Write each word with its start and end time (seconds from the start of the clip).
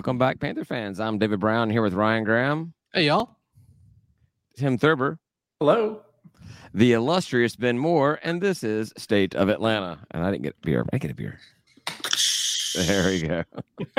Welcome 0.00 0.16
back, 0.16 0.40
Panther 0.40 0.64
fans. 0.64 0.98
I'm 0.98 1.18
David 1.18 1.40
Brown 1.40 1.68
here 1.68 1.82
with 1.82 1.92
Ryan 1.92 2.24
Graham. 2.24 2.72
Hey, 2.94 3.04
y'all. 3.04 3.36
Tim 4.56 4.78
Thurber. 4.78 5.18
Hello. 5.58 6.00
The 6.72 6.94
illustrious 6.94 7.54
Ben 7.54 7.78
Moore, 7.78 8.18
and 8.22 8.40
this 8.40 8.64
is 8.64 8.94
State 8.96 9.34
of 9.34 9.50
Atlanta. 9.50 9.98
And 10.12 10.24
I 10.24 10.30
didn't 10.30 10.44
get 10.44 10.54
a 10.54 10.64
beer. 10.64 10.86
I 10.90 10.96
get 10.96 11.10
a 11.10 11.14
beer. 11.14 11.38
There 12.76 13.10
we 13.10 13.20
go. 13.20 13.44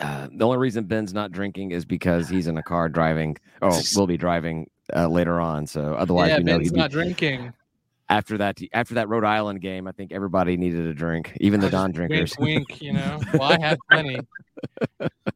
uh, 0.00 0.26
the 0.32 0.44
only 0.44 0.58
reason 0.58 0.82
Ben's 0.82 1.14
not 1.14 1.30
drinking 1.30 1.70
is 1.70 1.84
because 1.84 2.28
he's 2.28 2.48
in 2.48 2.58
a 2.58 2.62
car 2.64 2.88
driving. 2.88 3.36
Oh, 3.62 3.80
we'll 3.94 4.08
be 4.08 4.16
driving 4.16 4.68
uh, 4.92 5.06
later 5.06 5.38
on. 5.38 5.68
So 5.68 5.94
otherwise, 5.94 6.30
yeah, 6.30 6.38
you 6.38 6.42
know, 6.42 6.58
Ben's 6.58 6.70
he'd 6.70 6.76
not 6.76 6.90
be, 6.90 6.94
drinking. 6.94 7.52
After 8.08 8.38
that 8.38 8.58
after 8.72 8.94
that 8.94 9.08
Rhode 9.08 9.24
Island 9.24 9.60
game, 9.60 9.86
I 9.86 9.92
think 9.92 10.12
everybody 10.12 10.56
needed 10.56 10.86
a 10.86 10.94
drink, 10.94 11.32
even 11.40 11.60
the 11.60 11.70
non-drinkers. 11.70 12.36
Wink, 12.38 12.68
wink. 12.68 12.82
You 12.82 12.92
know, 12.94 13.20
well, 13.34 13.52
I 13.52 13.60
had 13.60 13.78
plenty. 13.90 14.18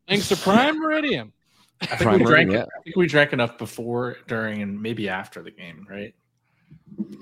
Thanks 0.08 0.28
to 0.28 0.36
Prime 0.36 0.78
Meridian. 0.80 1.32
I 1.82 1.86
think 1.86 2.00
Prime 2.02 2.18
we 2.20 2.24
drank. 2.24 2.48
Meridian, 2.48 2.68
I 2.78 2.82
think 2.82 2.96
we 2.96 3.06
drank 3.06 3.32
enough 3.32 3.58
before, 3.58 4.16
during, 4.28 4.62
and 4.62 4.80
maybe 4.80 5.08
after 5.08 5.42
the 5.42 5.50
game, 5.50 5.86
right? 5.90 6.14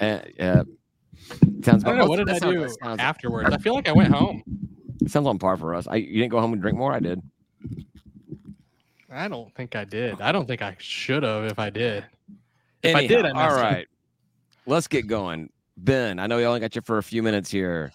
Uh, 0.00 0.20
yeah. 0.38 0.62
Sounds. 1.64 1.84
I 1.84 1.88
don't 1.88 1.98
know. 1.98 2.06
What 2.06 2.16
did 2.18 2.28
that 2.28 2.42
I 2.44 2.50
do 2.50 2.68
sounds- 2.82 3.00
afterwards? 3.00 3.50
I 3.52 3.58
feel 3.58 3.74
like 3.74 3.88
I 3.88 3.92
went 3.92 4.12
home. 4.12 4.42
Sounds 5.06 5.26
on 5.26 5.38
par 5.38 5.56
for 5.56 5.74
us. 5.74 5.86
I 5.88 5.96
you 5.96 6.20
didn't 6.20 6.30
go 6.30 6.40
home 6.40 6.52
and 6.52 6.60
drink 6.60 6.76
more. 6.76 6.92
I 6.92 7.00
did. 7.00 7.22
I 9.12 9.28
don't 9.28 9.52
think 9.54 9.74
I 9.74 9.84
did. 9.84 10.20
I 10.20 10.30
don't 10.30 10.46
think 10.46 10.62
I 10.62 10.76
should 10.78 11.22
have 11.24 11.44
if 11.44 11.58
I 11.58 11.70
did. 11.70 12.04
If 12.82 12.94
I 12.94 13.06
did, 13.06 13.24
I 13.24 13.30
Anyhow, 13.30 13.40
all 13.40 13.48
messed 13.48 13.58
up. 13.58 13.62
right. 13.72 13.86
Let's 14.66 14.88
get 14.88 15.06
going. 15.06 15.50
Ben, 15.76 16.18
I 16.18 16.26
know 16.26 16.36
we 16.36 16.44
only 16.44 16.60
got 16.60 16.76
you 16.76 16.82
for 16.82 16.98
a 16.98 17.02
few 17.02 17.22
minutes 17.22 17.50
here. 17.50 17.90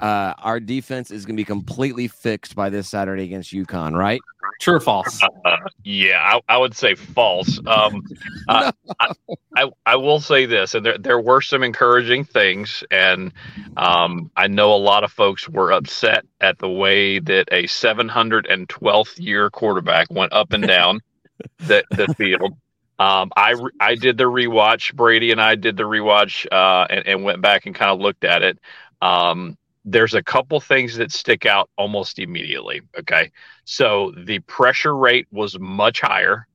Uh, 0.00 0.32
our 0.38 0.58
defense 0.58 1.10
is 1.10 1.26
going 1.26 1.36
to 1.36 1.40
be 1.40 1.44
completely 1.44 2.08
fixed 2.08 2.56
by 2.56 2.70
this 2.70 2.88
Saturday 2.88 3.24
against 3.24 3.52
UConn, 3.52 3.94
right? 3.94 4.20
True 4.58 4.76
or 4.76 4.80
false? 4.80 5.22
Uh, 5.44 5.56
yeah, 5.84 6.18
I, 6.48 6.54
I 6.54 6.56
would 6.56 6.74
say 6.74 6.94
false. 6.94 7.58
Um, 7.66 8.02
uh, 8.48 8.72
I, 9.00 9.12
I 9.56 9.70
I 9.84 9.96
will 9.96 10.20
say 10.20 10.46
this, 10.46 10.74
and 10.74 10.86
there 10.86 10.96
there 10.96 11.20
were 11.20 11.42
some 11.42 11.62
encouraging 11.62 12.24
things, 12.24 12.82
and 12.90 13.32
um, 13.76 14.30
I 14.36 14.46
know 14.46 14.72
a 14.72 14.76
lot 14.76 15.04
of 15.04 15.12
folks 15.12 15.46
were 15.48 15.72
upset 15.72 16.24
at 16.40 16.58
the 16.58 16.70
way 16.70 17.18
that 17.18 17.48
a 17.52 17.64
712th 17.64 19.18
year 19.18 19.50
quarterback 19.50 20.06
went 20.10 20.32
up 20.32 20.52
and 20.52 20.66
down 20.66 21.00
the 21.58 21.84
the 21.90 22.14
field. 22.14 22.56
Um, 22.98 23.30
I 23.36 23.54
I 23.78 23.94
did 23.94 24.16
the 24.16 24.24
rewatch. 24.24 24.94
Brady 24.94 25.30
and 25.30 25.40
I 25.40 25.54
did 25.54 25.76
the 25.76 25.82
rewatch, 25.82 26.46
uh, 26.50 26.86
and, 26.88 27.06
and 27.06 27.24
went 27.24 27.42
back 27.42 27.66
and 27.66 27.74
kind 27.74 27.90
of 27.90 28.00
looked 28.00 28.24
at 28.24 28.42
it. 28.42 28.58
Um, 29.02 29.56
there's 29.84 30.14
a 30.14 30.22
couple 30.22 30.58
things 30.60 30.96
that 30.96 31.12
stick 31.12 31.46
out 31.46 31.70
almost 31.76 32.18
immediately. 32.18 32.82
Okay. 32.98 33.30
So 33.64 34.12
the 34.16 34.40
pressure 34.40 34.96
rate 34.96 35.28
was 35.30 35.58
much 35.58 36.00
higher, 36.00 36.48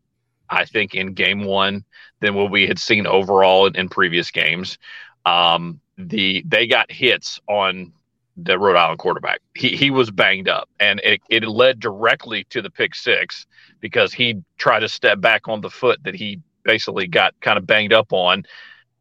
I 0.50 0.66
think, 0.66 0.96
in 0.96 1.14
game 1.14 1.46
one 1.46 1.86
than 2.20 2.36
what 2.36 2.52
we 2.52 2.68
had 2.68 2.78
seen 2.80 3.08
overall 3.08 3.68
in, 3.68 3.76
in 3.76 3.90
previous 3.90 4.32
games. 4.32 4.78
Um, 5.26 5.80
the 5.98 6.44
they 6.48 6.68
got 6.68 6.92
hits 6.92 7.40
on 7.48 7.94
the 8.38 8.58
Rhode 8.58 8.78
Island 8.78 9.00
quarterback. 9.00 9.40
He 9.56 9.76
he 9.76 9.92
was 9.92 10.12
banged 10.12 10.50
up, 10.50 10.70
and 10.80 11.00
it, 11.02 11.22
it 11.30 11.44
led 11.44 11.80
directly 11.80 12.46
to 12.50 12.62
the 12.62 12.70
pick 12.70 12.96
six 12.96 13.46
because 13.80 14.14
he 14.14 14.42
tried 14.58 14.82
to 14.82 14.90
step 14.90 15.20
back 15.20 15.48
on 15.48 15.62
the 15.62 15.70
foot 15.70 16.04
that 16.04 16.16
he 16.16 16.40
basically 16.64 17.08
got 17.08 17.34
kind 17.42 17.58
of 17.58 17.66
banged 17.66 17.94
up 17.94 18.14
on 18.14 18.44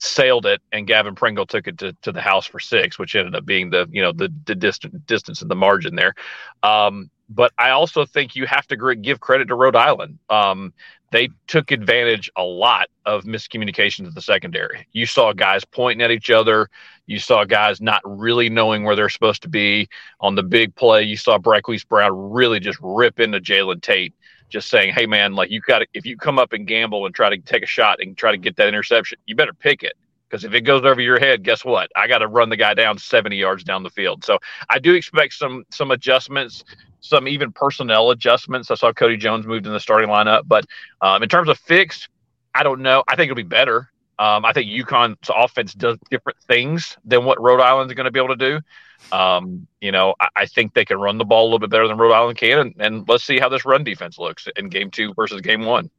sailed 0.00 0.46
it 0.46 0.62
and 0.72 0.86
Gavin 0.86 1.14
Pringle 1.14 1.46
took 1.46 1.68
it 1.68 1.78
to, 1.78 1.92
to 2.02 2.10
the 2.10 2.22
house 2.22 2.46
for 2.46 2.58
six, 2.58 2.98
which 2.98 3.14
ended 3.14 3.34
up 3.34 3.44
being 3.44 3.70
the 3.70 3.86
you 3.90 4.02
know 4.02 4.12
the 4.12 4.32
the 4.46 4.54
distant 4.54 5.06
distance 5.06 5.42
and 5.42 5.50
the 5.50 5.54
margin 5.54 5.94
there. 5.94 6.14
Um, 6.62 7.10
but 7.28 7.52
I 7.58 7.70
also 7.70 8.04
think 8.06 8.34
you 8.34 8.46
have 8.46 8.66
to 8.68 8.96
give 8.96 9.20
credit 9.20 9.48
to 9.48 9.54
Rhode 9.54 9.76
Island. 9.76 10.18
Um, 10.28 10.72
they 11.10 11.28
took 11.46 11.70
advantage 11.70 12.30
a 12.36 12.42
lot 12.42 12.88
of 13.04 13.24
miscommunications 13.24 14.06
at 14.06 14.14
the 14.14 14.22
secondary. 14.22 14.86
You 14.92 15.06
saw 15.06 15.32
guys 15.32 15.64
pointing 15.64 16.02
at 16.04 16.10
each 16.10 16.30
other. 16.30 16.68
You 17.06 17.18
saw 17.18 17.44
guys 17.44 17.80
not 17.80 18.00
really 18.04 18.48
knowing 18.48 18.84
where 18.84 18.94
they're 18.94 19.08
supposed 19.08 19.42
to 19.42 19.48
be 19.48 19.88
on 20.20 20.36
the 20.36 20.42
big 20.42 20.74
play. 20.76 21.02
You 21.02 21.16
saw 21.16 21.38
Bryquise 21.38 21.86
Brown 21.86 22.12
really 22.30 22.60
just 22.60 22.78
rip 22.80 23.18
into 23.18 23.40
Jalen 23.40 23.82
Tate, 23.82 24.14
just 24.48 24.68
saying, 24.68 24.94
"Hey 24.94 25.06
man, 25.06 25.34
like 25.34 25.50
you 25.50 25.60
got 25.60 25.80
to 25.80 25.86
if 25.94 26.06
you 26.06 26.16
come 26.16 26.38
up 26.38 26.52
and 26.52 26.66
gamble 26.66 27.06
and 27.06 27.14
try 27.14 27.28
to 27.28 27.38
take 27.38 27.64
a 27.64 27.66
shot 27.66 28.00
and 28.00 28.16
try 28.16 28.30
to 28.30 28.38
get 28.38 28.56
that 28.56 28.68
interception, 28.68 29.18
you 29.26 29.34
better 29.34 29.54
pick 29.54 29.82
it." 29.82 29.94
Because 30.28 30.44
if 30.44 30.54
it 30.54 30.60
goes 30.60 30.84
over 30.84 31.00
your 31.00 31.18
head, 31.18 31.42
guess 31.42 31.64
what? 31.64 31.90
I 31.96 32.06
got 32.06 32.18
to 32.18 32.28
run 32.28 32.50
the 32.50 32.56
guy 32.56 32.72
down 32.74 32.98
70 32.98 33.36
yards 33.36 33.64
down 33.64 33.82
the 33.82 33.90
field. 33.90 34.24
So 34.24 34.38
I 34.68 34.78
do 34.78 34.94
expect 34.94 35.34
some 35.34 35.64
some 35.70 35.90
adjustments, 35.90 36.62
some 37.00 37.28
even 37.28 37.52
personnel 37.52 38.10
adjustments. 38.10 38.70
I 38.70 38.74
saw 38.74 38.92
Cody 38.92 39.16
Jones 39.16 39.46
moved 39.46 39.66
in 39.66 39.72
the 39.72 39.80
starting 39.80 40.08
lineup, 40.08 40.42
but 40.46 40.64
um, 41.00 41.22
in 41.22 41.28
terms 41.28 41.48
of 41.48 41.58
fixed, 41.58 42.08
I 42.54 42.62
don't 42.62 42.80
know. 42.80 43.04
I 43.08 43.16
think 43.16 43.30
it'll 43.30 43.36
be 43.36 43.42
better. 43.42 43.90
Um, 44.18 44.44
I 44.44 44.52
think 44.52 44.68
UConn's 44.70 45.30
offense 45.34 45.72
does 45.72 45.96
different 46.10 46.38
things 46.40 46.96
than 47.04 47.24
what 47.24 47.40
Rhode 47.40 47.60
Island's 47.60 47.94
going 47.94 48.04
to 48.04 48.10
be 48.10 48.20
able 48.20 48.36
to 48.36 48.36
do. 48.36 49.16
Um, 49.16 49.66
you 49.80 49.92
know, 49.92 50.14
I, 50.20 50.28
I 50.36 50.46
think 50.46 50.74
they 50.74 50.84
can 50.84 50.98
run 50.98 51.16
the 51.16 51.24
ball 51.24 51.44
a 51.44 51.46
little 51.46 51.58
bit 51.58 51.70
better 51.70 51.88
than 51.88 51.96
Rhode 51.96 52.12
Island 52.12 52.36
can, 52.36 52.58
and, 52.58 52.74
and 52.78 53.08
let's 53.08 53.24
see 53.24 53.38
how 53.38 53.48
this 53.48 53.64
run 53.64 53.82
defense 53.82 54.18
looks 54.18 54.46
in 54.56 54.68
game 54.68 54.90
two 54.90 55.14
versus 55.14 55.40
game 55.40 55.64
one. 55.64 55.90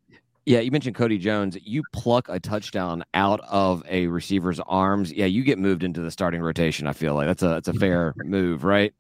Yeah, 0.46 0.60
you 0.60 0.72
mentioned 0.72 0.96
Cody 0.96 1.20
Jones. 1.20 1.56
You 1.64 1.84
pluck 1.94 2.28
a 2.28 2.40
touchdown 2.40 3.04
out 3.14 3.42
of 3.48 3.84
a 3.88 4.08
receiver's 4.08 4.60
arms. 4.62 5.14
Yeah, 5.14 5.28
you 5.28 5.44
get 5.44 5.60
moved 5.60 5.84
into 5.84 6.02
the 6.02 6.10
starting 6.10 6.42
rotation. 6.42 6.88
I 6.88 6.94
feel 6.94 7.14
like 7.14 7.28
that's 7.28 7.44
a 7.44 7.48
that's 7.50 7.68
a 7.68 7.74
fair 7.74 8.14
move, 8.26 8.64
right? 8.64 8.92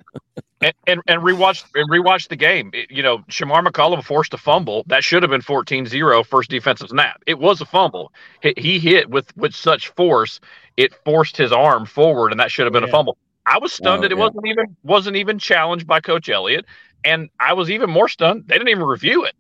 and, 0.62 0.74
and 0.85 1.02
and 1.07 1.22
rewatch 1.24 1.66
and 1.74 1.90
rewatch 1.90 2.28
the 2.28 2.35
game. 2.35 2.69
It- 2.74 2.91
you 2.91 3.02
know, 3.02 3.19
Shamar 3.29 3.66
McCollum 3.66 4.03
forced 4.03 4.34
a 4.35 4.38
fumble 4.38 4.84
that 4.88 5.03
should 5.03 5.24
have 5.24 5.31
been 5.31 5.41
14-0 5.41 6.25
first 6.28 6.50
defensive 6.52 6.90
snap. 6.90 7.24
It 7.25 7.40
was 7.40 7.59
a 7.59 7.66
fumble. 7.66 8.13
He, 8.44 8.53
he 8.58 8.79
hit 8.79 9.09
with 9.09 9.35
with 9.35 9.56
such 9.56 9.88
force, 9.90 10.40
it 10.78 10.94
forced 11.06 11.38
his 11.38 11.52
arm 11.52 11.88
forward, 11.88 12.31
and 12.31 12.40
that 12.40 12.52
should 12.52 12.66
have 12.68 12.73
been 12.73 12.84
a 12.84 12.88
fumble. 12.88 13.18
I 13.47 13.58
was 13.58 13.73
stunned 13.73 14.00
Oh, 14.00 14.02
that 14.03 14.12
it 14.12 14.18
yeah. 14.18 14.23
wasn't 14.25 14.46
even 14.46 14.78
wasn't 14.84 15.16
even 15.16 15.40
challenged 15.40 15.88
by 15.88 16.02
Coach 16.02 16.29
Elliott, 16.29 16.66
and 17.03 17.29
I 17.40 17.53
was 17.53 17.72
even 17.72 17.90
more 17.90 18.08
stunned 18.08 18.44
they 18.47 18.56
didn't 18.59 18.69
even 18.69 18.84
review 18.84 19.25
it. 19.25 19.34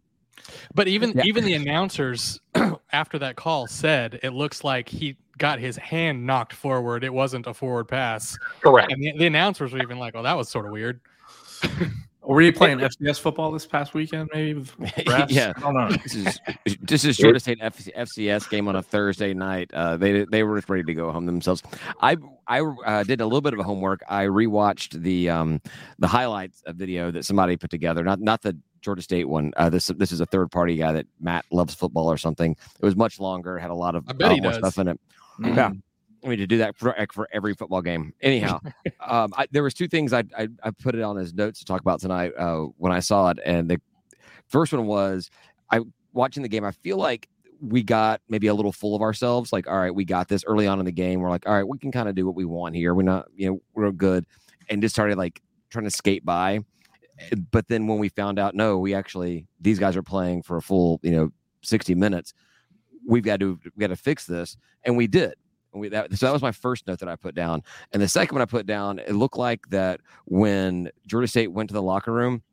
But 0.73 0.87
even 0.87 1.11
Yeah. 1.15 1.23
even 1.25 1.43
the 1.43 1.53
announcers 1.53 2.39
after 2.91 3.19
that 3.19 3.35
call 3.35 3.67
said 3.67 4.19
it 4.23 4.31
looks 4.31 4.63
like 4.63 4.87
he 4.89 5.17
got 5.37 5.59
his 5.59 5.77
hand 5.77 6.25
knocked 6.25 6.53
forward. 6.53 7.03
It 7.03 7.13
wasn't 7.13 7.47
a 7.47 7.53
forward 7.53 7.87
pass. 7.87 8.37
Correct. 8.61 8.91
And 8.91 9.01
the, 9.01 9.13
the 9.17 9.25
announcers 9.27 9.73
were 9.73 9.81
even 9.81 9.97
like, 9.99 10.15
"Oh, 10.15 10.23
that 10.23 10.37
was 10.37 10.49
sort 10.49 10.65
of 10.65 10.71
weird." 10.71 11.01
Were 12.23 12.41
you 12.43 12.53
playing 12.53 12.77
FCS 12.77 13.19
football 13.19 13.51
this 13.51 13.65
past 13.65 13.95
weekend? 13.95 14.29
Maybe 14.31 14.59
with? 14.59 14.75
Yeah. 15.27 15.53
I 15.57 15.59
don't 15.59 15.73
know. 15.73 15.89
This 15.89 16.15
is 16.15 16.39
this 16.81 17.03
is 17.03 17.17
Georgia 17.17 17.39
State 17.39 17.59
FCS 17.59 18.47
game 18.47 18.67
on 18.67 18.75
a 18.75 18.81
Thursday 18.83 19.33
night. 19.33 19.71
Uh, 19.73 19.97
they 19.97 20.23
they 20.25 20.43
were 20.43 20.57
just 20.57 20.69
ready 20.69 20.83
to 20.83 20.93
go 20.93 21.11
home 21.11 21.25
themselves. 21.25 21.63
I 21.99 22.17
I 22.47 22.61
uh, 22.61 23.03
did 23.03 23.21
a 23.21 23.25
little 23.25 23.41
bit 23.41 23.53
of 23.53 23.59
homework. 23.65 24.01
I 24.07 24.25
rewatched 24.25 25.01
the 25.01 25.29
um 25.29 25.61
the 25.97 26.07
highlights 26.07 26.61
of 26.67 26.75
video 26.75 27.09
that 27.09 27.25
somebody 27.25 27.57
put 27.57 27.71
together. 27.71 28.03
Not 28.03 28.21
not 28.21 28.43
the 28.43 28.55
Georgia 28.81 29.01
State 29.01 29.27
one. 29.27 29.53
Uh, 29.57 29.69
this 29.69 29.87
this 29.97 30.11
is 30.11 30.21
a 30.21 30.25
third 30.25 30.51
party 30.51 30.75
guy 30.75 30.91
that 30.91 31.07
Matt 31.19 31.45
loves 31.51 31.73
football 31.73 32.11
or 32.11 32.17
something. 32.17 32.51
It 32.51 32.85
was 32.85 32.95
much 32.95 33.19
longer. 33.19 33.57
Had 33.57 33.69
a 33.69 33.75
lot 33.75 33.95
of 33.95 34.05
I 34.07 34.13
bet 34.13 34.31
uh, 34.31 34.33
he 34.35 34.41
more 34.41 34.51
does. 34.51 34.59
stuff 34.59 34.77
in 34.77 34.87
it. 34.89 34.99
Mm. 35.39 35.55
Yeah. 35.55 35.71
I 36.23 36.27
mean 36.27 36.37
to 36.37 36.47
do 36.47 36.57
that 36.59 36.77
for 36.77 36.95
for 37.11 37.27
every 37.31 37.53
football 37.55 37.81
game. 37.81 38.13
Anyhow, 38.21 38.59
um, 38.99 39.33
I, 39.35 39.47
there 39.51 39.63
was 39.63 39.73
two 39.73 39.87
things 39.87 40.13
I, 40.13 40.23
I 40.37 40.47
I 40.63 40.71
put 40.71 40.95
it 40.95 41.01
on 41.01 41.17
as 41.17 41.33
notes 41.33 41.59
to 41.59 41.65
talk 41.65 41.81
about 41.81 41.99
tonight 41.99 42.33
uh, 42.37 42.65
when 42.77 42.91
I 42.91 42.99
saw 42.99 43.29
it, 43.29 43.39
and 43.43 43.69
the 43.69 43.81
first 44.47 44.71
one 44.73 44.85
was 44.85 45.31
I 45.71 45.81
watching 46.13 46.43
the 46.43 46.49
game. 46.49 46.63
I 46.63 46.71
feel 46.71 46.97
like 46.97 47.27
we 47.61 47.83
got 47.83 48.21
maybe 48.27 48.47
a 48.47 48.53
little 48.53 48.71
full 48.71 48.95
of 48.95 49.01
ourselves. 49.01 49.53
Like, 49.53 49.67
all 49.67 49.79
right, 49.79 49.93
we 49.93 50.03
got 50.05 50.27
this 50.27 50.43
early 50.45 50.67
on 50.67 50.79
in 50.79 50.85
the 50.85 50.91
game. 50.91 51.21
We're 51.21 51.29
like, 51.29 51.47
all 51.47 51.53
right, 51.53 51.67
we 51.67 51.77
can 51.77 51.91
kind 51.91 52.09
of 52.09 52.15
do 52.15 52.25
what 52.25 52.35
we 52.35 52.45
want 52.45 52.75
here. 52.75 52.93
We're 52.93 53.03
not, 53.03 53.27
you 53.35 53.49
know, 53.49 53.61
we're 53.73 53.91
good, 53.91 54.25
and 54.69 54.81
just 54.81 54.93
started 54.93 55.17
like 55.17 55.41
trying 55.69 55.85
to 55.85 55.91
skate 55.91 56.25
by. 56.25 56.59
But 57.51 57.67
then 57.67 57.87
when 57.87 57.99
we 57.99 58.09
found 58.09 58.39
out, 58.39 58.55
no, 58.55 58.77
we 58.77 58.93
actually 58.93 59.47
these 59.59 59.79
guys 59.79 59.95
are 59.95 60.03
playing 60.03 60.43
for 60.43 60.57
a 60.57 60.61
full, 60.61 60.99
you 61.03 61.11
know, 61.11 61.29
sixty 61.61 61.95
minutes. 61.95 62.33
We've 63.05 63.23
got 63.23 63.39
to 63.39 63.59
we 63.63 63.79
got 63.79 63.87
to 63.87 63.95
fix 63.95 64.25
this, 64.25 64.57
and 64.83 64.97
we 64.97 65.07
did. 65.07 65.33
And 65.73 65.81
we, 65.81 65.89
that, 65.89 66.13
so 66.17 66.25
that 66.25 66.33
was 66.33 66.41
my 66.41 66.51
first 66.51 66.85
note 66.87 66.99
that 66.99 67.09
I 67.09 67.15
put 67.15 67.33
down. 67.33 67.63
And 67.91 68.01
the 68.01 68.07
second 68.07 68.35
one 68.35 68.41
I 68.41 68.45
put 68.45 68.65
down, 68.65 68.99
it 68.99 69.13
looked 69.13 69.37
like 69.37 69.61
that 69.69 70.01
when 70.25 70.89
Georgia 71.07 71.27
State 71.27 71.51
went 71.51 71.69
to 71.69 71.73
the 71.73 71.81
locker 71.81 72.11
room, 72.11 72.43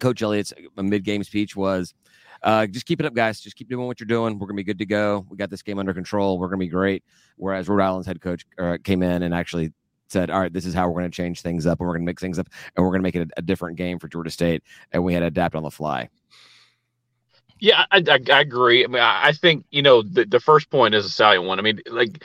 Coach 0.00 0.22
Elliott's 0.22 0.52
mid 0.76 1.04
game 1.04 1.24
speech 1.24 1.56
was, 1.56 1.94
uh, 2.42 2.66
just 2.66 2.86
keep 2.86 3.00
it 3.00 3.06
up, 3.06 3.14
guys. 3.14 3.40
Just 3.40 3.56
keep 3.56 3.68
doing 3.68 3.86
what 3.86 3.98
you're 3.98 4.06
doing. 4.06 4.38
We're 4.38 4.46
to 4.48 4.54
be 4.54 4.62
good 4.62 4.78
to 4.78 4.86
go. 4.86 5.26
We 5.28 5.36
got 5.36 5.50
this 5.50 5.62
game 5.62 5.78
under 5.78 5.94
control. 5.94 6.38
We're 6.38 6.50
to 6.50 6.56
be 6.56 6.68
great. 6.68 7.02
Whereas 7.36 7.68
Rhode 7.68 7.82
Island's 7.82 8.06
head 8.06 8.20
coach 8.20 8.44
uh, 8.58 8.78
came 8.84 9.02
in 9.02 9.22
and 9.22 9.34
actually 9.34 9.72
said, 10.08 10.30
all 10.30 10.40
right, 10.40 10.52
this 10.52 10.66
is 10.66 10.74
how 10.74 10.88
we're 10.88 11.00
going 11.00 11.10
to 11.10 11.16
change 11.16 11.40
things 11.42 11.66
up 11.66 11.80
and 11.80 11.86
we're 11.86 11.94
going 11.94 12.04
to 12.04 12.10
mix 12.10 12.22
things 12.22 12.38
up 12.38 12.48
and 12.76 12.84
we're 12.84 12.90
going 12.90 13.00
to 13.00 13.04
make 13.04 13.16
it 13.16 13.28
a, 13.28 13.38
a 13.38 13.42
different 13.42 13.76
game 13.76 13.98
for 13.98 14.08
Georgia 14.08 14.30
State. 14.30 14.62
And 14.92 15.04
we 15.04 15.14
had 15.14 15.20
to 15.20 15.26
adapt 15.26 15.54
on 15.54 15.62
the 15.62 15.70
fly. 15.70 16.08
Yeah, 17.60 17.84
I, 17.90 18.02
I, 18.08 18.18
I 18.32 18.40
agree. 18.40 18.84
I 18.84 18.88
mean, 18.88 19.02
I 19.02 19.28
I 19.28 19.32
think 19.32 19.64
you 19.70 19.80
know 19.80 20.02
the, 20.02 20.26
the 20.26 20.40
first 20.40 20.68
point 20.70 20.94
is 20.94 21.06
a 21.06 21.08
salient 21.08 21.46
one. 21.46 21.58
I 21.58 21.62
mean, 21.62 21.80
like 21.86 22.22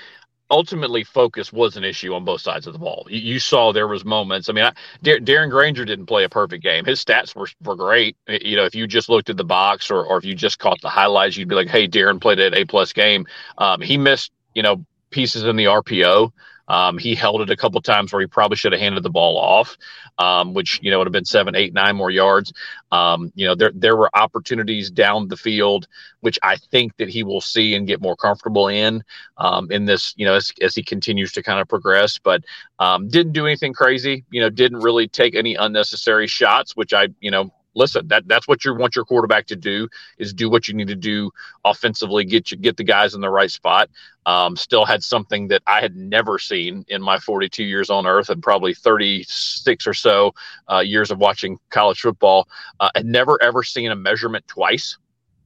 ultimately 0.51 1.03
focus 1.03 1.53
was 1.53 1.77
an 1.77 1.83
issue 1.83 2.13
on 2.13 2.25
both 2.25 2.41
sides 2.41 2.67
of 2.67 2.73
the 2.73 2.79
ball. 2.79 3.05
You, 3.09 3.19
you 3.19 3.39
saw 3.39 3.71
there 3.71 3.87
was 3.87 4.03
moments. 4.03 4.49
I 4.49 4.53
mean, 4.53 4.65
I, 4.65 4.73
Dar- 5.03 5.19
Darren 5.19 5.49
Grainger 5.49 5.85
didn't 5.85 6.07
play 6.07 6.23
a 6.23 6.29
perfect 6.29 6.63
game. 6.63 6.85
His 6.85 7.03
stats 7.03 7.35
were, 7.35 7.47
were 7.63 7.75
great. 7.75 8.17
You 8.27 8.55
know, 8.55 8.65
if 8.65 8.73
you 8.73 8.87
just 8.87 9.09
looked 9.09 9.29
at 9.29 9.37
the 9.37 9.43
box 9.43 9.91
or, 9.91 10.03
or 10.03 10.17
if 10.17 10.25
you 10.25 10.35
just 10.35 10.59
caught 10.59 10.81
the 10.81 10.89
highlights, 10.89 11.37
you'd 11.37 11.47
be 11.47 11.55
like, 11.55 11.67
"Hey, 11.67 11.87
Darren 11.87 12.19
played 12.19 12.39
an 12.39 12.55
A 12.55 12.65
plus 12.65 12.93
game." 12.93 13.25
Um, 13.57 13.81
he 13.81 13.97
missed, 13.97 14.31
you 14.55 14.63
know, 14.63 14.83
pieces 15.11 15.43
in 15.43 15.55
the 15.55 15.65
RPO. 15.65 16.31
Um, 16.69 16.97
he 16.97 17.15
held 17.15 17.41
it 17.41 17.49
a 17.49 17.57
couple 17.57 17.81
times 17.81 18.13
where 18.13 18.21
he 18.21 18.27
probably 18.27 18.55
should 18.55 18.71
have 18.71 18.81
handed 18.81 19.03
the 19.03 19.09
ball 19.09 19.37
off, 19.37 19.75
um, 20.19 20.53
which 20.53 20.79
you 20.81 20.91
know 20.91 20.99
would 20.99 21.07
have 21.07 21.11
been 21.13 21.25
seven, 21.25 21.55
eight, 21.55 21.73
nine 21.73 21.95
more 21.95 22.11
yards. 22.11 22.53
Um, 22.91 23.31
you 23.35 23.47
know, 23.47 23.55
there 23.55 23.71
there 23.73 23.97
were 23.97 24.09
opportunities 24.13 24.91
down 24.91 25.27
the 25.27 25.37
field, 25.37 25.87
which 26.21 26.39
I 26.43 26.55
think 26.55 26.95
that 26.97 27.09
he 27.09 27.23
will 27.23 27.41
see 27.41 27.75
and 27.75 27.87
get 27.87 28.01
more 28.01 28.15
comfortable 28.15 28.67
in 28.67 29.03
um, 29.37 29.71
in 29.71 29.85
this. 29.85 30.13
You 30.17 30.25
know, 30.25 30.35
as, 30.35 30.51
as 30.61 30.75
he 30.75 30.83
continues 30.83 31.31
to 31.33 31.43
kind 31.43 31.59
of 31.59 31.67
progress, 31.67 32.19
but 32.19 32.43
um, 32.79 33.09
didn't 33.09 33.33
do 33.33 33.45
anything 33.45 33.73
crazy. 33.73 34.23
You 34.29 34.41
know, 34.41 34.49
didn't 34.49 34.79
really 34.79 35.07
take 35.07 35.35
any 35.35 35.55
unnecessary 35.55 36.27
shots, 36.27 36.75
which 36.75 36.93
I 36.93 37.09
you 37.19 37.31
know 37.31 37.51
listen, 37.79 38.07
that 38.09 38.27
that's 38.27 38.47
what 38.47 38.63
you 38.63 38.75
want 38.75 38.95
your 38.95 39.05
quarterback 39.05 39.47
to 39.47 39.55
do 39.55 39.87
is 40.19 40.33
do 40.33 40.49
what 40.49 40.67
you 40.67 40.75
need 40.75 40.89
to 40.89 40.95
do 40.95 41.31
offensively, 41.65 42.23
get 42.23 42.51
you 42.51 42.57
get 42.57 42.77
the 42.77 42.83
guys 42.83 43.15
in 43.15 43.21
the 43.21 43.29
right 43.29 43.49
spot. 43.49 43.89
Um, 44.27 44.55
still 44.55 44.85
had 44.85 45.03
something 45.03 45.47
that 45.47 45.63
I 45.65 45.81
had 45.81 45.95
never 45.95 46.37
seen 46.37 46.85
in 46.89 47.01
my 47.01 47.17
42 47.17 47.63
years 47.63 47.89
on 47.89 48.05
earth 48.05 48.29
and 48.29 48.43
probably 48.43 48.75
36 48.75 49.87
or 49.87 49.93
so 49.95 50.35
uh, 50.71 50.79
years 50.79 51.09
of 51.09 51.17
watching 51.17 51.57
college 51.71 52.01
football. 52.01 52.47
Uh, 52.79 52.91
I'd 52.93 53.05
never 53.05 53.41
ever 53.41 53.63
seen 53.63 53.89
a 53.89 53.95
measurement 53.95 54.47
twice. 54.47 54.97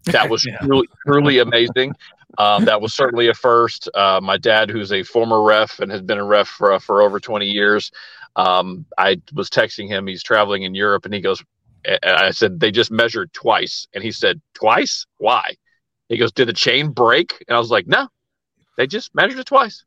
That 0.05 0.29
was 0.31 0.45
yeah. 0.45 0.57
truly, 0.57 0.87
truly 1.05 1.39
amazing. 1.39 1.93
Um, 2.39 2.65
that 2.65 2.81
was 2.81 2.93
certainly 2.93 3.27
a 3.29 3.33
first. 3.33 3.87
Uh, 3.93 4.19
my 4.21 4.37
dad, 4.37 4.71
who's 4.71 4.91
a 4.91 5.03
former 5.03 5.43
ref 5.43 5.79
and 5.79 5.91
has 5.91 6.01
been 6.01 6.17
a 6.17 6.25
ref 6.25 6.47
for, 6.47 6.79
for 6.79 7.01
over 7.01 7.19
20 7.19 7.45
years, 7.45 7.91
um, 8.35 8.85
I 8.97 9.21
was 9.33 9.49
texting 9.49 9.87
him. 9.87 10.07
He's 10.07 10.23
traveling 10.23 10.63
in 10.63 10.73
Europe, 10.73 11.05
and 11.05 11.13
he 11.13 11.21
goes, 11.21 11.43
and 11.85 11.99
I 12.03 12.31
said, 12.31 12.59
they 12.59 12.71
just 12.71 12.91
measured 12.91 13.33
twice. 13.33 13.87
And 13.93 14.03
he 14.03 14.11
said, 14.11 14.41
twice? 14.53 15.05
Why? 15.17 15.55
He 16.09 16.17
goes, 16.17 16.31
did 16.31 16.47
the 16.47 16.53
chain 16.53 16.91
break? 16.91 17.43
And 17.47 17.55
I 17.55 17.59
was 17.59 17.71
like, 17.71 17.87
no, 17.87 18.07
they 18.77 18.87
just 18.87 19.13
measured 19.15 19.39
it 19.39 19.45
twice. 19.45 19.83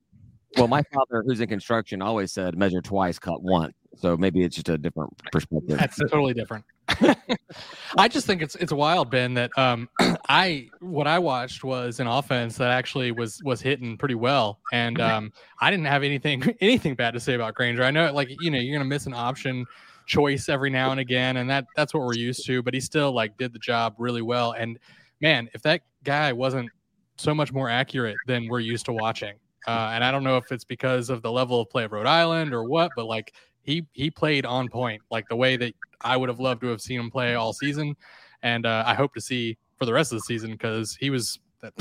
Well, 0.57 0.69
my 0.69 0.83
father, 0.83 1.23
who's 1.27 1.41
in 1.41 1.49
construction, 1.49 2.01
always 2.01 2.33
said 2.33 2.57
measure 2.57 2.81
twice, 2.81 3.19
cut 3.19 3.43
once. 3.43 3.75
So 3.97 4.17
maybe 4.17 4.43
it's 4.43 4.57
just 4.57 4.69
a 4.69 4.79
different 4.79 5.13
perspective. 5.33 5.79
That's 5.79 5.99
totally 5.99 6.35
different. 6.35 6.65
I 7.99 8.09
just 8.09 8.27
think 8.27 8.43
it's 8.43 8.55
it's 8.57 8.73
wild, 8.73 9.11
Ben. 9.11 9.35
That 9.35 9.51
um, 9.59 9.89
I 10.29 10.69
what 10.81 11.07
I 11.07 11.19
watched 11.19 11.65
was 11.65 11.99
an 11.99 12.07
offense 12.07 12.57
that 12.59 12.71
actually 12.71 13.11
was 13.11 13.41
was 13.43 13.61
hitting 13.61 13.97
pretty 13.97 14.15
well, 14.15 14.61
and 14.73 15.01
um, 15.01 15.33
I 15.61 15.71
didn't 15.71 15.87
have 15.87 16.03
anything 16.03 16.43
anything 16.61 16.95
bad 16.95 17.15
to 17.15 17.21
say 17.21 17.35
about 17.35 17.55
Grainger. 17.55 17.83
I 17.83 17.91
know, 17.91 18.13
like 18.13 18.29
you 18.41 18.51
know, 18.51 18.59
you're 18.59 18.77
gonna 18.79 18.89
miss 18.89 19.07
an 19.07 19.15
option 19.15 19.67
choice 20.07 20.49
every 20.49 20.71
now 20.71 20.91
and 20.91 21.01
again, 21.01 21.39
and 21.39 21.51
that 21.51 21.67
that's 21.77 21.93
what 21.93 22.03
we're 22.03 22.15
used 22.15 22.47
to. 22.47 22.63
But 22.63 22.75
he 22.75 22.81
still 22.81 23.13
like 23.13 23.37
did 23.37 23.53
the 23.53 23.59
job 23.59 23.95
really 23.99 24.23
well. 24.23 24.53
And 24.53 24.79
man, 25.21 25.49
if 25.55 25.63
that 25.63 25.83
guy 26.05 26.33
wasn't 26.33 26.71
so 27.19 27.35
much 27.35 27.53
more 27.53 27.69
accurate 27.69 28.17
than 28.27 28.49
we're 28.49 28.61
used 28.61 28.87
to 28.87 28.93
watching, 28.93 29.35
uh, 29.67 29.91
and 29.93 30.05
I 30.05 30.11
don't 30.11 30.25
know 30.25 30.37
if 30.37 30.51
it's 30.53 30.65
because 30.65 31.11
of 31.11 31.23
the 31.23 31.31
level 31.31 31.61
of 31.61 31.71
play 31.71 31.85
of 31.85 31.93
Rhode 31.93 32.07
Island 32.07 32.55
or 32.55 32.65
what, 32.65 32.93
but 32.97 33.07
like 33.07 33.35
he 33.63 33.87
he 33.93 34.11
played 34.11 34.47
on 34.47 34.69
point, 34.69 35.03
like 35.11 35.29
the 35.29 35.37
way 35.37 35.57
that 35.57 35.75
I 36.01 36.17
would 36.17 36.29
have 36.29 36.41
loved 36.41 36.61
to 36.63 36.69
have 36.69 36.81
seen 36.81 37.01
him 37.01 37.11
play 37.11 37.35
all 37.35 37.53
season, 37.53 37.95
and 38.43 38.65
uh, 38.65 38.85
I 38.87 38.95
hope 38.95 39.13
to 39.15 39.21
see 39.21 39.59
for 39.77 39.85
the 39.85 39.93
rest 39.93 40.13
of 40.13 40.19
the 40.19 40.23
season 40.23 40.53
because 40.53 40.97
he 40.99 41.11
was 41.11 41.39
that, 41.63 41.73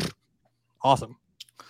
awesome. 0.84 1.16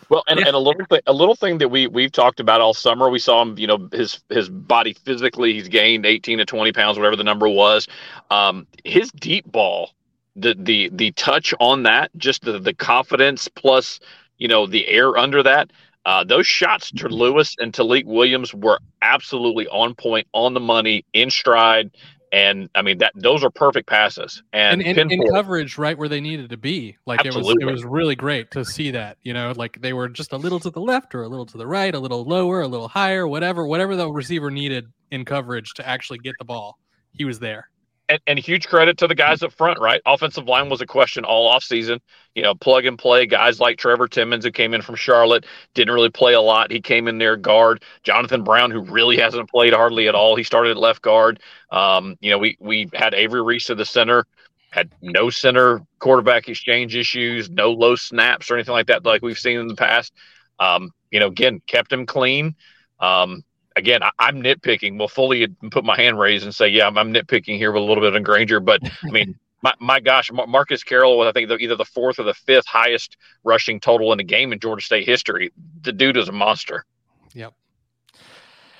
Well, 0.10 0.24
and, 0.28 0.40
yeah. 0.40 0.48
and 0.48 0.56
a 0.56 0.60
little 0.60 0.86
thing, 0.86 1.02
a 1.08 1.14
little 1.14 1.36
thing 1.36 1.58
that 1.60 1.70
we 1.70 1.88
we've 1.88 2.12
talked 2.12 2.40
about 2.40 2.62
all 2.62 2.74
summer. 2.74 3.10
We 3.10 3.20
saw 3.20 3.42
him, 3.42 3.58
you 3.58 3.68
know, 3.68 3.90
his 3.92 4.24
his 4.30 4.50
body 4.50 4.94
physically, 4.94 5.54
he's 5.54 5.68
gained 5.68 6.06
eighteen 6.06 6.38
to 6.38 6.46
twenty 6.46 6.72
pounds, 6.72 6.98
whatever 6.98 7.16
the 7.16 7.24
number 7.24 7.50
was. 7.50 7.88
Um, 8.30 8.68
his 8.84 9.12
deep 9.12 9.52
ball, 9.52 9.92
the 10.36 10.56
the 10.58 10.90
the 10.94 11.12
touch 11.14 11.54
on 11.60 11.84
that, 11.84 12.12
just 12.18 12.44
the 12.44 12.60
the 12.60 12.74
confidence 12.74 13.48
plus, 13.48 14.00
you 14.38 14.48
know, 14.48 14.68
the 14.68 14.88
air 14.88 15.18
under 15.18 15.42
that. 15.44 15.72
Uh, 16.06 16.24
those 16.24 16.46
shots 16.46 16.92
to 16.92 17.10
Lewis 17.10 17.56
and 17.58 17.74
Tailique 17.74 18.06
Williams 18.06 18.54
were 18.54 18.80
absolutely 19.02 19.68
on 19.70 19.96
point, 19.96 20.28
on 20.34 20.54
the 20.54 20.60
money, 20.60 21.04
in 21.14 21.32
stride. 21.32 21.90
And 22.36 22.70
I 22.76 22.82
mean 22.82 22.98
that 22.98 23.14
those 23.16 23.46
are 23.46 23.50
perfect 23.50 23.88
passes 23.88 24.44
and, 24.52 24.82
and, 24.82 24.98
and, 24.98 25.10
and 25.10 25.32
coverage 25.32 25.78
right 25.78 25.98
where 25.98 26.10
they 26.10 26.20
needed 26.20 26.50
to 26.50 26.58
be. 26.58 26.98
Like 27.06 27.26
Absolutely. 27.26 27.64
it 27.64 27.66
was 27.66 27.70
it 27.70 27.72
was 27.72 27.86
really 27.86 28.18
great 28.18 28.52
to 28.52 28.66
see 28.66 28.92
that. 28.92 29.18
You 29.24 29.34
know, 29.34 29.54
like 29.56 29.80
they 29.80 29.94
were 29.94 30.10
just 30.10 30.34
a 30.34 30.38
little 30.38 30.60
to 30.60 30.70
the 30.70 30.82
left 30.82 31.16
or 31.16 31.24
a 31.24 31.30
little 31.30 31.46
to 31.46 31.58
the 31.58 31.66
right, 31.66 31.96
a 31.96 32.00
little 32.00 32.26
lower, 32.26 32.60
a 32.60 32.68
little 32.68 32.90
higher, 32.90 33.26
whatever, 33.26 33.66
whatever 33.66 33.96
the 33.96 34.12
receiver 34.12 34.52
needed 34.52 34.86
in 35.12 35.24
coverage 35.24 35.76
to 35.76 35.88
actually 35.88 36.20
get 36.20 36.36
the 36.38 36.44
ball. 36.44 36.78
He 37.14 37.24
was 37.24 37.40
there 37.40 37.70
and, 38.10 38.20
and, 38.28 38.40
huge 38.40 38.68
credit 38.68 38.98
to 39.00 39.08
the 39.08 39.16
guys 39.16 39.44
up 39.44 39.52
front, 39.52 39.80
right? 39.80 40.02
Offensive 40.06 40.48
line 40.48 40.70
was 40.70 40.82
a 40.82 40.86
question 40.86 41.26
all 41.26 41.48
off 41.48 41.64
season. 41.64 42.00
You 42.34 42.44
know, 42.44 42.54
plug 42.54 42.86
and 42.86 42.98
play 42.98 43.26
guys 43.26 43.60
like 43.60 43.78
Trevor 43.78 44.08
Timmons, 44.08 44.46
who 44.46 44.52
came 44.52 44.74
in 44.74 44.82
from 44.82 44.96
Charlotte, 44.96 45.46
didn't 45.74 45.94
really 45.94 46.10
play 46.10 46.34
a 46.34 46.42
lot. 46.42 46.72
He 46.72 46.82
came 46.82 47.08
in 47.08 47.18
there 47.18 47.36
guard. 47.36 47.84
Jonathan 48.04 48.44
Brown, 48.44 48.72
who 48.72 48.82
really 48.82 49.18
hasn't 49.18 49.50
played 49.50 49.74
hardly 49.74 50.08
at 50.08 50.16
all. 50.16 50.36
He 50.36 50.44
started 50.44 50.72
at 50.72 50.78
left 50.78 51.02
guard. 51.02 51.40
Um, 51.72 52.18
you 52.20 52.32
know, 52.32 52.38
we 52.38 52.58
we 52.60 52.90
had 52.94 53.14
Avery 53.14 53.42
Reese 53.42 53.68
to 53.68 53.76
the 53.76 53.86
center, 53.86 54.26
had 54.72 54.92
no 55.02 55.30
center 55.30 55.82
quarterback 56.00 56.50
exchange 56.50 56.96
issues, 56.96 57.50
no 57.50 57.72
low 57.72 57.96
snaps 57.96 58.52
or 58.52 58.56
anything 58.56 58.74
like 58.74 58.88
that, 58.88 59.06
like 59.06 59.22
we've 59.22 59.40
seen 59.40 59.60
in 59.60 59.68
the 59.68 59.76
past. 59.76 60.14
Um, 60.60 60.92
you 61.12 61.20
know, 61.20 61.28
again, 61.28 61.62
kept 61.66 61.92
him 61.92 62.06
clean. 62.06 62.56
Um, 63.00 63.44
again, 63.76 64.02
I, 64.04 64.12
am 64.20 64.42
nitpicking. 64.42 64.98
Will 64.98 65.08
fully 65.08 65.48
put 65.72 65.84
my 65.84 65.96
hand 65.96 66.20
raised 66.20 66.46
and 66.46 66.54
say, 66.54 66.68
yeah, 66.68 66.88
I'm, 66.88 66.98
I'm 66.98 67.14
nitpicking 67.14 67.58
here 67.58 67.72
with 67.72 67.84
a 67.84 67.86
little 67.86 68.04
bit 68.04 68.16
of 68.16 68.24
Grainger, 68.24 68.60
but 68.60 68.82
I 69.04 69.12
mean, 69.12 69.38
my, 69.62 69.74
my 69.80 70.00
gosh, 70.00 70.30
Marcus 70.32 70.84
Carroll 70.84 71.18
was 71.18 71.28
I 71.28 71.32
think 71.32 71.50
the, 71.50 71.58
either 71.58 71.76
the 71.76 71.86
fourth 71.86 72.20
or 72.20 72.24
the 72.24 72.34
fifth 72.34 72.68
highest 72.68 73.18
rushing 73.44 73.80
total 73.80 74.14
in 74.14 74.20
a 74.20 74.24
game 74.24 74.54
in 74.54 74.60
Georgia 74.60 74.86
State 74.86 75.06
history. 75.06 75.52
The 75.82 75.92
dude 75.92 76.18
is 76.18 76.30
a 76.30 76.32
monster. 76.32 76.86
Yep. 77.34 77.54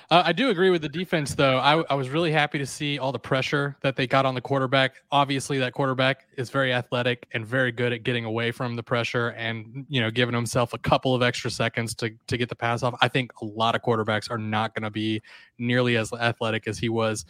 Uh, 0.08 0.22
I 0.24 0.32
do 0.32 0.50
agree 0.50 0.70
with 0.70 0.82
the 0.82 0.88
defense, 0.88 1.34
though. 1.34 1.58
I, 1.58 1.82
I, 1.90 1.94
was 1.94 2.10
really 2.10 2.30
happy 2.30 2.58
to 2.58 2.66
see 2.66 2.96
all 2.96 3.10
the 3.10 3.18
pressure 3.18 3.76
that 3.80 3.96
they 3.96 4.06
got 4.06 4.24
on 4.24 4.36
the 4.36 4.40
quarterback. 4.40 5.02
Obviously, 5.10 5.58
that 5.58 5.72
quarterback 5.72 6.28
is 6.36 6.48
very 6.48 6.72
athletic 6.72 7.26
and 7.32 7.44
very 7.44 7.72
good 7.72 7.92
at 7.92 8.04
getting 8.04 8.24
away 8.24 8.52
from 8.52 8.76
the 8.76 8.84
pressure 8.84 9.30
and 9.30 9.84
you 9.88 10.00
know 10.00 10.08
giving 10.10 10.34
himself 10.34 10.74
a 10.74 10.78
couple 10.78 11.12
of 11.12 11.22
extra 11.22 11.50
seconds 11.50 11.92
to 11.96 12.10
to 12.28 12.36
get 12.36 12.48
the 12.48 12.54
pass 12.54 12.84
off. 12.84 12.94
I 13.00 13.08
think 13.08 13.32
a 13.42 13.44
lot 13.44 13.74
of 13.74 13.82
quarterbacks 13.82 14.30
are 14.30 14.38
not 14.38 14.74
going 14.74 14.84
to 14.84 14.90
be 14.90 15.22
nearly 15.58 15.96
as 15.96 16.12
athletic 16.12 16.68
as 16.68 16.78
he 16.78 16.88
was. 16.88 17.24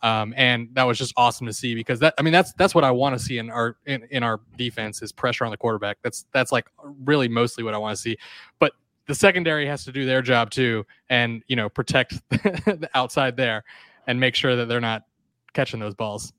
Um, 0.00 0.32
and 0.36 0.68
that 0.72 0.84
was 0.84 0.98
just 0.98 1.12
awesome 1.16 1.46
to 1.46 1.52
see 1.52 1.74
because 1.74 2.00
that 2.00 2.14
I 2.18 2.22
mean 2.22 2.32
that's 2.32 2.54
that's 2.54 2.74
what 2.74 2.82
I 2.82 2.90
want 2.90 3.16
to 3.16 3.22
see 3.22 3.36
in 3.38 3.50
our 3.50 3.76
in, 3.84 4.06
in 4.10 4.22
our 4.22 4.40
defense 4.56 5.02
is 5.02 5.12
pressure 5.12 5.44
on 5.44 5.50
the 5.50 5.58
quarterback. 5.58 5.98
That's 6.02 6.24
that's 6.32 6.50
like 6.50 6.66
really 7.04 7.28
mostly 7.28 7.62
what 7.62 7.74
I 7.74 7.78
want 7.78 7.94
to 7.94 8.02
see. 8.02 8.16
But 8.58 8.72
the 9.06 9.14
secondary 9.14 9.66
has 9.66 9.84
to 9.84 9.92
do 9.92 10.04
their 10.06 10.22
job 10.22 10.50
too, 10.50 10.86
and 11.08 11.42
you 11.48 11.56
know 11.56 11.68
protect 11.68 12.20
the 12.30 12.88
outside 12.94 13.36
there, 13.36 13.64
and 14.06 14.18
make 14.18 14.34
sure 14.34 14.56
that 14.56 14.66
they're 14.68 14.80
not 14.80 15.02
catching 15.52 15.80
those 15.80 15.94
balls. 15.94 16.32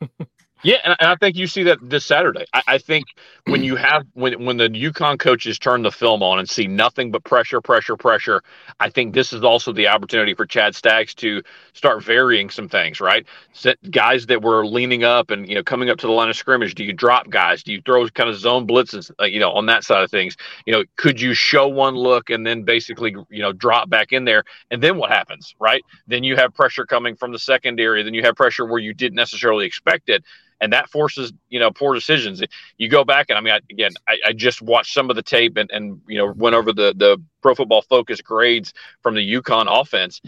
Yeah, 0.62 0.78
and 0.84 0.96
I 1.00 1.14
think 1.14 1.36
you 1.36 1.46
see 1.46 1.62
that 1.64 1.78
this 1.80 2.04
Saturday. 2.04 2.44
I, 2.52 2.62
I, 2.66 2.78
think 2.78 3.06
when 3.46 3.62
you 3.62 3.76
have 3.76 4.04
when 4.14 4.44
when 4.44 4.56
the 4.56 4.68
UConn 4.68 5.18
coaches 5.18 5.56
turn 5.56 5.82
the 5.82 5.92
film 5.92 6.20
on 6.20 6.40
and 6.40 6.50
see 6.50 6.66
nothing 6.66 7.12
but 7.12 7.22
pressure, 7.22 7.60
pressure, 7.60 7.96
pressure, 7.96 8.42
I 8.80 8.90
think 8.90 9.14
this 9.14 9.32
is 9.32 9.44
also 9.44 9.72
the 9.72 9.86
opportunity 9.86 10.34
for 10.34 10.46
Chad 10.46 10.74
Staggs 10.74 11.14
to 11.16 11.42
start 11.74 12.02
varying 12.02 12.50
some 12.50 12.68
things. 12.68 13.00
Right, 13.00 13.24
Set 13.52 13.78
guys 13.90 14.26
that 14.26 14.42
were 14.42 14.66
leaning 14.66 15.04
up 15.04 15.30
and 15.30 15.48
you 15.48 15.54
know 15.54 15.62
coming 15.62 15.90
up 15.90 15.98
to 15.98 16.08
the 16.08 16.12
line 16.12 16.28
of 16.28 16.36
scrimmage. 16.36 16.74
Do 16.74 16.82
you 16.82 16.92
drop 16.92 17.30
guys? 17.30 17.62
Do 17.62 17.72
you 17.72 17.80
throw 17.80 18.08
kind 18.08 18.28
of 18.28 18.36
zone 18.36 18.66
blitzes? 18.66 19.12
Uh, 19.20 19.26
you 19.26 19.38
know, 19.38 19.52
on 19.52 19.66
that 19.66 19.84
side 19.84 20.02
of 20.02 20.10
things. 20.10 20.36
You 20.66 20.72
know, 20.72 20.84
could 20.96 21.20
you 21.20 21.34
show 21.34 21.68
one 21.68 21.94
look 21.94 22.30
and 22.30 22.44
then 22.44 22.64
basically 22.64 23.14
you 23.30 23.42
know 23.42 23.52
drop 23.52 23.88
back 23.88 24.12
in 24.12 24.24
there? 24.24 24.42
And 24.72 24.82
then 24.82 24.96
what 24.96 25.10
happens? 25.10 25.54
Right, 25.60 25.84
then 26.08 26.24
you 26.24 26.34
have 26.34 26.52
pressure 26.52 26.84
coming 26.84 27.14
from 27.14 27.30
the 27.30 27.38
secondary. 27.38 28.02
Then 28.02 28.14
you 28.14 28.22
have 28.24 28.34
pressure 28.34 28.66
where 28.66 28.80
you 28.80 28.92
didn't 28.92 29.16
necessarily 29.16 29.64
expect 29.64 30.08
it 30.08 30.24
and 30.60 30.72
that 30.72 30.90
forces 30.90 31.32
you 31.48 31.58
know 31.58 31.70
poor 31.70 31.94
decisions. 31.94 32.42
You 32.76 32.88
go 32.88 33.04
back 33.04 33.26
and 33.28 33.38
I 33.38 33.40
mean, 33.40 33.54
I, 33.54 33.60
again, 33.70 33.92
I, 34.08 34.18
I, 34.26 34.32
just 34.32 34.62
watched 34.62 34.92
some 34.92 35.10
of 35.10 35.16
the 35.16 35.22
tape 35.22 35.56
and 35.56 35.70
and 35.70 36.00
you 36.08 36.18
know 36.18 36.32
went 36.32 36.54
over 36.54 36.72
the 36.72 36.94
the 36.96 37.22
Pro 37.42 37.54
Football 37.54 37.82
Focus 37.82 38.20
grades 38.20 38.72
from 39.02 39.14
the 39.14 39.34
UConn 39.34 39.66
offense. 39.68 40.20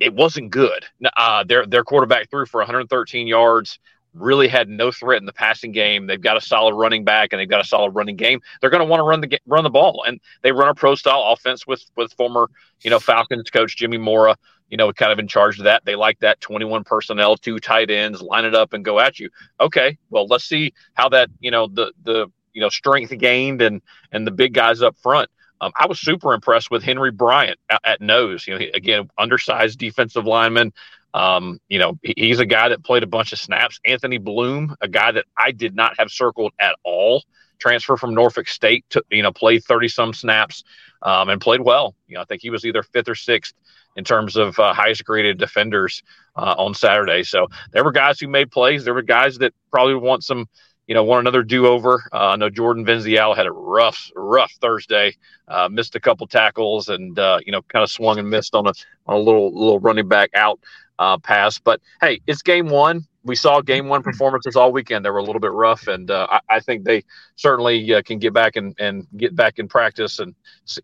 It 0.00 0.14
wasn't 0.14 0.50
good. 0.50 0.84
Uh, 1.16 1.44
their 1.44 1.66
their 1.66 1.84
quarterback 1.84 2.30
threw 2.30 2.46
for 2.46 2.58
113 2.58 3.26
yards. 3.26 3.78
Really 4.18 4.48
had 4.48 4.68
no 4.68 4.90
threat 4.90 5.20
in 5.20 5.26
the 5.26 5.32
passing 5.32 5.72
game. 5.72 6.06
They've 6.06 6.20
got 6.20 6.36
a 6.36 6.40
solid 6.40 6.74
running 6.74 7.04
back 7.04 7.32
and 7.32 7.40
they've 7.40 7.48
got 7.48 7.60
a 7.60 7.68
solid 7.68 7.90
running 7.90 8.16
game. 8.16 8.40
They're 8.60 8.70
going 8.70 8.82
to 8.82 8.86
want 8.86 9.00
to 9.00 9.04
run 9.04 9.20
the 9.20 9.38
run 9.46 9.64
the 9.64 9.70
ball, 9.70 10.04
and 10.06 10.20
they 10.42 10.52
run 10.52 10.68
a 10.68 10.74
pro 10.74 10.94
style 10.94 11.24
offense 11.32 11.66
with 11.66 11.84
with 11.96 12.12
former 12.14 12.50
you 12.82 12.90
know 12.90 13.00
Falcons 13.00 13.50
coach 13.50 13.76
Jimmy 13.76 13.98
Mora 13.98 14.36
you 14.70 14.76
know, 14.76 14.92
kind 14.92 15.12
of 15.12 15.18
in 15.18 15.28
charge 15.28 15.58
of 15.58 15.64
that. 15.64 15.84
They 15.84 15.94
like 15.94 16.18
that 16.20 16.40
21 16.40 16.84
personnel, 16.84 17.36
two 17.36 17.58
tight 17.58 17.90
ends, 17.90 18.20
line 18.20 18.44
it 18.44 18.54
up 18.54 18.72
and 18.72 18.84
go 18.84 19.00
at 19.00 19.18
you. 19.18 19.30
Okay, 19.60 19.98
well, 20.10 20.26
let's 20.26 20.44
see 20.44 20.74
how 20.94 21.08
that, 21.10 21.30
you 21.40 21.50
know, 21.50 21.68
the 21.68 21.92
the 22.04 22.30
you 22.52 22.60
know 22.60 22.68
strength 22.68 23.16
gained 23.18 23.62
and 23.62 23.82
and 24.12 24.26
the 24.26 24.30
big 24.30 24.52
guys 24.52 24.82
up 24.82 24.96
front 24.98 25.30
Um, 25.60 25.72
I 25.78 25.86
was 25.86 26.00
super 26.00 26.34
impressed 26.34 26.70
with 26.70 26.82
Henry 26.82 27.10
Bryant 27.10 27.58
at, 27.70 27.80
at 27.84 28.00
nose. 28.00 28.46
You 28.46 28.54
know, 28.54 28.60
he, 28.60 28.68
again, 28.68 29.10
undersized 29.18 29.78
defensive 29.78 30.26
lineman. 30.26 30.72
Um, 31.14 31.60
you 31.68 31.78
know, 31.78 31.98
he's 32.02 32.38
a 32.38 32.46
guy 32.46 32.68
that 32.68 32.84
played 32.84 33.02
a 33.02 33.06
bunch 33.06 33.32
of 33.32 33.38
snaps. 33.38 33.80
Anthony 33.84 34.18
Bloom, 34.18 34.74
a 34.80 34.88
guy 34.88 35.12
that 35.12 35.24
I 35.36 35.52
did 35.52 35.74
not 35.74 35.98
have 35.98 36.10
circled 36.10 36.52
at 36.60 36.76
all, 36.84 37.24
transfer 37.58 37.96
from 37.96 38.14
Norfolk 38.14 38.48
State 38.48 38.84
to 38.90 39.02
you 39.10 39.22
know 39.22 39.32
played 39.32 39.64
thirty 39.64 39.88
some 39.88 40.12
snaps 40.12 40.64
um, 41.02 41.28
and 41.28 41.40
played 41.40 41.60
well. 41.60 41.94
You 42.06 42.16
know, 42.16 42.22
I 42.22 42.24
think 42.24 42.42
he 42.42 42.50
was 42.50 42.64
either 42.64 42.82
fifth 42.82 43.08
or 43.08 43.14
sixth 43.14 43.54
in 43.96 44.04
terms 44.04 44.36
of 44.36 44.58
uh, 44.58 44.72
highest 44.72 45.04
graded 45.04 45.38
defenders 45.38 46.02
uh, 46.36 46.54
on 46.56 46.74
Saturday. 46.74 47.24
So 47.24 47.48
there 47.72 47.82
were 47.82 47.92
guys 47.92 48.20
who 48.20 48.28
made 48.28 48.50
plays. 48.50 48.84
There 48.84 48.94
were 48.94 49.02
guys 49.02 49.38
that 49.38 49.54
probably 49.70 49.94
want 49.94 50.24
some 50.24 50.48
you 50.88 50.94
know, 50.94 51.04
want 51.04 51.20
another 51.20 51.42
do 51.42 51.66
over. 51.66 52.08
Uh, 52.12 52.28
I 52.28 52.36
know 52.36 52.48
Jordan 52.48 52.84
Venzial 52.84 53.36
had 53.36 53.46
a 53.46 53.52
rough, 53.52 54.10
rough 54.16 54.50
Thursday, 54.58 55.14
uh, 55.46 55.68
missed 55.70 55.94
a 55.94 56.00
couple 56.00 56.26
tackles 56.26 56.88
and, 56.88 57.16
uh, 57.18 57.40
you 57.44 57.52
know, 57.52 57.60
kind 57.60 57.82
of 57.82 57.90
swung 57.90 58.18
and 58.18 58.28
missed 58.28 58.54
on 58.54 58.66
a, 58.66 58.72
on 59.06 59.16
a 59.16 59.18
little, 59.18 59.52
little 59.52 59.78
running 59.80 60.08
back 60.08 60.30
out 60.34 60.58
uh, 60.98 61.18
pass. 61.18 61.58
But 61.58 61.80
hey, 62.00 62.20
it's 62.26 62.42
game 62.42 62.68
one. 62.68 63.06
We 63.24 63.36
saw 63.36 63.60
game 63.60 63.88
one 63.88 64.02
performances 64.02 64.56
all 64.56 64.72
weekend. 64.72 65.04
They 65.04 65.10
were 65.10 65.18
a 65.18 65.24
little 65.24 65.40
bit 65.40 65.52
rough, 65.52 65.86
and 65.86 66.10
uh, 66.10 66.26
I, 66.30 66.40
I, 66.48 66.60
think 66.60 66.84
they 66.84 67.04
certainly 67.36 67.92
uh, 67.92 68.00
can 68.00 68.18
get 68.18 68.32
back 68.32 68.56
and, 68.56 68.74
and 68.78 69.06
get 69.16 69.36
back 69.36 69.58
in 69.58 69.68
practice 69.68 70.18
and 70.18 70.34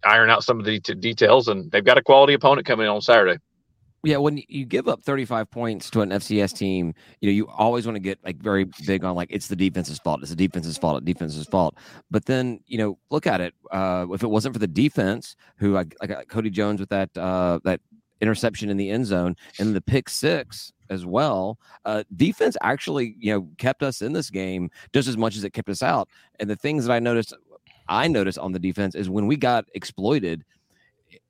iron 0.04 0.28
out 0.28 0.44
some 0.44 0.58
of 0.58 0.66
the 0.66 0.78
t- 0.80 0.94
details. 0.94 1.48
And 1.48 1.70
they've 1.70 1.84
got 1.84 1.96
a 1.96 2.02
quality 2.02 2.34
opponent 2.34 2.66
coming 2.66 2.84
in 2.84 2.92
on 2.92 3.00
Saturday. 3.00 3.38
Yeah, 4.04 4.18
when 4.18 4.42
you 4.48 4.66
give 4.66 4.86
up 4.86 5.02
35 5.02 5.50
points 5.50 5.88
to 5.90 6.02
an 6.02 6.10
FCS 6.10 6.54
team, 6.54 6.92
you 7.22 7.30
know, 7.30 7.32
you 7.32 7.48
always 7.48 7.86
want 7.86 7.96
to 7.96 8.00
get 8.00 8.18
like 8.22 8.36
very 8.36 8.66
big 8.86 9.02
on 9.02 9.14
like 9.14 9.30
it's 9.30 9.48
the 9.48 9.56
defense's 9.56 9.98
fault, 9.98 10.20
it's 10.20 10.28
the 10.28 10.36
defense's 10.36 10.76
fault, 10.76 10.98
it's 10.98 11.06
defense's 11.06 11.46
fault. 11.46 11.74
But 12.10 12.26
then, 12.26 12.60
you 12.66 12.76
know, 12.76 12.98
look 13.10 13.26
at 13.26 13.40
it. 13.40 13.54
Uh, 13.72 14.06
if 14.10 14.22
it 14.22 14.26
wasn't 14.26 14.54
for 14.54 14.58
the 14.58 14.66
defense, 14.66 15.36
who 15.56 15.78
I, 15.78 15.86
I 16.02 16.06
got 16.06 16.28
Cody 16.28 16.50
Jones 16.50 16.80
with 16.80 16.90
that 16.90 17.16
uh, 17.16 17.60
that 17.64 17.80
interception 18.24 18.70
in 18.70 18.78
the 18.78 18.88
end 18.88 19.04
zone 19.04 19.36
and 19.58 19.76
the 19.76 19.80
pick 19.80 20.08
six 20.08 20.72
as 20.88 21.04
well. 21.04 21.58
Uh, 21.84 22.02
defense 22.16 22.56
actually, 22.62 23.14
you 23.18 23.32
know, 23.32 23.46
kept 23.58 23.82
us 23.82 24.00
in 24.00 24.14
this 24.14 24.30
game 24.30 24.70
just 24.94 25.08
as 25.08 25.18
much 25.18 25.36
as 25.36 25.44
it 25.44 25.52
kept 25.52 25.68
us 25.68 25.82
out. 25.82 26.08
And 26.40 26.48
the 26.48 26.56
things 26.56 26.86
that 26.86 26.92
I 26.92 26.98
noticed, 26.98 27.34
I 27.88 28.08
noticed 28.08 28.38
on 28.38 28.52
the 28.52 28.58
defense 28.58 28.94
is 28.94 29.10
when 29.10 29.26
we 29.26 29.36
got 29.36 29.66
exploited 29.74 30.44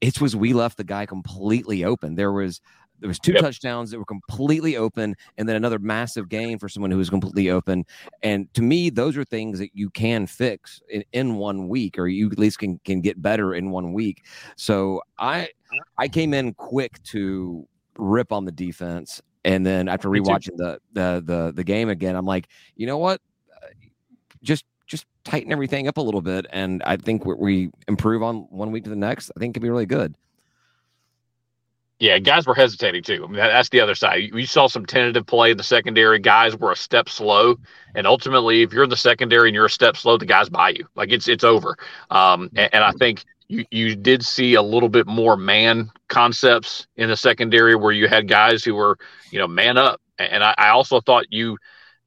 it 0.01 0.21
was 0.21 0.37
we 0.37 0.53
left 0.53 0.77
the 0.77 0.85
guy 0.85 1.07
completely 1.07 1.85
open. 1.85 2.15
There 2.15 2.33
was 2.33 2.61
there 3.05 3.09
was 3.09 3.19
two 3.19 3.33
yep. 3.33 3.43
touchdowns 3.43 3.91
that 3.91 3.99
were 3.99 4.07
completely 4.07 4.79
open, 4.79 5.15
and 5.37 5.47
then 5.47 5.57
another 5.57 5.79
massive 5.79 6.31
game 6.31 6.59
for 6.59 6.71
someone 6.71 6.91
who 6.91 6.97
was 6.97 7.11
completely 7.11 7.51
open. 7.51 7.85
And 8.23 8.53
to 8.55 8.63
me, 8.63 8.89
those 8.89 9.15
are 9.19 9.25
things 9.25 9.59
that 9.59 9.73
you 9.75 9.91
can 9.91 10.27
fix 10.27 10.81
in, 10.89 11.05
in 11.13 11.35
one 11.35 11.69
week, 11.69 11.99
or 11.99 12.09
you 12.09 12.31
at 12.31 12.39
least 12.39 12.61
can 12.61 12.81
can 12.87 13.03
get 13.03 13.21
better 13.21 13.55
in 13.55 13.71
one 13.71 13.93
week. 13.93 14.25
So 14.57 15.03
I 15.19 15.51
I 15.99 16.09
came 16.09 16.33
in 16.33 16.55
quick 16.55 17.03
to 17.03 17.69
rip 17.99 18.33
on 18.33 18.47
the 18.47 18.53
defense, 18.53 19.21
and 19.45 19.67
then 19.67 19.87
after 19.87 20.09
rewatching 20.09 20.57
the 20.57 20.81
the 20.95 21.23
the 21.27 21.53
the 21.55 21.65
game 21.65 21.91
again, 21.91 22.17
I'm 22.17 22.25
like, 22.25 22.49
you 22.75 22.87
know 22.87 22.97
what, 22.97 23.21
uh, 23.55 23.67
just 24.43 24.65
just 24.87 25.05
tighten 25.25 25.53
everything 25.53 25.89
up 25.89 25.99
a 25.99 26.01
little 26.01 26.23
bit, 26.23 26.47
and 26.55 26.83
I 26.85 26.97
think 26.97 27.27
we 27.27 27.69
improve 27.87 28.23
on 28.23 28.47
one 28.49 28.73
week 28.73 28.85
to 28.85 28.91
the 28.91 28.97
next. 28.97 29.31
I 29.37 29.41
think 29.41 29.51
it 29.51 29.61
can 29.61 29.63
be 29.63 29.69
really 29.69 29.85
good. 29.85 30.17
Yeah, 32.01 32.19
guys 32.19 32.47
were 32.47 32.55
hesitating 32.55 33.03
too. 33.05 33.25
I 33.25 33.27
mean, 33.29 33.37
that's 33.37 33.69
the 33.69 33.81
other 33.81 33.95
side. 33.95 34.31
You 34.33 34.47
saw 34.47 34.67
some 34.67 34.85
tentative 34.85 35.27
play 35.27 35.53
in 35.53 35.57
the 35.57 35.63
secondary. 35.63 36.19
Guys 36.19 36.57
were 36.57 36.73
a 36.73 36.77
step 36.77 37.09
slow, 37.09 37.57
and 37.95 38.07
ultimately, 38.07 38.63
if 38.63 38.73
you're 38.73 38.85
in 38.85 38.91
the 38.91 38.97
secondary 38.97 39.49
and 39.49 39.55
you're 39.55 39.67
a 39.67 39.71
step 39.71 39.97
slow, 39.97 40.19
the 40.19 40.27
guys 40.27 40.49
buy 40.49 40.71
you. 40.71 40.89
Like 40.97 41.13
it's 41.13 41.29
it's 41.29 41.45
over. 41.45 41.77
Um, 42.11 42.51
and, 42.57 42.75
and 42.75 42.85
I 42.85 42.93
think 42.93 43.25
you 43.49 43.65
you 43.71 43.95
did 43.95 44.25
see 44.25 44.55
a 44.55 44.63
little 44.63 44.89
bit 44.89 45.07
more 45.07 45.37
man 45.37 45.91
concepts 46.09 46.89
in 46.97 47.09
the 47.09 47.17
secondary 47.17 47.77
where 47.77 47.93
you 47.93 48.09
had 48.09 48.29
guys 48.29 48.65
who 48.65 48.75
were 48.75 48.99
you 49.31 49.39
know 49.39 49.47
man 49.47 49.79
up. 49.79 50.01
And 50.19 50.43
I, 50.43 50.55
I 50.59 50.69
also 50.71 51.01
thought 51.01 51.27
you, 51.31 51.59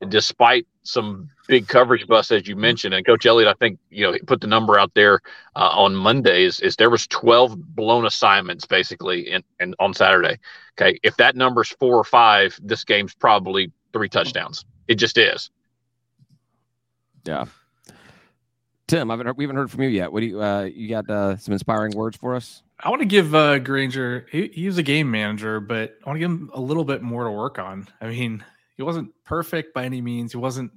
despite 0.08 0.67
some 0.88 1.29
big 1.48 1.67
coverage 1.67 2.08
bust 2.08 2.32
as 2.32 2.48
you 2.48 2.56
mentioned, 2.56 2.94
and 2.94 3.06
Coach 3.06 3.25
Elliott, 3.25 3.48
I 3.48 3.53
think 3.53 3.79
you 3.89 4.03
know 4.03 4.13
he 4.13 4.20
put 4.20 4.41
the 4.41 4.48
number 4.48 4.79
out 4.79 4.94
there 4.94 5.22
uh, 5.56 5.70
on 5.74 5.96
Mondays 5.96 6.60
is 6.60 6.75
there 6.75 6.89
was 6.89 7.08
12 7.08 7.75
blown 7.75 8.06
assignments 8.06 8.65
basically 8.65 9.29
in, 9.29 9.44
in 9.60 9.75
on 9.79 9.94
Saturday. 9.94 10.38
Okay, 10.79 11.00
if 11.03 11.17
that 11.17 11.36
number's 11.36 11.70
four 11.70 11.96
or 11.96 12.03
five, 12.03 12.60
this 12.63 12.84
game's 12.84 13.13
probably 13.13 13.72
three 13.94 14.10
touchdowns. 14.10 14.65
It 14.88 14.96
just 14.96 15.17
is. 15.17 15.50
Yeah. 17.25 17.46
Tim, 18.88 19.12
I 19.12 19.13
haven't 19.13 19.27
heard, 19.27 19.38
we 19.38 19.44
haven't 19.44 19.58
heard 19.58 19.70
from 19.70 19.84
you 19.84 19.89
yet. 19.89 20.13
What 20.13 20.22
do 20.22 20.27
you 20.27 20.41
uh, 20.41 20.63
you 20.63 20.88
got 20.88 21.10
uh, 21.10 21.36
some 21.36 21.51
inspiring 21.51 21.91
words 21.94 22.15
for 22.15 22.36
us? 22.36 22.63
I 22.79 22.89
want 22.89 23.01
to 23.01 23.08
give 23.08 23.34
uh, 23.36 23.60
Grainger. 23.60 24.27
He, 24.32 24.48
he's 24.48 24.77
a 24.77 24.84
game 24.84 25.12
manager, 25.12 25.60
but 25.60 25.98
I 26.06 26.10
want 26.10 26.17
to 26.17 26.20
give 26.20 26.32
him 26.32 26.51
a 26.53 26.62
little 26.62 26.86
bit 26.86 27.01
more 27.01 27.24
to 27.25 27.32
work 27.32 27.60
on. 27.60 27.88
I 28.00 28.08
mean, 28.08 28.46
he 28.77 28.84
wasn't 28.84 29.12
perfect 29.25 29.74
by 29.74 29.84
any 29.84 30.01
means. 30.01 30.31
He 30.31 30.38
wasn't. 30.38 30.72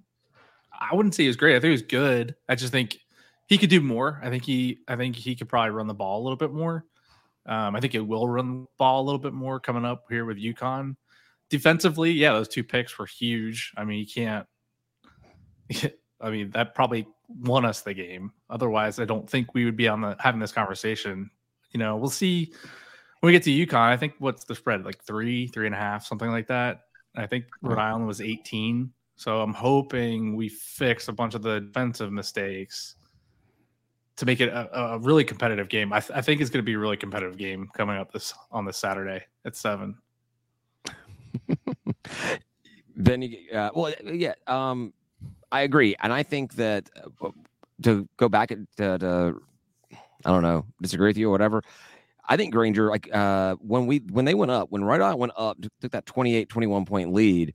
I 0.72 0.94
wouldn't 0.94 1.14
say 1.14 1.24
he 1.24 1.28
was 1.28 1.36
great. 1.36 1.56
I 1.56 1.60
think 1.60 1.68
he 1.68 1.72
was 1.72 1.82
good. 1.82 2.34
I 2.48 2.54
just 2.54 2.72
think 2.72 2.98
he 3.46 3.58
could 3.58 3.70
do 3.70 3.80
more. 3.80 4.20
I 4.24 4.30
think 4.30 4.44
he. 4.44 4.78
I 4.88 4.96
think 4.96 5.14
he 5.16 5.36
could 5.36 5.48
probably 5.48 5.70
run 5.70 5.86
the 5.86 5.94
ball 5.94 6.20
a 6.20 6.24
little 6.24 6.36
bit 6.36 6.52
more. 6.52 6.86
Um, 7.46 7.76
I 7.76 7.80
think 7.80 7.94
it 7.94 8.06
will 8.06 8.28
run 8.28 8.62
the 8.62 8.66
ball 8.78 9.02
a 9.02 9.04
little 9.04 9.18
bit 9.18 9.32
more 9.32 9.60
coming 9.60 9.84
up 9.84 10.04
here 10.08 10.24
with 10.24 10.38
UConn. 10.38 10.96
Defensively, 11.50 12.12
yeah, 12.12 12.32
those 12.32 12.48
two 12.48 12.64
picks 12.64 12.98
were 12.98 13.06
huge. 13.06 13.72
I 13.76 13.84
mean, 13.84 13.98
you 13.98 14.06
can't. 14.06 14.46
I 16.20 16.30
mean, 16.30 16.50
that 16.50 16.74
probably 16.74 17.06
won 17.28 17.64
us 17.64 17.82
the 17.82 17.94
game. 17.94 18.32
Otherwise, 18.48 18.98
I 18.98 19.04
don't 19.04 19.28
think 19.28 19.54
we 19.54 19.64
would 19.64 19.76
be 19.76 19.88
on 19.88 20.00
the 20.00 20.16
having 20.20 20.40
this 20.40 20.52
conversation. 20.52 21.30
You 21.72 21.78
know, 21.78 21.96
we'll 21.96 22.10
see 22.10 22.52
when 23.20 23.28
we 23.28 23.32
get 23.32 23.42
to 23.44 23.66
UConn. 23.66 23.74
I 23.74 23.96
think 23.96 24.14
what's 24.18 24.44
the 24.44 24.54
spread 24.54 24.84
like 24.84 25.02
three, 25.02 25.46
three 25.48 25.66
and 25.66 25.74
a 25.74 25.78
half, 25.78 26.06
something 26.06 26.30
like 26.30 26.48
that. 26.48 26.82
I 27.16 27.26
think 27.26 27.46
Rhode 27.62 27.78
Island 27.78 28.06
was 28.06 28.20
18. 28.20 28.92
So 29.16 29.40
I'm 29.40 29.52
hoping 29.52 30.34
we 30.34 30.48
fix 30.48 31.08
a 31.08 31.12
bunch 31.12 31.34
of 31.34 31.42
the 31.42 31.60
defensive 31.60 32.12
mistakes 32.12 32.96
to 34.16 34.26
make 34.26 34.40
it 34.40 34.48
a, 34.48 34.94
a 34.94 34.98
really 34.98 35.24
competitive 35.24 35.68
game. 35.68 35.92
I, 35.92 36.00
th- 36.00 36.16
I 36.16 36.22
think 36.22 36.40
it's 36.40 36.50
going 36.50 36.62
to 36.62 36.66
be 36.66 36.74
a 36.74 36.78
really 36.78 36.96
competitive 36.96 37.36
game 37.36 37.68
coming 37.74 37.96
up 37.96 38.12
this 38.12 38.34
on 38.50 38.64
this 38.64 38.76
Saturday 38.76 39.22
at 39.44 39.56
seven. 39.56 39.96
then 42.96 43.22
you, 43.22 43.38
uh, 43.52 43.70
well, 43.74 43.92
yeah, 44.04 44.34
um, 44.46 44.92
I 45.52 45.62
agree, 45.62 45.96
and 46.00 46.12
I 46.12 46.22
think 46.22 46.54
that 46.54 46.90
uh, 47.22 47.30
to 47.82 48.08
go 48.16 48.28
back 48.28 48.50
to, 48.76 48.98
to 48.98 49.40
I 50.24 50.30
don't 50.30 50.42
know, 50.42 50.66
disagree 50.82 51.08
with 51.08 51.16
you 51.16 51.28
or 51.28 51.32
whatever. 51.32 51.62
I 52.30 52.36
think 52.36 52.52
Grainger, 52.52 52.88
like 52.88 53.12
uh, 53.12 53.56
when 53.56 53.86
we 53.86 53.98
when 54.10 54.24
they 54.24 54.34
went 54.34 54.52
up, 54.52 54.70
when 54.70 54.84
Rhode 54.84 55.00
Island 55.00 55.18
went 55.18 55.32
up, 55.36 55.58
took 55.80 55.90
that 55.90 56.06
28, 56.06 56.48
21 56.48 56.86
point 56.86 57.12
lead, 57.12 57.52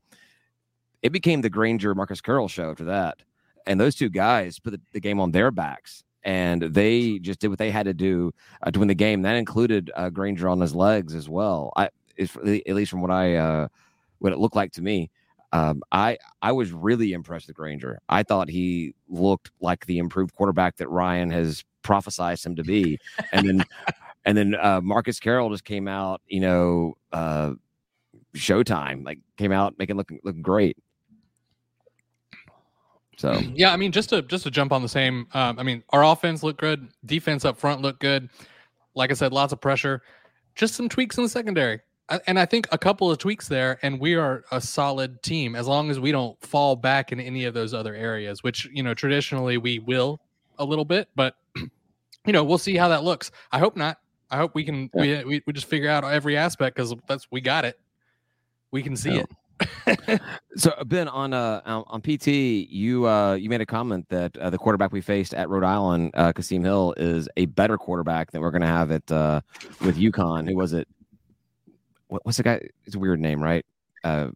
it 1.02 1.12
became 1.12 1.40
the 1.40 1.50
Grainger 1.50 1.96
Marcus 1.96 2.20
Carroll 2.20 2.50
show 2.50 2.72
after 2.72 2.84
that. 2.84 3.24
And 3.66 3.80
those 3.80 3.96
two 3.96 4.10
guys 4.10 4.60
put 4.60 4.72
the, 4.72 4.82
the 4.92 5.00
game 5.00 5.20
on 5.22 5.32
their 5.32 5.50
backs 5.50 6.04
and 6.24 6.62
they 6.62 7.20
just 7.20 7.40
did 7.40 7.48
what 7.48 7.58
they 7.58 7.72
had 7.72 7.86
to 7.86 7.94
do 7.94 8.34
uh, 8.64 8.72
to 8.72 8.80
win 8.80 8.90
the 8.90 8.96
game. 8.96 9.22
That 9.22 9.38
included 9.38 9.92
uh, 9.96 10.10
Grainger 10.10 10.50
on 10.50 10.60
his 10.60 10.76
legs 10.76 11.16
as 11.16 11.30
well. 11.30 11.72
I, 11.78 11.90
at 12.20 12.76
least 12.76 12.92
from 12.92 13.02
what 13.02 13.12
I 13.12 13.36
uh, 13.36 13.68
what 14.20 14.34
it 14.34 14.40
looked 14.40 14.58
like 14.58 14.74
to 14.74 14.82
me. 14.82 15.10
Um, 15.54 15.84
I 15.94 16.18
I 16.42 16.52
was 16.52 16.74
really 16.74 17.14
impressed 17.14 17.48
with 17.48 17.56
Grainger. 17.56 18.00
I 18.10 18.24
thought 18.24 18.50
he 18.50 18.94
looked 19.08 19.52
like 19.62 19.86
the 19.86 20.00
improved 20.00 20.36
quarterback 20.36 20.76
that 20.78 20.90
Ryan 20.90 21.30
has 21.30 21.64
prophesied 21.82 22.44
him 22.44 22.58
to 22.58 22.64
be. 22.64 23.00
And 23.32 23.48
then 23.48 23.66
and 24.26 24.38
then 24.38 24.56
uh, 24.56 24.82
Marcus 24.82 25.20
Carroll 25.20 25.50
just 25.52 25.64
came 25.64 25.88
out, 25.88 26.22
you 26.28 26.40
know, 26.40 26.98
uh, 27.12 27.54
Showtime, 28.36 29.06
like 29.06 29.20
came 29.38 29.52
out 29.52 29.76
making 29.78 29.96
look 29.96 30.12
look 30.24 30.42
great. 30.42 30.78
So 33.18 33.34
yeah, 33.54 33.72
I 33.72 33.78
mean, 33.78 33.92
just 33.92 34.10
to 34.10 34.22
just 34.24 34.44
to 34.44 34.52
jump 34.52 34.72
on 34.72 34.82
the 34.82 34.90
same, 34.90 35.28
um, 35.34 35.58
I 35.60 35.64
mean, 35.64 35.84
our 35.90 36.04
offense 36.04 36.44
looked 36.44 36.60
good, 36.60 36.90
defense 37.06 37.46
up 37.46 37.58
front 37.58 37.82
looked 37.82 38.02
good. 38.02 38.30
Like 38.96 39.12
I 39.12 39.14
said, 39.14 39.32
lots 39.32 39.54
of 39.54 39.62
pressure, 39.62 40.02
just 40.56 40.74
some 40.76 40.90
tweaks 40.90 41.18
in 41.18 41.24
the 41.24 41.30
secondary, 41.30 41.82
and 42.28 42.40
I 42.40 42.46
think 42.46 42.68
a 42.72 42.78
couple 42.78 43.12
of 43.12 43.18
tweaks 43.18 43.48
there, 43.48 43.78
and 43.82 44.00
we 44.00 44.16
are 44.16 44.44
a 44.52 44.60
solid 44.60 45.22
team 45.22 45.56
as 45.56 45.68
long 45.68 45.90
as 45.90 46.00
we 46.00 46.12
don't 46.12 46.40
fall 46.42 46.76
back 46.76 47.12
in 47.12 47.20
any 47.20 47.46
of 47.46 47.54
those 47.54 47.74
other 47.74 47.94
areas, 47.94 48.44
which 48.44 48.66
you 48.74 48.84
know 48.84 48.94
traditionally 48.94 49.58
we 49.58 49.80
will 49.80 50.20
a 50.58 50.66
little 50.66 50.86
bit, 50.86 51.10
but 51.16 51.36
you 51.56 52.34
know 52.34 52.44
we'll 52.44 52.58
see 52.58 52.76
how 52.76 52.90
that 52.90 53.04
looks. 53.04 53.32
I 53.52 53.60
hope 53.60 53.76
not. 53.76 53.98
I 54.32 54.38
hope 54.38 54.56
we 54.56 54.64
can 54.64 54.90
yeah. 54.94 55.24
we, 55.24 55.42
we 55.46 55.54
just 55.54 55.68
figure 55.68 55.90
out 55.90 56.04
every 56.04 56.38
aspect 56.38 56.76
because 56.76 56.94
that's 57.08 57.28
we 57.32 57.42
got 57.42 57.66
it. 57.66 57.80
We 58.72 58.82
can 58.82 58.96
see 58.96 59.16
yeah. 59.16 59.22
it. 59.22 59.30
so 60.58 60.74
Ben 60.86 61.08
on 61.08 61.34
uh 61.34 61.62
on 61.66 62.02
PT, 62.02 62.28
you 62.28 63.08
uh 63.08 63.36
you 63.36 63.50
made 63.50 63.62
a 63.62 63.66
comment 63.66 64.08
that 64.10 64.36
uh, 64.38 64.50
the 64.50 64.58
quarterback 64.58 64.92
we 64.92 65.02
faced 65.02 65.34
at 65.34 65.50
Rhode 65.50 65.64
Island, 65.64 66.12
uh, 66.14 66.34
Kasim 66.34 66.64
Hill, 66.64 66.94
is 66.98 67.30
a 67.38 67.46
better 67.46 67.78
quarterback 67.78 68.32
than 68.32 68.42
we're 68.42 68.52
going 68.52 68.62
to 68.62 68.68
have 68.68 68.92
it 68.92 69.10
uh, 69.12 69.42
with 69.82 69.98
UConn. 69.98 70.50
Who 70.50 70.56
was 70.56 70.74
it? 70.74 70.88
What, 72.08 72.26
what's 72.26 72.38
the 72.38 72.44
guy? 72.44 72.62
It's 72.86 72.96
a 72.96 73.00
weird 73.00 73.20
name, 73.20 73.42
right? 73.42 73.66
Uh, 74.04 74.30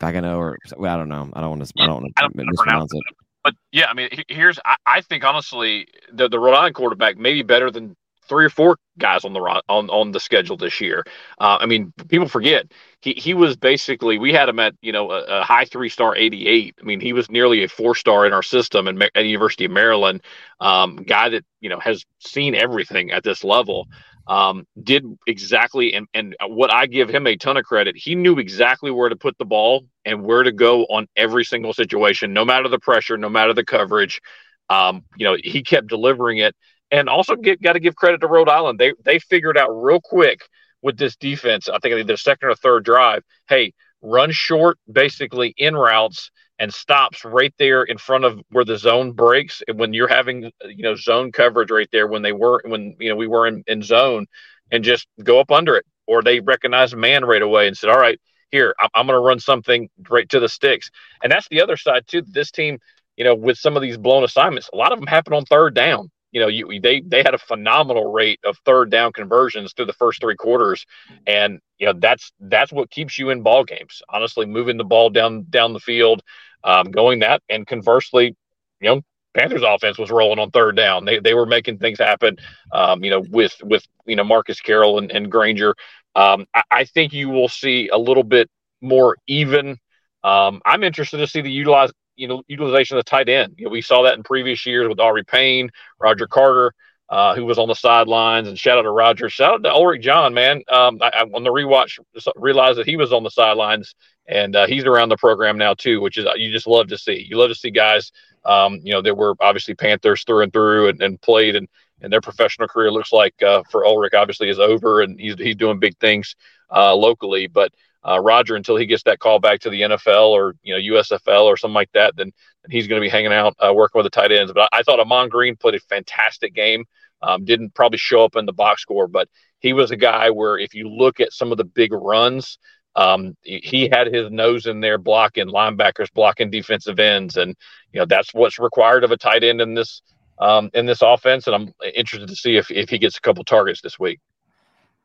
Pagano 0.00 0.38
or 0.38 0.58
well, 0.76 0.94
I 0.94 0.96
don't 0.96 1.08
know. 1.08 1.30
I 1.34 1.40
don't 1.40 1.50
want 1.50 1.66
to. 1.66 1.72
I 1.78 1.86
don't 1.86 2.02
want 2.02 2.16
to 2.16 2.44
mispronounce 2.44 2.92
it. 2.94 3.02
but 3.44 3.54
yeah, 3.70 3.86
I 3.90 3.94
mean, 3.94 4.08
here's 4.28 4.58
I, 4.64 4.76
I 4.86 5.00
think 5.02 5.24
honestly 5.24 5.86
the 6.12 6.28
the 6.28 6.38
Rhode 6.38 6.54
Island 6.54 6.74
quarterback 6.74 7.18
may 7.18 7.34
be 7.34 7.42
better 7.42 7.70
than 7.70 7.94
three 8.28 8.44
or 8.44 8.50
four 8.50 8.76
guys 8.98 9.24
on 9.24 9.32
the 9.32 9.40
on 9.68 9.90
on 9.90 10.12
the 10.12 10.20
schedule 10.20 10.56
this 10.56 10.80
year. 10.80 11.04
Uh, 11.38 11.58
I 11.60 11.66
mean, 11.66 11.92
people 12.08 12.28
forget 12.28 12.70
he 13.00 13.12
he 13.12 13.34
was 13.34 13.56
basically 13.56 14.18
we 14.18 14.32
had 14.32 14.48
him 14.48 14.58
at 14.58 14.74
you 14.80 14.92
know 14.92 15.10
a, 15.10 15.40
a 15.40 15.42
high 15.42 15.64
three 15.64 15.88
star 15.88 16.14
88. 16.14 16.76
I 16.80 16.84
mean, 16.84 17.00
he 17.00 17.12
was 17.12 17.30
nearly 17.30 17.64
a 17.64 17.68
four 17.68 17.94
star 17.94 18.26
in 18.26 18.32
our 18.32 18.42
system 18.42 18.86
and 18.86 19.02
at 19.14 19.24
University 19.24 19.64
of 19.64 19.72
Maryland. 19.72 20.22
Um, 20.60 20.96
guy 20.96 21.30
that 21.30 21.44
you 21.60 21.68
know 21.68 21.80
has 21.80 22.04
seen 22.20 22.54
everything 22.54 23.10
at 23.10 23.24
this 23.24 23.44
level. 23.44 23.88
Um, 24.26 24.64
did 24.80 25.04
exactly 25.26 25.94
and 25.94 26.06
and 26.14 26.36
what 26.46 26.72
I 26.72 26.86
give 26.86 27.08
him 27.08 27.26
a 27.26 27.36
ton 27.36 27.56
of 27.56 27.64
credit. 27.64 27.96
He 27.96 28.14
knew 28.14 28.38
exactly 28.38 28.90
where 28.92 29.08
to 29.08 29.16
put 29.16 29.36
the 29.38 29.44
ball 29.44 29.86
and 30.04 30.22
where 30.22 30.44
to 30.44 30.52
go 30.52 30.84
on 30.84 31.08
every 31.16 31.44
single 31.44 31.72
situation, 31.72 32.32
no 32.32 32.44
matter 32.44 32.68
the 32.68 32.78
pressure, 32.78 33.16
no 33.16 33.28
matter 33.28 33.54
the 33.54 33.64
coverage. 33.64 34.20
Um, 34.68 35.02
you 35.16 35.24
know, 35.24 35.36
he 35.42 35.64
kept 35.64 35.88
delivering 35.88 36.38
it 36.38 36.54
and 36.90 37.08
also 37.08 37.36
got 37.36 37.74
to 37.74 37.80
give 37.80 37.96
credit 37.96 38.20
to 38.20 38.26
Rhode 38.26 38.48
Island. 38.48 38.78
They 38.78 38.92
they 39.04 39.18
figured 39.18 39.56
out 39.56 39.70
real 39.70 40.00
quick 40.00 40.42
with 40.82 40.96
this 40.98 41.16
defense. 41.16 41.68
I 41.68 41.78
think 41.78 42.06
the 42.06 42.16
second 42.16 42.48
or 42.48 42.54
third 42.54 42.84
drive. 42.84 43.22
Hey, 43.48 43.72
run 44.02 44.30
short, 44.32 44.78
basically 44.90 45.54
in 45.56 45.76
routes 45.76 46.30
and 46.58 46.72
stops 46.72 47.24
right 47.24 47.54
there 47.58 47.82
in 47.82 47.96
front 47.96 48.24
of 48.24 48.40
where 48.50 48.64
the 48.64 48.76
zone 48.76 49.12
breaks. 49.12 49.62
And 49.66 49.78
when 49.78 49.92
you're 49.94 50.08
having 50.08 50.50
you 50.64 50.82
know 50.82 50.94
zone 50.94 51.32
coverage 51.32 51.70
right 51.70 51.88
there, 51.92 52.06
when 52.06 52.22
they 52.22 52.32
were 52.32 52.62
when 52.64 52.96
you 52.98 53.10
know 53.10 53.16
we 53.16 53.28
were 53.28 53.46
in, 53.46 53.62
in 53.66 53.82
zone, 53.82 54.26
and 54.70 54.84
just 54.84 55.06
go 55.22 55.40
up 55.40 55.50
under 55.50 55.76
it, 55.76 55.86
or 56.06 56.22
they 56.22 56.40
recognize 56.40 56.94
man 56.94 57.24
right 57.24 57.42
away 57.42 57.66
and 57.68 57.76
said, 57.76 57.90
all 57.90 57.98
right. 57.98 58.20
Here, 58.52 58.74
I'm, 58.80 58.88
I'm 58.96 59.06
going 59.06 59.16
to 59.16 59.24
run 59.24 59.38
something 59.38 59.88
right 60.08 60.28
to 60.30 60.40
the 60.40 60.48
sticks, 60.48 60.90
and 61.22 61.30
that's 61.30 61.46
the 61.50 61.62
other 61.62 61.76
side 61.76 62.08
too. 62.08 62.22
This 62.26 62.50
team, 62.50 62.80
you 63.16 63.22
know, 63.22 63.36
with 63.36 63.58
some 63.58 63.76
of 63.76 63.80
these 63.80 63.96
blown 63.96 64.24
assignments, 64.24 64.68
a 64.72 64.76
lot 64.76 64.90
of 64.90 64.98
them 64.98 65.06
happen 65.06 65.34
on 65.34 65.44
third 65.44 65.72
down 65.72 66.10
you 66.32 66.40
know, 66.40 66.48
you 66.48 66.80
they 66.80 67.00
they 67.00 67.22
had 67.22 67.34
a 67.34 67.38
phenomenal 67.38 68.12
rate 68.12 68.40
of 68.44 68.56
third 68.64 68.90
down 68.90 69.12
conversions 69.12 69.72
through 69.72 69.86
the 69.86 69.92
first 69.92 70.20
three 70.20 70.36
quarters, 70.36 70.86
and 71.26 71.60
you 71.78 71.86
know 71.86 71.94
that's 71.96 72.32
that's 72.40 72.72
what 72.72 72.90
keeps 72.90 73.18
you 73.18 73.30
in 73.30 73.42
ball 73.42 73.64
games. 73.64 74.02
Honestly, 74.08 74.46
moving 74.46 74.76
the 74.76 74.84
ball 74.84 75.10
down 75.10 75.46
down 75.50 75.72
the 75.72 75.80
field, 75.80 76.22
um, 76.62 76.90
going 76.90 77.20
that, 77.20 77.42
and 77.48 77.66
conversely, 77.66 78.36
you 78.80 78.88
know, 78.88 79.00
Panthers 79.34 79.62
offense 79.64 79.98
was 79.98 80.10
rolling 80.10 80.38
on 80.38 80.50
third 80.50 80.76
down. 80.76 81.04
They 81.04 81.18
they 81.18 81.34
were 81.34 81.46
making 81.46 81.78
things 81.78 81.98
happen. 81.98 82.36
Um, 82.72 83.02
you 83.04 83.10
know, 83.10 83.24
with 83.30 83.54
with 83.62 83.86
you 84.06 84.16
know 84.16 84.24
Marcus 84.24 84.60
Carroll 84.60 84.98
and, 84.98 85.10
and 85.10 85.30
Grainger. 85.30 85.74
Um, 86.16 86.46
I, 86.54 86.62
I, 86.72 86.84
think 86.86 87.12
you 87.12 87.28
will 87.28 87.48
see 87.48 87.88
a 87.88 87.96
little 87.96 88.24
bit 88.24 88.50
more 88.80 89.16
even. 89.28 89.78
Um, 90.24 90.60
I'm 90.64 90.82
interested 90.82 91.18
to 91.18 91.28
see 91.28 91.40
the 91.40 91.52
utilize 91.52 91.92
you 92.20 92.28
know 92.28 92.42
utilization 92.46 92.96
of 92.96 93.04
the 93.04 93.10
tight 93.10 93.28
end. 93.28 93.54
You 93.56 93.64
know, 93.64 93.70
we 93.70 93.80
saw 93.80 94.02
that 94.02 94.14
in 94.14 94.22
previous 94.22 94.64
years 94.66 94.88
with 94.88 95.00
Aubrey 95.00 95.24
Payne, 95.24 95.70
Roger 95.98 96.26
Carter, 96.26 96.74
uh, 97.08 97.34
who 97.34 97.44
was 97.44 97.58
on 97.58 97.68
the 97.68 97.74
sidelines. 97.74 98.46
And 98.46 98.58
shout 98.58 98.78
out 98.78 98.82
to 98.82 98.90
Roger. 98.90 99.28
Shout 99.30 99.54
out 99.54 99.62
to 99.64 99.70
Ulrick 99.70 100.02
John, 100.02 100.34
man. 100.34 100.62
Um, 100.68 100.98
I, 101.00 101.08
I, 101.08 101.22
on 101.22 101.42
the 101.42 101.50
rewatch 101.50 101.98
realized 102.36 102.78
that 102.78 102.86
he 102.86 102.96
was 102.96 103.12
on 103.12 103.22
the 103.22 103.30
sidelines, 103.30 103.94
and 104.28 104.54
uh, 104.54 104.66
he's 104.66 104.84
around 104.84 105.08
the 105.08 105.16
program 105.16 105.56
now 105.56 105.74
too, 105.74 106.00
which 106.00 106.18
is 106.18 106.26
you 106.36 106.52
just 106.52 106.66
love 106.66 106.88
to 106.88 106.98
see. 106.98 107.26
You 107.28 107.38
love 107.38 107.48
to 107.48 107.54
see 107.54 107.70
guys, 107.70 108.12
um, 108.44 108.78
you 108.82 108.92
know, 108.92 109.00
that 109.02 109.16
were 109.16 109.34
obviously 109.40 109.74
Panthers 109.74 110.22
through 110.24 110.42
and 110.42 110.52
through 110.52 110.88
and, 110.88 111.02
and 111.02 111.20
played 111.20 111.56
and. 111.56 111.68
And 112.02 112.10
their 112.10 112.22
professional 112.22 112.66
career 112.66 112.90
looks 112.90 113.12
like 113.12 113.34
uh, 113.42 113.62
for 113.70 113.84
Ulrick 113.84 114.14
obviously 114.14 114.48
is 114.48 114.58
over, 114.58 115.02
and 115.02 115.20
he's 115.20 115.34
he's 115.34 115.54
doing 115.54 115.78
big 115.78 115.98
things 115.98 116.34
uh, 116.74 116.94
locally. 116.96 117.46
But 117.46 117.74
uh, 118.06 118.20
Roger 118.20 118.56
until 118.56 118.76
he 118.76 118.86
gets 118.86 119.02
that 119.04 119.18
call 119.18 119.38
back 119.38 119.60
to 119.60 119.70
the 119.70 119.82
NFL 119.82 120.30
or 120.30 120.54
you 120.62 120.74
know 120.74 120.96
USFL 120.96 121.44
or 121.44 121.56
something 121.56 121.74
like 121.74 121.92
that. 121.92 122.16
Then, 122.16 122.32
then 122.62 122.70
he's 122.70 122.86
going 122.86 123.00
to 123.00 123.04
be 123.04 123.10
hanging 123.10 123.32
out 123.32 123.54
uh, 123.58 123.72
working 123.74 123.98
with 123.98 124.06
the 124.06 124.10
tight 124.10 124.32
ends. 124.32 124.52
But 124.52 124.68
I, 124.72 124.78
I, 124.78 124.82
thought 124.82 125.00
Ahman 125.00 125.28
Green 125.28 125.56
played 125.56 125.74
a 125.74 125.80
fantastic 125.80 126.54
game. 126.54 126.84
Um, 127.22 127.44
didn't 127.44 127.74
probably 127.74 127.98
show 127.98 128.24
up 128.24 128.36
in 128.36 128.46
the 128.46 128.52
box 128.52 128.80
score, 128.80 129.06
but 129.06 129.28
he 129.58 129.74
was 129.74 129.90
a 129.90 129.96
guy 129.96 130.30
where 130.30 130.58
if 130.58 130.74
you 130.74 130.88
look 130.88 131.20
at 131.20 131.34
some 131.34 131.52
of 131.52 131.58
the 131.58 131.64
big 131.64 131.92
runs, 131.92 132.58
um, 132.96 133.36
he 133.42 133.88
had 133.92 134.12
his 134.12 134.30
nose 134.30 134.66
in 134.66 134.80
there 134.80 134.98
blocking 134.98 135.46
linebackers, 135.46 136.12
blocking 136.12 136.50
defensive 136.50 136.98
ends, 136.98 137.36
and 137.36 137.54
you 137.92 138.00
know 138.00 138.06
that's 138.06 138.34
what's 138.34 138.58
required 138.58 139.04
of 139.04 139.10
a 139.10 139.16
tight 139.16 139.44
end 139.44 139.60
in 139.60 139.74
this 139.74 140.02
um, 140.38 140.70
in 140.72 140.86
this 140.86 141.02
offense. 141.02 141.46
And 141.46 141.54
I'm 141.54 141.74
interested 141.94 142.28
to 142.28 142.36
see 142.36 142.56
if 142.56 142.70
if 142.70 142.88
he 142.88 142.98
gets 142.98 143.18
a 143.18 143.20
couple 143.20 143.44
targets 143.44 143.82
this 143.82 143.98
week. 143.98 144.18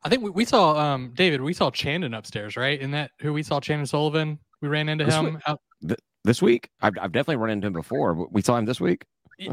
I 0.03 0.09
think 0.09 0.23
we, 0.23 0.29
we 0.29 0.45
saw 0.45 0.77
um, 0.77 1.11
David. 1.15 1.41
We 1.41 1.53
saw 1.53 1.71
Chandon 1.71 2.13
upstairs, 2.13 2.55
right? 2.55 2.79
In 2.79 2.91
that 2.91 3.11
who 3.19 3.33
we 3.33 3.43
saw 3.43 3.59
Chandon 3.59 3.87
Sullivan. 3.87 4.39
We 4.61 4.67
ran 4.67 4.89
into 4.89 5.05
this 5.05 5.15
him 5.15 5.25
week, 5.25 5.35
out- 5.47 5.61
this 6.23 6.41
week. 6.41 6.69
I've, 6.81 6.93
I've 7.01 7.11
definitely 7.11 7.37
run 7.37 7.49
into 7.51 7.67
him 7.67 7.73
before, 7.73 8.13
but 8.13 8.31
we 8.31 8.41
saw 8.41 8.57
him 8.57 8.65
this 8.65 8.79
week 8.79 9.03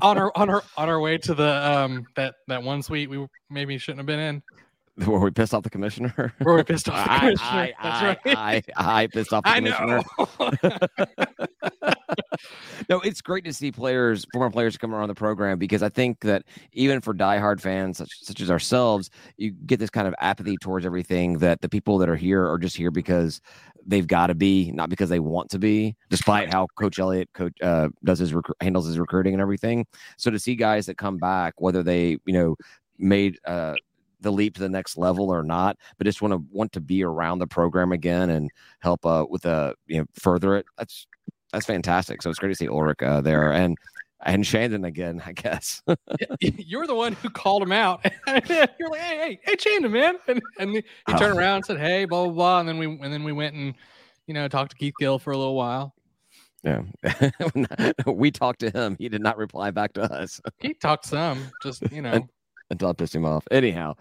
on 0.00 0.16
our 0.16 0.31
on 0.37 0.48
our 0.48 0.62
on 0.76 0.88
our 0.88 1.00
way 1.00 1.18
to 1.18 1.35
the 1.35 1.70
um 1.70 2.07
that 2.16 2.35
that 2.48 2.62
one 2.62 2.83
suite 2.83 3.11
we 3.11 3.26
maybe 3.50 3.78
shouldn't 3.78 3.98
have 3.98 4.07
been 4.07 4.20
in. 4.20 4.42
Where 5.07 5.18
we 5.20 5.31
pissed 5.31 5.55
off 5.55 5.62
the 5.62 5.70
commissioner? 5.70 6.35
Where 6.42 6.57
we 6.57 6.62
pissed 6.64 6.88
off 6.88 7.02
the 7.05 7.18
commissioner? 7.18 7.48
I, 7.50 7.72
I, 7.78 7.83
That's 7.83 8.02
right. 8.26 8.37
I, 8.37 8.62
I, 8.76 9.02
I 9.02 9.07
pissed 9.07 9.33
off 9.33 9.42
the 9.44 10.02
commissioner. 11.78 11.91
No, 12.88 13.01
it's 13.01 13.21
great 13.21 13.45
to 13.45 13.53
see 13.53 13.73
players, 13.73 14.27
former 14.33 14.51
players, 14.51 14.77
come 14.77 14.95
around 14.95 15.09
the 15.09 15.14
program 15.14 15.59
because 15.59 15.83
I 15.83 15.88
think 15.88 16.21
that 16.21 16.45
even 16.73 17.01
for 17.01 17.14
diehard 17.14 17.61
fans 17.61 17.99
such, 17.99 18.11
such 18.23 18.40
as 18.40 18.51
ourselves, 18.51 19.11
you 19.37 19.51
get 19.51 19.79
this 19.79 19.90
kind 19.90 20.09
of 20.09 20.14
apathy 20.21 20.57
towards 20.57 20.87
everything 20.87 21.38
that 21.38 21.61
the 21.61 21.68
people 21.68 21.99
that 21.99 22.09
are 22.09 22.16
here 22.16 22.49
are 22.49 22.59
just 22.59 22.77
here 22.77 22.90
because 22.90 23.40
they've 23.87 24.07
got 24.07 24.29
to 24.29 24.35
be, 24.35 24.71
not 24.73 24.88
because 24.88 25.09
they 25.09 25.21
want 25.21 25.51
to 25.51 25.59
be. 25.59 25.97
Despite 26.11 26.53
how 26.53 26.66
Coach 26.79 26.99
Elliott 26.99 27.29
coach 27.35 27.55
uh, 27.62 27.88
does 28.05 28.18
his 28.18 28.35
rec- 28.35 28.45
handles 28.61 28.87
his 28.87 28.99
recruiting 28.99 29.35
and 29.35 29.40
everything, 29.40 29.87
so 30.16 30.31
to 30.31 30.38
see 30.38 30.55
guys 30.55 30.87
that 30.87 30.97
come 30.97 31.18
back, 31.18 31.55
whether 31.59 31.83
they 31.83 32.18
you 32.25 32.33
know 32.33 32.57
made 32.99 33.38
uh, 33.47 33.75
the 34.23 34.33
leap 34.33 34.55
to 34.55 34.61
the 34.61 34.68
next 34.68 34.97
level 34.97 35.31
or 35.31 35.42
not, 35.42 35.77
but 35.99 36.05
just 36.05 36.23
want 36.23 36.33
to 36.33 36.42
want 36.51 36.73
to 36.73 36.81
be 36.81 37.03
around 37.03 37.38
the 37.38 37.47
program 37.47 37.92
again 37.92 38.31
and 38.31 38.51
help 38.81 39.05
uh, 39.05 39.27
with 39.29 39.45
uh 39.45 39.75
you 39.87 39.99
know 39.99 40.07
further 40.14 40.57
it. 40.57 40.66
That's 40.79 41.07
that's 41.52 41.66
fantastic. 41.66 42.22
So 42.22 42.30
it's 42.30 42.38
great 42.38 42.50
to 42.50 42.54
see 42.54 42.68
Ulrick 42.68 43.02
uh, 43.02 43.20
there 43.20 43.52
and 43.52 43.76
and 44.24 44.44
Chandon 44.44 44.84
again, 44.84 45.22
I 45.26 45.32
guess. 45.32 45.82
You're 46.40 46.86
the 46.86 46.94
one 46.94 47.14
who 47.14 47.28
called 47.28 47.62
him 47.62 47.72
out. 47.72 48.04
You're 48.26 48.90
like, 48.90 49.00
hey, 49.00 49.18
hey, 49.18 49.40
hey, 49.42 49.56
Chandon, 49.56 49.90
man, 49.90 50.16
and, 50.28 50.40
and 50.58 50.70
he, 50.70 50.84
he 51.08 51.14
turned 51.14 51.34
oh. 51.34 51.38
around 51.38 51.56
and 51.56 51.64
said, 51.64 51.78
hey, 51.80 52.04
blah 52.04 52.24
blah 52.24 52.32
blah, 52.32 52.60
and 52.60 52.68
then 52.68 52.78
we 52.78 52.86
and 52.86 53.12
then 53.12 53.24
we 53.24 53.32
went 53.32 53.54
and 53.54 53.74
you 54.26 54.34
know 54.34 54.48
talked 54.48 54.70
to 54.72 54.76
Keith 54.76 54.94
Gill 54.98 55.18
for 55.18 55.32
a 55.32 55.38
little 55.38 55.56
while. 55.56 55.94
Yeah, 56.62 56.82
we 58.06 58.30
talked 58.30 58.60
to 58.60 58.70
him. 58.70 58.96
He 58.98 59.08
did 59.08 59.20
not 59.20 59.36
reply 59.36 59.72
back 59.72 59.94
to 59.94 60.02
us. 60.02 60.40
he 60.58 60.74
talked 60.74 61.06
some, 61.06 61.50
just 61.62 61.90
you 61.90 62.02
know 62.02 62.28
until 62.72 62.88
I 62.88 62.92
pissed 62.92 63.14
him 63.14 63.24
off. 63.24 63.46
Anyhow, 63.50 63.94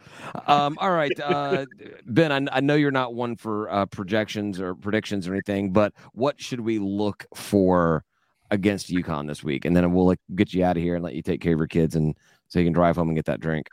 um, 0.48 0.78
all 0.80 0.92
right, 0.92 1.18
uh, 1.20 1.66
Ben. 2.06 2.32
I, 2.32 2.58
I, 2.58 2.60
know 2.62 2.76
you're 2.76 2.90
not 2.90 3.14
one 3.14 3.36
for 3.36 3.70
uh, 3.70 3.86
projections 3.86 4.60
or 4.60 4.74
predictions 4.74 5.28
or 5.28 5.34
anything, 5.34 5.72
but 5.72 5.94
what 6.14 6.42
should 6.42 6.62
we 6.62 6.80
look 6.80 7.26
for 7.36 8.04
against 8.50 8.90
UConn 8.90 9.28
this 9.28 9.44
week? 9.44 9.66
And 9.66 9.76
then 9.76 9.92
we'll 9.94 10.08
like, 10.08 10.20
get 10.36 10.54
you 10.54 10.64
out 10.64 10.78
of 10.78 10.84
here 10.84 10.96
and 10.96 11.04
let 11.04 11.14
you 11.14 11.22
take 11.22 11.42
care 11.42 11.54
of 11.54 11.60
your 11.60 11.68
kids, 11.68 11.96
and 11.96 12.16
so 12.48 12.60
you 12.60 12.66
can 12.66 12.74
drive 12.74 12.96
home 12.96 13.10
and 13.10 13.16
get 13.16 13.26
that 13.26 13.40
drink. 13.40 13.68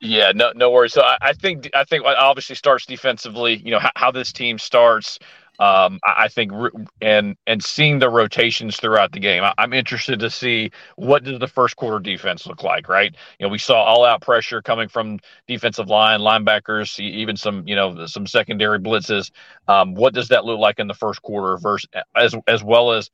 Yeah, 0.00 0.32
no, 0.34 0.52
no 0.54 0.70
worries. 0.70 0.92
So 0.92 1.02
I, 1.02 1.16
I 1.20 1.32
think 1.32 1.70
I 1.74 1.84
think 1.84 2.04
obviously 2.04 2.56
starts 2.56 2.86
defensively. 2.86 3.62
You 3.64 3.70
know 3.70 3.78
how, 3.78 3.92
how 3.96 4.10
this 4.10 4.32
team 4.32 4.58
starts. 4.58 5.18
Um, 5.62 6.00
I 6.04 6.26
think 6.26 6.50
and 7.00 7.36
and 7.46 7.62
seeing 7.62 8.00
the 8.00 8.10
rotations 8.10 8.78
throughout 8.78 9.12
the 9.12 9.20
game, 9.20 9.44
I'm 9.58 9.72
interested 9.72 10.18
to 10.18 10.28
see 10.28 10.72
what 10.96 11.22
does 11.22 11.38
the 11.38 11.46
first 11.46 11.76
quarter 11.76 12.00
defense 12.00 12.48
look 12.48 12.64
like. 12.64 12.88
Right, 12.88 13.14
you 13.38 13.46
know, 13.46 13.50
we 13.50 13.58
saw 13.58 13.80
all 13.80 14.04
out 14.04 14.22
pressure 14.22 14.60
coming 14.60 14.88
from 14.88 15.20
defensive 15.46 15.86
line, 15.88 16.18
linebackers, 16.18 16.98
even 16.98 17.36
some 17.36 17.62
you 17.68 17.76
know 17.76 18.06
some 18.06 18.26
secondary 18.26 18.80
blitzes. 18.80 19.30
Um, 19.68 19.94
what 19.94 20.14
does 20.14 20.28
that 20.28 20.44
look 20.44 20.58
like 20.58 20.80
in 20.80 20.88
the 20.88 20.94
first 20.94 21.22
quarter 21.22 21.56
versus 21.58 21.88
as 22.16 22.34
as 22.48 22.64
well 22.64 22.90
as 22.90 23.08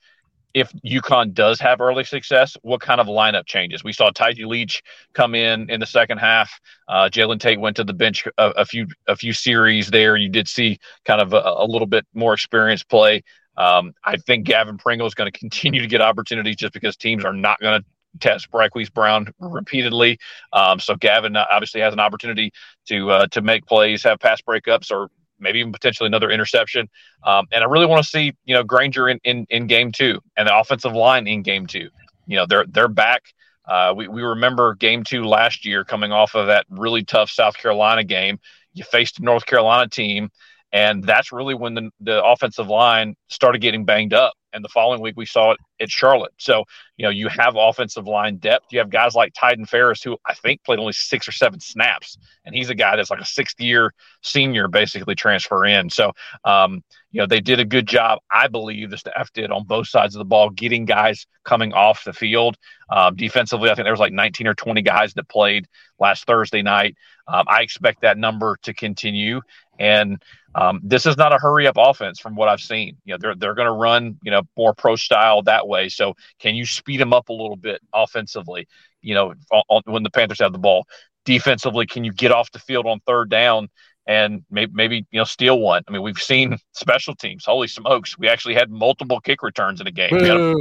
if 0.54 0.72
UConn 0.84 1.34
does 1.34 1.60
have 1.60 1.80
early 1.80 2.04
success, 2.04 2.56
what 2.62 2.80
kind 2.80 3.00
of 3.00 3.06
lineup 3.06 3.46
changes? 3.46 3.84
We 3.84 3.92
saw 3.92 4.10
Taiji 4.10 4.46
Leach 4.46 4.82
come 5.12 5.34
in 5.34 5.70
in 5.70 5.80
the 5.80 5.86
second 5.86 6.18
half. 6.18 6.50
Uh, 6.88 7.08
Jalen 7.10 7.38
Tate 7.38 7.60
went 7.60 7.76
to 7.76 7.84
the 7.84 7.92
bench 7.92 8.26
a, 8.38 8.48
a, 8.50 8.64
few 8.64 8.86
a 9.06 9.16
few 9.16 9.32
series 9.32 9.88
there. 9.88 10.16
You 10.16 10.28
did 10.28 10.48
see 10.48 10.78
kind 11.04 11.20
of 11.20 11.32
a, 11.32 11.42
a 11.58 11.66
little 11.66 11.86
bit 11.86 12.06
more 12.14 12.34
experience 12.34 12.82
play. 12.82 13.22
Um, 13.56 13.92
I 14.04 14.16
think 14.16 14.46
Gavin 14.46 14.78
Pringle 14.78 15.06
is 15.06 15.14
going 15.14 15.30
to 15.30 15.38
continue 15.38 15.80
to 15.82 15.88
get 15.88 16.00
opportunities 16.00 16.56
just 16.56 16.72
because 16.72 16.96
teams 16.96 17.24
are 17.24 17.32
not 17.32 17.60
going 17.60 17.80
to 17.80 17.86
test 18.20 18.50
Bryquise 18.50 18.92
Brown 18.92 19.32
repeatedly. 19.38 20.18
Um, 20.52 20.80
so 20.80 20.94
Gavin 20.94 21.36
obviously 21.36 21.80
has 21.80 21.92
an 21.92 22.00
opportunity 22.00 22.52
to 22.88 23.10
uh, 23.10 23.26
to 23.28 23.42
make 23.42 23.66
plays, 23.66 24.02
have 24.04 24.20
pass 24.20 24.40
breakups, 24.40 24.90
or 24.90 25.10
maybe 25.38 25.60
even 25.60 25.72
potentially 25.72 26.06
another 26.06 26.30
interception. 26.30 26.88
Um, 27.24 27.46
and 27.52 27.62
I 27.62 27.66
really 27.66 27.86
want 27.86 28.02
to 28.02 28.08
see, 28.08 28.34
you 28.44 28.54
know, 28.54 28.62
Grainger 28.62 29.08
in, 29.08 29.18
in, 29.24 29.46
in 29.50 29.66
game 29.66 29.92
two 29.92 30.20
and 30.36 30.48
the 30.48 30.56
offensive 30.56 30.92
line 30.92 31.26
in 31.26 31.42
game 31.42 31.66
two. 31.66 31.88
You 32.26 32.36
know, 32.36 32.46
they're 32.46 32.66
they're 32.66 32.88
back. 32.88 33.22
Uh, 33.66 33.92
we, 33.94 34.08
we 34.08 34.22
remember 34.22 34.74
game 34.74 35.04
two 35.04 35.24
last 35.24 35.66
year 35.66 35.84
coming 35.84 36.12
off 36.12 36.34
of 36.34 36.46
that 36.46 36.64
really 36.70 37.04
tough 37.04 37.30
South 37.30 37.56
Carolina 37.56 38.04
game. 38.04 38.38
You 38.72 38.84
faced 38.84 39.18
a 39.18 39.22
North 39.22 39.44
Carolina 39.44 39.88
team, 39.88 40.30
and 40.72 41.04
that's 41.04 41.32
really 41.32 41.54
when 41.54 41.74
the, 41.74 41.90
the 42.00 42.24
offensive 42.24 42.68
line 42.68 43.14
started 43.28 43.60
getting 43.60 43.84
banged 43.84 44.14
up. 44.14 44.34
And 44.52 44.64
the 44.64 44.68
following 44.68 45.00
week, 45.00 45.14
we 45.16 45.26
saw 45.26 45.52
it 45.52 45.58
at 45.80 45.90
Charlotte. 45.90 46.32
So, 46.38 46.64
you 46.96 47.04
know, 47.04 47.10
you 47.10 47.28
have 47.28 47.54
offensive 47.56 48.06
line 48.06 48.36
depth. 48.36 48.66
You 48.70 48.78
have 48.78 48.90
guys 48.90 49.14
like 49.14 49.32
Tyden 49.34 49.68
Ferris, 49.68 50.02
who 50.02 50.16
I 50.26 50.34
think 50.34 50.64
played 50.64 50.78
only 50.78 50.92
six 50.92 51.28
or 51.28 51.32
seven 51.32 51.60
snaps, 51.60 52.16
and 52.44 52.54
he's 52.54 52.70
a 52.70 52.74
guy 52.74 52.96
that's 52.96 53.10
like 53.10 53.20
a 53.20 53.26
sixth 53.26 53.60
year 53.60 53.92
senior, 54.22 54.68
basically 54.68 55.14
transfer 55.14 55.64
in. 55.64 55.90
So, 55.90 56.12
um, 56.44 56.82
you 57.10 57.20
know, 57.20 57.26
they 57.26 57.40
did 57.40 57.60
a 57.60 57.64
good 57.64 57.86
job, 57.86 58.20
I 58.30 58.48
believe, 58.48 58.90
the 58.90 58.98
staff 58.98 59.32
did 59.32 59.50
on 59.50 59.64
both 59.64 59.88
sides 59.88 60.14
of 60.14 60.18
the 60.18 60.24
ball, 60.24 60.50
getting 60.50 60.84
guys 60.84 61.26
coming 61.44 61.72
off 61.72 62.04
the 62.04 62.12
field. 62.12 62.56
Um, 62.90 63.16
defensively, 63.16 63.70
I 63.70 63.74
think 63.74 63.84
there 63.84 63.92
was 63.92 64.00
like 64.00 64.12
19 64.12 64.46
or 64.46 64.54
20 64.54 64.82
guys 64.82 65.14
that 65.14 65.28
played 65.28 65.66
last 65.98 66.26
Thursday 66.26 66.62
night. 66.62 66.96
Um, 67.26 67.44
I 67.48 67.62
expect 67.62 68.02
that 68.02 68.18
number 68.18 68.58
to 68.62 68.74
continue. 68.74 69.40
And 69.78 70.22
um, 70.54 70.80
this 70.82 71.06
is 71.06 71.16
not 71.16 71.32
a 71.32 71.38
hurry 71.38 71.66
up 71.66 71.76
offense 71.78 72.18
from 72.18 72.34
what 72.34 72.48
I've 72.48 72.60
seen. 72.60 72.96
You 73.04 73.14
know, 73.14 73.18
they're 73.20 73.34
they're 73.34 73.54
going 73.54 73.66
to 73.66 73.72
run 73.72 74.18
you 74.22 74.30
know 74.30 74.42
more 74.56 74.74
pro 74.74 74.96
style 74.96 75.42
that 75.42 75.68
way. 75.68 75.88
So 75.88 76.14
can 76.40 76.54
you 76.54 76.66
speed 76.66 77.00
them 77.00 77.12
up 77.12 77.28
a 77.28 77.32
little 77.32 77.56
bit 77.56 77.80
offensively? 77.92 78.66
You 79.00 79.14
know, 79.14 79.34
on, 79.68 79.82
when 79.84 80.02
the 80.02 80.10
Panthers 80.10 80.40
have 80.40 80.52
the 80.52 80.58
ball, 80.58 80.86
defensively, 81.24 81.86
can 81.86 82.04
you 82.04 82.12
get 82.12 82.32
off 82.32 82.50
the 82.50 82.58
field 82.58 82.86
on 82.86 83.00
third 83.00 83.30
down 83.30 83.68
and 84.06 84.42
maybe 84.50 84.72
maybe 84.74 85.06
you 85.10 85.20
know 85.20 85.24
steal 85.24 85.60
one? 85.60 85.82
I 85.86 85.92
mean, 85.92 86.02
we've 86.02 86.18
seen 86.18 86.56
special 86.72 87.14
teams. 87.14 87.44
Holy 87.44 87.68
smokes, 87.68 88.18
we 88.18 88.28
actually 88.28 88.54
had 88.54 88.70
multiple 88.70 89.20
kick 89.20 89.42
returns 89.42 89.80
in 89.80 89.86
a 89.86 89.92
game. 89.92 90.10
Boo, 90.10 90.18
we 90.18 90.28
had 90.28 90.36
a 90.36 90.54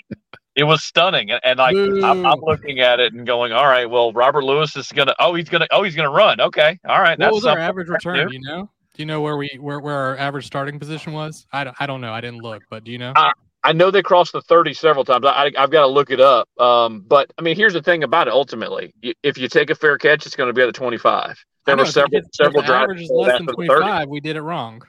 return. 0.00 0.41
It 0.54 0.64
was 0.64 0.84
stunning 0.84 1.28
it 1.28 1.32
was 1.32 1.32
stunning. 1.32 1.32
And, 1.32 1.40
and 1.44 1.58
like 1.58 1.76
I'm, 2.04 2.26
I'm, 2.26 2.40
looking 2.40 2.80
at 2.80 3.00
it 3.00 3.12
and 3.12 3.26
going, 3.26 3.52
all 3.52 3.66
right, 3.66 3.88
well, 3.88 4.12
Robert 4.12 4.44
Lewis 4.44 4.76
is 4.76 4.90
gonna 4.92 5.14
oh 5.18 5.34
he's 5.34 5.48
gonna 5.48 5.66
oh 5.70 5.82
he's 5.82 5.94
gonna 5.94 6.10
run. 6.10 6.40
Okay, 6.40 6.78
all 6.88 7.00
right. 7.00 7.18
What 7.18 7.32
was 7.32 7.46
our 7.46 7.58
average 7.58 7.88
return? 7.88 8.28
Do 8.28 8.34
you 8.34 8.40
know? 8.40 8.70
Do 8.94 9.02
you 9.02 9.06
know 9.06 9.22
where 9.22 9.36
we 9.36 9.58
where, 9.58 9.80
where 9.80 9.94
our 9.94 10.16
average 10.18 10.46
starting 10.46 10.78
position 10.78 11.14
was? 11.14 11.46
I 11.52 11.64
don't, 11.64 11.76
I 11.80 11.86
don't 11.86 12.00
know. 12.00 12.12
I 12.12 12.20
didn't 12.20 12.40
look, 12.42 12.62
but 12.68 12.84
do 12.84 12.92
you 12.92 12.98
know? 12.98 13.14
I, 13.16 13.32
I 13.64 13.72
know 13.72 13.90
they 13.90 14.02
crossed 14.02 14.32
the 14.32 14.42
30 14.42 14.74
several 14.74 15.04
times. 15.04 15.24
I, 15.24 15.52
I've 15.56 15.70
got 15.70 15.82
to 15.82 15.86
look 15.86 16.10
it 16.10 16.20
up. 16.20 16.48
Um, 16.60 17.04
but 17.06 17.32
I 17.38 17.42
mean, 17.42 17.56
here's 17.56 17.72
the 17.72 17.82
thing 17.82 18.02
about 18.02 18.26
it. 18.26 18.32
Ultimately, 18.32 18.92
if 19.22 19.38
you 19.38 19.48
take 19.48 19.70
a 19.70 19.74
fair 19.74 19.96
catch, 19.98 20.26
it's 20.26 20.36
going 20.36 20.48
to 20.48 20.52
be 20.52 20.62
at 20.62 20.66
the 20.66 20.72
25. 20.72 21.42
There 21.64 21.76
know, 21.76 21.84
were 21.84 21.86
several 21.86 22.20
if, 22.20 22.24
several 22.34 22.60
if 22.60 22.66
drives. 22.66 22.82
Average 22.82 23.02
is 23.02 23.10
less 23.10 23.38
than 23.38 23.46
25. 23.46 24.08
We 24.08 24.20
did 24.20 24.36
it 24.36 24.42
wrong. 24.42 24.82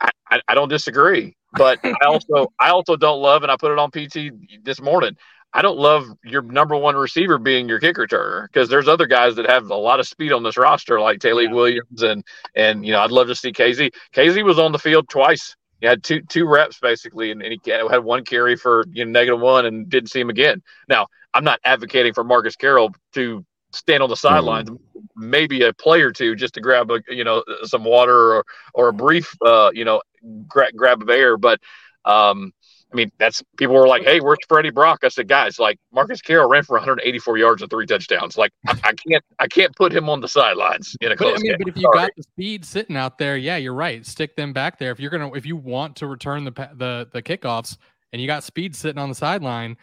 I, 0.00 0.10
I, 0.28 0.40
I 0.48 0.54
don't 0.54 0.68
disagree, 0.68 1.36
but 1.52 1.78
I 1.84 2.06
also 2.06 2.52
I 2.58 2.70
also 2.70 2.96
don't 2.96 3.20
love, 3.20 3.42
and 3.42 3.52
I 3.52 3.56
put 3.56 3.72
it 3.72 3.78
on 3.78 3.90
PT 3.90 4.64
this 4.64 4.80
morning. 4.80 5.16
I 5.54 5.62
don't 5.62 5.78
love 5.78 6.06
your 6.24 6.42
number 6.42 6.76
one 6.76 6.94
receiver 6.94 7.38
being 7.38 7.68
your 7.68 7.80
kick 7.80 7.96
returner 7.96 8.46
because 8.48 8.68
there's 8.68 8.86
other 8.86 9.06
guys 9.06 9.34
that 9.36 9.48
have 9.48 9.70
a 9.70 9.74
lot 9.74 9.98
of 9.98 10.06
speed 10.06 10.32
on 10.32 10.42
this 10.42 10.58
roster, 10.58 11.00
like 11.00 11.20
Taylor 11.20 11.42
yeah. 11.42 11.52
Williams 11.52 12.02
and 12.02 12.22
and 12.54 12.84
you 12.84 12.92
know 12.92 13.00
I'd 13.00 13.10
love 13.10 13.28
to 13.28 13.34
see 13.34 13.52
Kazee. 13.52 13.90
Kazee 14.12 14.44
was 14.44 14.58
on 14.58 14.72
the 14.72 14.78
field 14.78 15.08
twice. 15.08 15.56
He 15.80 15.86
had 15.86 16.02
two 16.02 16.20
two 16.22 16.46
reps 16.46 16.78
basically, 16.80 17.30
and, 17.30 17.42
and 17.42 17.58
he 17.62 17.70
had 17.70 18.04
one 18.04 18.24
carry 18.24 18.56
for 18.56 18.84
you 18.92 19.04
know 19.04 19.10
negative 19.10 19.40
one, 19.40 19.64
and 19.64 19.88
didn't 19.88 20.10
see 20.10 20.20
him 20.20 20.30
again. 20.30 20.62
Now 20.88 21.06
I'm 21.32 21.44
not 21.44 21.60
advocating 21.64 22.12
for 22.12 22.24
Marcus 22.24 22.56
Carroll 22.56 22.94
to 23.14 23.44
stand 23.72 24.02
on 24.02 24.08
the 24.08 24.16
sidelines, 24.16 24.70
mm-hmm. 24.70 25.30
maybe 25.30 25.62
a 25.62 25.72
play 25.72 26.00
or 26.00 26.10
two 26.10 26.34
just 26.34 26.54
to 26.54 26.60
grab 26.60 26.90
a 26.90 27.00
you 27.08 27.24
know 27.24 27.42
some 27.64 27.84
water 27.84 28.34
or 28.34 28.44
or 28.74 28.88
a 28.88 28.92
brief 28.92 29.34
uh, 29.46 29.70
you 29.72 29.84
know 29.84 30.02
gra- 30.46 30.72
grab 30.72 31.02
of 31.02 31.10
air, 31.10 31.36
but 31.36 31.60
um, 32.04 32.52
I 32.90 32.96
mean, 32.96 33.12
that's 33.18 33.42
people 33.58 33.74
were 33.74 33.86
like, 33.86 34.02
"Hey, 34.02 34.20
where's 34.20 34.38
Freddie 34.48 34.70
Brock?" 34.70 35.00
I 35.04 35.08
said, 35.08 35.28
"Guys, 35.28 35.58
like 35.58 35.78
Marcus 35.92 36.22
Carroll 36.22 36.48
ran 36.48 36.62
for 36.62 36.74
184 36.74 37.36
yards 37.36 37.60
and 37.60 37.70
three 37.70 37.86
touchdowns. 37.86 38.38
Like, 38.38 38.50
I, 38.66 38.72
I 38.82 38.92
can't, 38.94 39.24
I 39.38 39.46
can't 39.46 39.76
put 39.76 39.92
him 39.92 40.08
on 40.08 40.20
the 40.20 40.28
sidelines 40.28 40.96
in 41.02 41.12
a 41.12 41.16
close 41.16 41.32
but, 41.32 41.40
I 41.40 41.42
mean, 41.42 41.52
game. 41.52 41.58
But 41.60 41.68
if 41.68 41.76
you 41.76 41.82
Sorry. 41.82 41.98
got 41.98 42.10
the 42.16 42.22
speed 42.22 42.64
sitting 42.64 42.96
out 42.96 43.18
there, 43.18 43.36
yeah, 43.36 43.56
you're 43.56 43.74
right. 43.74 44.06
Stick 44.06 44.36
them 44.36 44.54
back 44.54 44.78
there. 44.78 44.90
If 44.90 45.00
you're 45.00 45.10
gonna, 45.10 45.32
if 45.34 45.44
you 45.44 45.56
want 45.56 45.96
to 45.96 46.06
return 46.06 46.44
the 46.44 46.52
the 46.76 47.08
the 47.12 47.22
kickoffs 47.22 47.76
and 48.12 48.22
you 48.22 48.26
got 48.26 48.42
speed 48.42 48.74
sitting 48.74 48.98
on 48.98 49.10
the 49.10 49.14
sideline, 49.14 49.76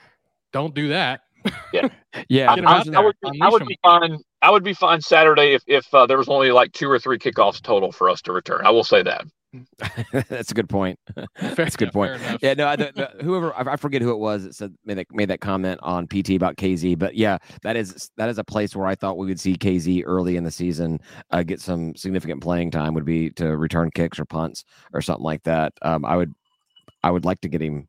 don't 0.51 0.73
do 0.73 0.87
that. 0.87 1.21
Yeah, 1.71 1.89
yeah. 2.27 2.51
I, 2.51 2.55
I, 2.55 2.83
I, 2.95 3.01
would, 3.01 3.15
I 3.39 3.49
would 3.49 3.67
be 3.67 3.77
fine. 3.83 4.17
I 4.41 4.49
would 4.49 4.63
be 4.63 4.73
fine 4.73 4.99
Saturday 5.01 5.53
if 5.53 5.61
if 5.67 5.93
uh, 5.93 6.07
there 6.07 6.17
was 6.17 6.27
only 6.27 6.51
like 6.51 6.71
two 6.71 6.89
or 6.89 6.97
three 6.97 7.19
kickoffs 7.19 7.61
total 7.61 7.91
for 7.91 8.09
us 8.09 8.21
to 8.23 8.33
return. 8.33 8.65
I 8.65 8.71
will 8.71 8.83
say 8.83 9.03
that. 9.03 9.25
That's 10.29 10.51
a 10.51 10.53
good 10.53 10.69
point. 10.69 10.99
That's 11.41 11.75
a 11.75 11.77
good 11.77 11.91
point. 11.91 12.19
Yeah, 12.41 12.53
no, 12.53 12.67
I, 12.67 12.75
the, 12.75 13.11
whoever 13.21 13.53
I 13.55 13.75
forget 13.75 14.01
who 14.01 14.11
it 14.11 14.17
was 14.17 14.43
that 14.43 14.55
said 14.55 14.73
made 14.85 14.97
that, 14.97 15.07
made 15.11 15.29
that 15.29 15.41
comment 15.41 15.79
on 15.83 16.07
PT 16.07 16.31
about 16.31 16.57
KZ, 16.57 16.97
but 16.97 17.15
yeah, 17.15 17.37
that 17.63 17.75
is 17.75 18.11
that 18.17 18.29
is 18.29 18.37
a 18.37 18.43
place 18.43 18.75
where 18.75 18.87
I 18.87 18.95
thought 18.95 19.17
we 19.17 19.27
would 19.27 19.39
see 19.39 19.55
KZ 19.55 20.03
early 20.05 20.37
in 20.37 20.43
the 20.43 20.51
season 20.51 20.99
uh, 21.31 21.43
get 21.43 21.61
some 21.61 21.95
significant 21.95 22.41
playing 22.41 22.71
time. 22.71 22.93
Would 22.93 23.05
be 23.05 23.29
to 23.31 23.57
return 23.57 23.91
kicks 23.91 24.19
or 24.19 24.25
punts 24.25 24.63
or 24.93 25.01
something 25.01 25.23
like 25.23 25.43
that. 25.43 25.73
Um, 25.81 26.05
I 26.05 26.15
would 26.15 26.33
I 27.03 27.11
would 27.11 27.25
like 27.25 27.41
to 27.41 27.49
get 27.49 27.61
him 27.61 27.87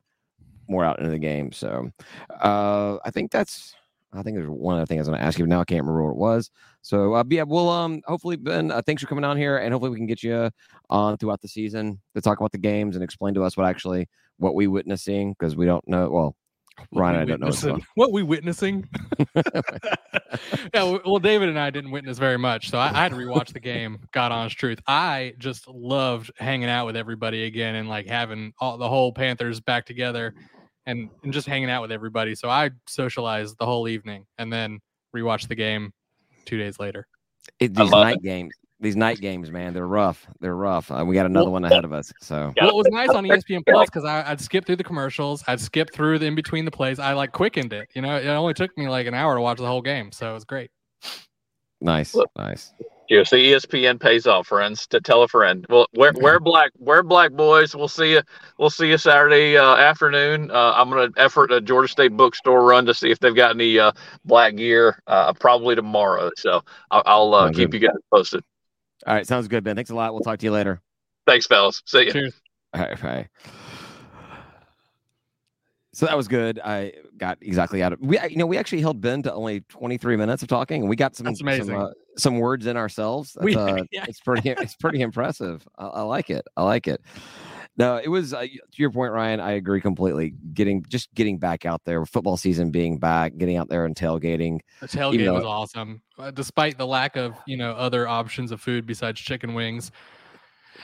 more 0.68 0.84
out 0.84 0.98
into 0.98 1.10
the 1.10 1.18
game. 1.18 1.52
So 1.52 1.90
uh, 2.30 2.98
I 3.04 3.10
think 3.10 3.30
that's 3.30 3.74
I 4.16 4.22
think 4.22 4.36
there's 4.36 4.48
one 4.48 4.76
other 4.76 4.86
thing 4.86 4.98
I 4.98 5.00
was 5.00 5.08
going 5.08 5.18
to 5.18 5.24
ask 5.24 5.38
you, 5.38 5.44
but 5.44 5.50
now 5.50 5.60
I 5.60 5.64
can't 5.64 5.82
remember 5.82 6.04
what 6.04 6.10
it 6.10 6.16
was. 6.16 6.50
So 6.82 7.14
uh, 7.14 7.24
yeah, 7.28 7.42
we'll 7.42 7.68
um 7.68 8.00
hopefully 8.06 8.36
Ben, 8.36 8.70
uh, 8.70 8.82
thanks 8.82 9.02
for 9.02 9.08
coming 9.08 9.24
on 9.24 9.36
here, 9.36 9.58
and 9.58 9.72
hopefully 9.72 9.90
we 9.90 9.96
can 9.96 10.06
get 10.06 10.22
you 10.22 10.50
on 10.90 11.16
throughout 11.18 11.40
the 11.40 11.48
season 11.48 12.00
to 12.14 12.20
talk 12.20 12.38
about 12.38 12.52
the 12.52 12.58
games 12.58 12.96
and 12.96 13.04
explain 13.04 13.34
to 13.34 13.42
us 13.42 13.56
what 13.56 13.66
actually 13.66 14.08
what 14.38 14.54
we 14.54 14.66
witnessing 14.66 15.32
because 15.32 15.56
we 15.56 15.66
don't 15.66 15.86
know. 15.88 16.10
Well, 16.10 16.36
Ryan, 16.92 17.16
I 17.16 17.24
don't 17.24 17.40
know 17.40 17.78
what 17.94 18.12
we 18.12 18.22
witnessing. 18.22 18.88
yeah, 19.34 20.98
well, 21.04 21.18
David 21.18 21.48
and 21.48 21.58
I 21.58 21.70
didn't 21.70 21.90
witness 21.90 22.18
very 22.18 22.38
much, 22.38 22.70
so 22.70 22.78
I, 22.78 22.88
I 22.90 23.02
had 23.02 23.12
to 23.12 23.16
rewatch 23.16 23.52
the 23.52 23.60
game. 23.60 23.98
God 24.12 24.32
honest 24.32 24.58
truth, 24.58 24.80
I 24.86 25.34
just 25.38 25.66
loved 25.68 26.30
hanging 26.36 26.68
out 26.68 26.86
with 26.86 26.96
everybody 26.96 27.44
again 27.44 27.76
and 27.76 27.88
like 27.88 28.06
having 28.06 28.52
all 28.60 28.76
the 28.76 28.88
whole 28.88 29.12
Panthers 29.12 29.60
back 29.60 29.86
together 29.86 30.34
and, 30.86 31.10
and 31.22 31.32
just 31.32 31.46
hanging 31.46 31.70
out 31.70 31.82
with 31.82 31.92
everybody. 31.92 32.34
So 32.34 32.48
I 32.48 32.70
socialized 32.86 33.56
the 33.58 33.66
whole 33.66 33.88
evening 33.88 34.26
and 34.38 34.52
then 34.52 34.80
rewatched 35.14 35.48
the 35.48 35.54
game 35.54 35.92
two 36.44 36.58
days 36.58 36.78
later. 36.78 37.06
It, 37.60 37.74
these 37.74 37.90
night 37.90 38.16
it. 38.16 38.22
games, 38.22 38.54
these 38.80 38.96
night 38.96 39.20
games, 39.20 39.50
man, 39.50 39.72
they're 39.72 39.86
rough. 39.86 40.26
They're 40.40 40.56
rough. 40.56 40.90
Uh, 40.90 41.04
we 41.06 41.14
got 41.14 41.26
another 41.26 41.46
well, 41.46 41.54
one 41.54 41.64
ahead 41.64 41.84
of 41.84 41.92
us. 41.92 42.12
So 42.20 42.52
well, 42.60 42.70
it 42.70 42.74
was 42.74 42.86
nice 42.90 43.08
on 43.10 43.24
ESPN 43.26 43.62
Plus 43.66 43.88
because 43.88 44.04
I'd 44.04 44.40
skip 44.40 44.66
through 44.66 44.76
the 44.76 44.84
commercials, 44.84 45.42
I'd 45.46 45.60
skip 45.60 45.92
through 45.92 46.18
the 46.18 46.26
in 46.26 46.34
between 46.34 46.64
the 46.64 46.70
plays. 46.70 46.98
I 46.98 47.14
like 47.14 47.32
quickened 47.32 47.72
it. 47.72 47.88
You 47.94 48.02
know, 48.02 48.16
it 48.16 48.26
only 48.26 48.54
took 48.54 48.76
me 48.76 48.88
like 48.88 49.06
an 49.06 49.14
hour 49.14 49.34
to 49.34 49.40
watch 49.40 49.58
the 49.58 49.66
whole 49.66 49.82
game, 49.82 50.12
so 50.12 50.30
it 50.30 50.34
was 50.34 50.44
great. 50.44 50.70
Nice, 51.80 52.16
nice. 52.36 52.72
You 53.08 53.24
see, 53.24 53.52
ESPN 53.52 54.00
pays 54.00 54.26
off, 54.26 54.48
friends. 54.48 54.86
To 54.88 55.00
tell 55.00 55.22
a 55.22 55.28
friend. 55.28 55.64
Well, 55.68 55.86
wear 55.94 56.12
wear 56.16 56.40
black, 56.40 56.72
wear 56.78 57.02
black, 57.02 57.32
boys. 57.32 57.76
We'll 57.76 57.88
see 57.88 58.12
you. 58.12 58.22
We'll 58.58 58.70
see 58.70 58.88
you 58.88 58.98
Saturday 58.98 59.56
uh, 59.56 59.76
afternoon. 59.76 60.50
Uh, 60.50 60.72
I'm 60.74 60.90
gonna 60.90 61.10
effort 61.16 61.52
a 61.52 61.60
Georgia 61.60 61.88
State 61.88 62.16
bookstore 62.16 62.64
run 62.64 62.84
to 62.86 62.94
see 62.94 63.10
if 63.10 63.20
they've 63.20 63.34
got 63.34 63.52
any 63.54 63.78
uh, 63.78 63.92
black 64.24 64.56
gear. 64.56 65.00
Uh, 65.06 65.32
probably 65.34 65.76
tomorrow. 65.76 66.30
So 66.36 66.62
I'll, 66.90 67.02
I'll 67.06 67.34
uh, 67.34 67.48
keep 67.50 67.70
good. 67.70 67.82
you 67.82 67.88
guys 67.88 67.96
posted. 68.12 68.42
All 69.06 69.14
right, 69.14 69.26
sounds 69.26 69.46
good, 69.46 69.62
Ben. 69.62 69.76
Thanks 69.76 69.90
a 69.90 69.94
lot. 69.94 70.12
We'll 70.12 70.22
talk 70.22 70.38
to 70.40 70.46
you 70.46 70.52
later. 70.52 70.80
Thanks, 71.26 71.46
fellas. 71.46 71.82
See 71.86 72.06
you. 72.06 72.12
Cheers. 72.12 72.40
All 72.74 72.80
right, 72.82 73.00
bye. 73.00 73.28
So 75.92 76.04
that 76.06 76.16
was 76.16 76.28
good. 76.28 76.60
I 76.62 76.92
got 77.16 77.38
exactly 77.40 77.82
out 77.82 77.92
of 77.92 78.00
we. 78.00 78.18
You 78.28 78.36
know, 78.36 78.46
we 78.46 78.58
actually 78.58 78.82
held 78.82 79.00
Ben 79.00 79.22
to 79.22 79.32
only 79.32 79.60
23 79.68 80.16
minutes 80.16 80.42
of 80.42 80.48
talking, 80.48 80.82
and 80.82 80.90
we 80.90 80.96
got 80.96 81.16
some 81.16 81.24
That's 81.24 81.40
amazing. 81.40 81.66
some, 81.66 81.76
uh, 81.76 81.90
some 82.16 82.38
words 82.38 82.66
in 82.66 82.76
ourselves. 82.76 83.36
We, 83.40 83.56
uh, 83.56 83.84
yeah. 83.90 84.04
It's 84.08 84.20
pretty. 84.20 84.50
It's 84.50 84.76
pretty 84.76 85.00
impressive. 85.00 85.66
I, 85.78 85.86
I, 85.86 86.02
like 86.02 86.30
it. 86.30 86.46
I 86.56 86.62
like 86.62 86.88
it. 86.88 87.00
No, 87.78 87.96
it 88.02 88.08
was 88.08 88.32
uh, 88.32 88.40
to 88.42 88.48
your 88.76 88.90
point, 88.90 89.12
Ryan. 89.12 89.38
I 89.40 89.52
agree 89.52 89.80
completely. 89.80 90.34
Getting 90.54 90.84
just 90.88 91.12
getting 91.14 91.38
back 91.38 91.66
out 91.66 91.82
there, 91.84 92.04
football 92.06 92.36
season 92.36 92.70
being 92.70 92.98
back, 92.98 93.36
getting 93.36 93.56
out 93.56 93.68
there 93.68 93.84
and 93.84 93.94
tailgating. 93.94 94.60
The 94.80 94.88
tailgate 94.88 95.32
was 95.32 95.44
awesome, 95.44 96.00
uh, 96.18 96.30
despite 96.30 96.78
the 96.78 96.86
lack 96.86 97.16
of 97.16 97.34
you 97.46 97.56
know 97.56 97.72
other 97.72 98.08
options 98.08 98.50
of 98.50 98.60
food 98.60 98.86
besides 98.86 99.20
chicken 99.20 99.52
wings 99.52 99.90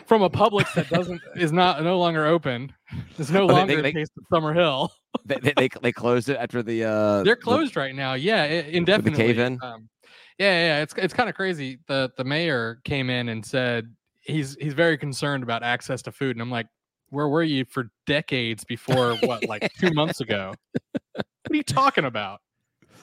from 0.06 0.22
a 0.22 0.30
Publix 0.30 0.72
that 0.74 0.88
doesn't 0.88 1.20
is 1.36 1.52
not 1.52 1.82
no 1.82 1.98
longer 1.98 2.26
open. 2.26 2.72
There's 3.16 3.30
no 3.30 3.42
oh, 3.42 3.46
longer 3.46 3.76
they, 3.76 3.82
they, 3.82 3.88
a 3.90 3.92
taste 3.92 4.12
of 4.18 4.24
Summerhill. 4.32 4.90
they, 5.24 5.52
they, 5.56 5.68
they 5.68 5.92
closed 5.92 6.28
it 6.28 6.36
after 6.36 6.62
the. 6.62 6.84
uh 6.84 7.22
They're 7.22 7.36
closed 7.36 7.74
the, 7.74 7.80
right 7.80 7.94
now. 7.94 8.14
Yeah, 8.14 8.44
indefinitely. 8.44 9.12
The 9.12 9.16
cave 9.16 9.38
in. 9.38 9.58
Um, 9.62 9.88
yeah, 10.42 10.66
yeah, 10.66 10.82
it's 10.82 10.94
it's 10.96 11.14
kind 11.14 11.28
of 11.28 11.36
crazy. 11.36 11.78
The 11.86 12.10
the 12.16 12.24
mayor 12.24 12.80
came 12.84 13.10
in 13.10 13.28
and 13.28 13.44
said 13.44 13.94
he's 14.20 14.56
he's 14.60 14.74
very 14.74 14.98
concerned 14.98 15.44
about 15.44 15.62
access 15.62 16.02
to 16.02 16.12
food, 16.12 16.34
and 16.34 16.42
I'm 16.42 16.50
like, 16.50 16.66
where 17.10 17.28
were 17.28 17.44
you 17.44 17.64
for 17.64 17.90
decades 18.06 18.64
before 18.64 19.14
what, 19.22 19.46
like 19.46 19.70
two 19.78 19.92
months 19.92 20.20
ago? 20.20 20.54
What 21.14 21.26
are 21.50 21.56
you 21.56 21.62
talking 21.62 22.04
about? 22.04 22.40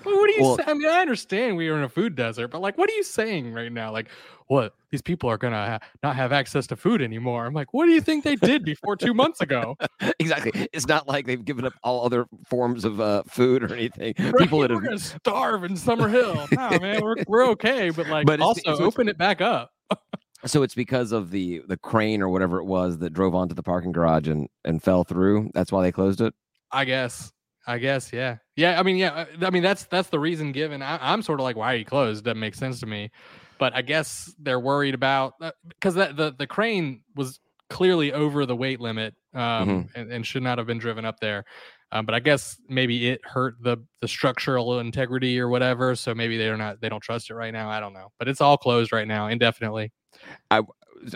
what 0.04 0.30
are 0.30 0.34
you 0.34 0.42
well, 0.42 0.58
saying? 0.58 0.70
I 0.70 0.74
mean, 0.74 0.90
I 0.90 1.00
understand 1.00 1.56
we 1.56 1.70
are 1.70 1.78
in 1.78 1.84
a 1.84 1.90
food 1.90 2.16
desert, 2.16 2.50
but 2.50 2.62
like, 2.62 2.78
what 2.78 2.90
are 2.90 2.94
you 2.94 3.04
saying 3.04 3.54
right 3.54 3.72
now? 3.72 3.92
Like, 3.92 4.10
what 4.48 4.74
these 4.92 5.02
people 5.02 5.30
are 5.30 5.38
gonna 5.38 5.80
ha- 5.80 5.88
not 6.04 6.16
have 6.16 6.32
access 6.32 6.68
to 6.68 6.76
food 6.76 7.02
anymore? 7.02 7.46
I'm 7.46 7.54
like, 7.54 7.74
what 7.74 7.86
do 7.86 7.92
you 7.92 8.02
think 8.02 8.24
they 8.24 8.36
did 8.36 8.64
before 8.64 8.96
two 8.96 9.14
months 9.14 9.42
ago? 9.42 9.76
exactly. 10.20 10.68
It's 10.74 10.88
not 10.88 11.08
like 11.08 11.26
they've 11.26 11.44
given 11.44 11.66
up 11.66 11.74
all 11.84 12.06
other 12.06 12.26
forms 12.48 12.86
of 12.86 13.00
uh, 13.00 13.24
food 13.28 13.64
or 13.64 13.74
anything. 13.74 14.14
Right? 14.30 14.36
People 14.38 14.60
that 14.60 14.72
are 14.72 14.80
gonna 14.80 15.00
starve 15.00 15.64
in 15.64 15.74
Summerhill. 15.74 16.52
nah, 16.52 16.78
man, 16.80 17.02
we're 17.02 17.16
we're 17.28 17.48
okay, 17.50 17.90
but 17.90 18.08
like, 18.08 18.28
but 18.28 18.40
also 18.40 18.78
open 18.78 19.08
it 19.08 19.18
back 19.18 19.42
up. 19.42 19.72
So 20.46 20.64
it's 20.64 20.74
because 20.76 21.12
of 21.12 21.32
the 21.32 21.62
the 21.68 21.76
crane 21.76 22.22
or 22.22 22.30
whatever 22.30 22.60
it 22.60 22.64
was 22.64 23.00
that 23.00 23.12
drove 23.12 23.36
onto 23.36 23.54
the 23.54 23.64
parking 23.64 23.92
garage 23.92 24.30
and 24.30 24.48
and 24.64 24.82
fell 24.82 25.04
through. 25.04 25.52
That's 25.54 25.70
why 25.70 25.84
they 25.84 25.92
closed 25.92 26.22
it. 26.22 26.34
I 26.72 26.86
guess. 26.86 27.34
I 27.68 27.78
guess. 27.78 28.14
Yeah. 28.14 28.38
Yeah. 28.56 28.80
I 28.80 28.84
mean, 28.84 28.96
yeah. 28.96 29.26
uh, 29.42 29.46
I 29.46 29.50
mean, 29.50 29.64
that's 29.64 29.84
that's 29.86 30.10
the 30.10 30.20
reason 30.20 30.52
given. 30.52 30.82
I, 30.82 30.98
I'm 31.02 31.22
sort 31.22 31.40
of 31.40 31.44
like, 31.44 31.58
why 31.58 31.74
are 31.74 31.78
you 31.78 31.86
closed? 31.86 32.24
Doesn't 32.24 32.40
make 32.40 32.56
sense 32.56 32.80
to 32.80 32.86
me. 32.86 33.12
But 33.60 33.76
I 33.76 33.82
guess 33.82 34.34
they're 34.40 34.60
worried 34.60 34.96
about 34.96 35.34
because 35.68 35.96
that 35.96 36.18
the 36.18 36.34
the 36.38 36.48
crane 36.48 37.02
was 37.16 37.40
clearly 37.70 38.12
over 38.14 38.46
the 38.46 38.56
weight 38.56 38.80
limit 38.80 39.14
um, 39.34 39.90
and, 39.96 40.12
and 40.12 40.26
should 40.26 40.42
not 40.42 40.58
have 40.58 40.66
been 40.66 40.80
driven 40.80 41.06
up 41.06 41.20
there. 41.20 41.46
Um, 41.92 42.06
but 42.06 42.16
I 42.16 42.20
guess 42.20 42.58
maybe 42.68 43.10
it 43.10 43.22
hurt 43.24 43.56
the 43.62 43.78
the 44.02 44.08
structural 44.08 44.80
integrity 44.80 45.40
or 45.40 45.50
whatever. 45.50 45.96
So 45.96 46.16
maybe 46.16 46.38
they're 46.38 46.58
not 46.58 46.82
they 46.82 46.90
don't 46.90 47.04
trust 47.04 47.30
it 47.30 47.36
right 47.36 47.54
now. 47.54 47.70
I 47.70 47.80
don't 47.80 47.94
know. 47.94 48.12
But 48.18 48.28
it's 48.28 48.42
all 48.42 48.58
closed 48.58 48.92
right 48.92 49.08
now 49.08 49.28
indefinitely. 49.28 49.92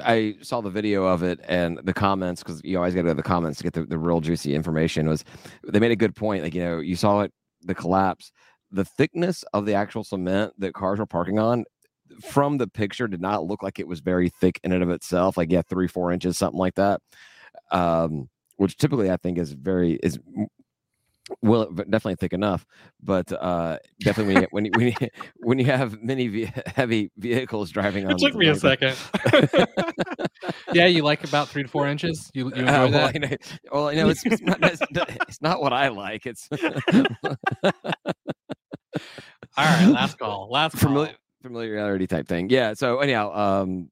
I 0.04 0.36
saw 0.42 0.62
the 0.62 0.70
video 0.70 1.04
of 1.06 1.24
it 1.24 1.40
and 1.48 1.80
the 1.84 1.94
comments 1.94 2.42
because 2.42 2.62
you 2.64 2.78
always 2.78 2.94
got 2.94 3.02
to 3.02 3.04
go 3.04 3.10
to 3.10 3.16
the 3.16 3.24
comments 3.24 3.58
to 3.58 3.64
get 3.64 3.74
the, 3.74 3.84
the 3.84 3.98
real 3.98 4.22
juicy 4.22 4.56
information. 4.56 5.08
Was 5.08 5.26
they 5.68 5.80
made 5.80 5.92
a 5.92 5.96
good 5.96 6.16
point? 6.16 6.44
Like 6.44 6.56
you 6.56 6.64
know, 6.64 6.80
you 6.80 6.96
saw 6.96 7.22
it 7.22 7.34
the 7.62 7.76
collapse, 7.76 8.32
the 8.72 8.86
thickness 8.86 9.44
of 9.54 9.66
the 9.66 9.74
actual 9.74 10.04
cement 10.04 10.54
that 10.58 10.74
cars 10.74 11.00
were 11.00 11.06
parking 11.06 11.40
on 11.40 11.66
from 12.22 12.58
the 12.58 12.68
picture 12.68 13.08
did 13.08 13.22
not 13.22 13.46
look 13.46 13.64
like 13.64 13.80
it 13.80 13.88
was 13.88 14.00
very 14.00 14.30
thick 14.30 14.60
in 14.64 14.72
and 14.72 14.84
of 14.84 14.90
itself. 14.90 15.38
Like 15.38 15.52
yeah, 15.52 15.62
three 15.62 15.88
four 15.88 16.12
inches, 16.12 16.38
something 16.38 16.60
like 16.60 16.76
that. 16.76 17.02
Um, 17.72 18.30
which 18.58 18.78
typically 18.78 19.12
I 19.12 19.18
think 19.18 19.38
is 19.38 19.54
very 19.54 19.94
is 20.04 20.20
well 21.42 21.66
definitely 21.72 22.16
thick 22.16 22.34
enough 22.34 22.66
but 23.02 23.32
uh 23.32 23.78
definitely 24.02 24.46
when 24.52 24.66
you, 24.66 24.72
when 24.74 24.86
you, 24.86 24.94
when 24.96 24.96
you, 25.02 25.08
when 25.38 25.60
you 25.60 25.66
have 25.66 26.02
many 26.02 26.28
ve- 26.28 26.52
heavy 26.76 27.12
vehicles 27.18 27.72
driving 27.72 28.06
on 28.06 28.14
it 28.14 28.20
took 28.20 28.36
me 28.36 28.48
a 28.48 28.56
second 28.56 28.98
yeah 30.74 30.86
you 30.86 31.02
like 31.02 31.24
about 31.24 31.50
three 31.50 31.64
to 31.64 31.70
four 31.70 31.88
inches 31.88 32.30
you, 32.34 32.52
you 32.56 32.66
uh, 32.66 32.88
well, 32.88 32.92
that 32.92 33.16
I 33.16 33.20
know, 33.20 33.38
well 33.72 33.88
I 33.88 33.96
know 33.96 34.10
it's, 34.10 34.26
it's 34.26 34.42
not 34.42 34.60
it's, 34.62 34.82
it's 35.28 35.42
not 35.42 35.62
what 35.62 35.72
I 35.72 35.88
like 35.88 36.26
it's 36.26 36.50
all 39.58 39.66
right 39.66 39.88
last 39.88 40.20
call 40.20 40.50
last 40.52 40.74
call. 40.74 40.82
familiar, 40.82 41.16
familiarity 41.44 42.08
type 42.08 42.28
thing 42.28 42.50
yeah 42.50 42.74
so 42.74 43.00
anyhow 43.00 43.32
um 43.36 43.90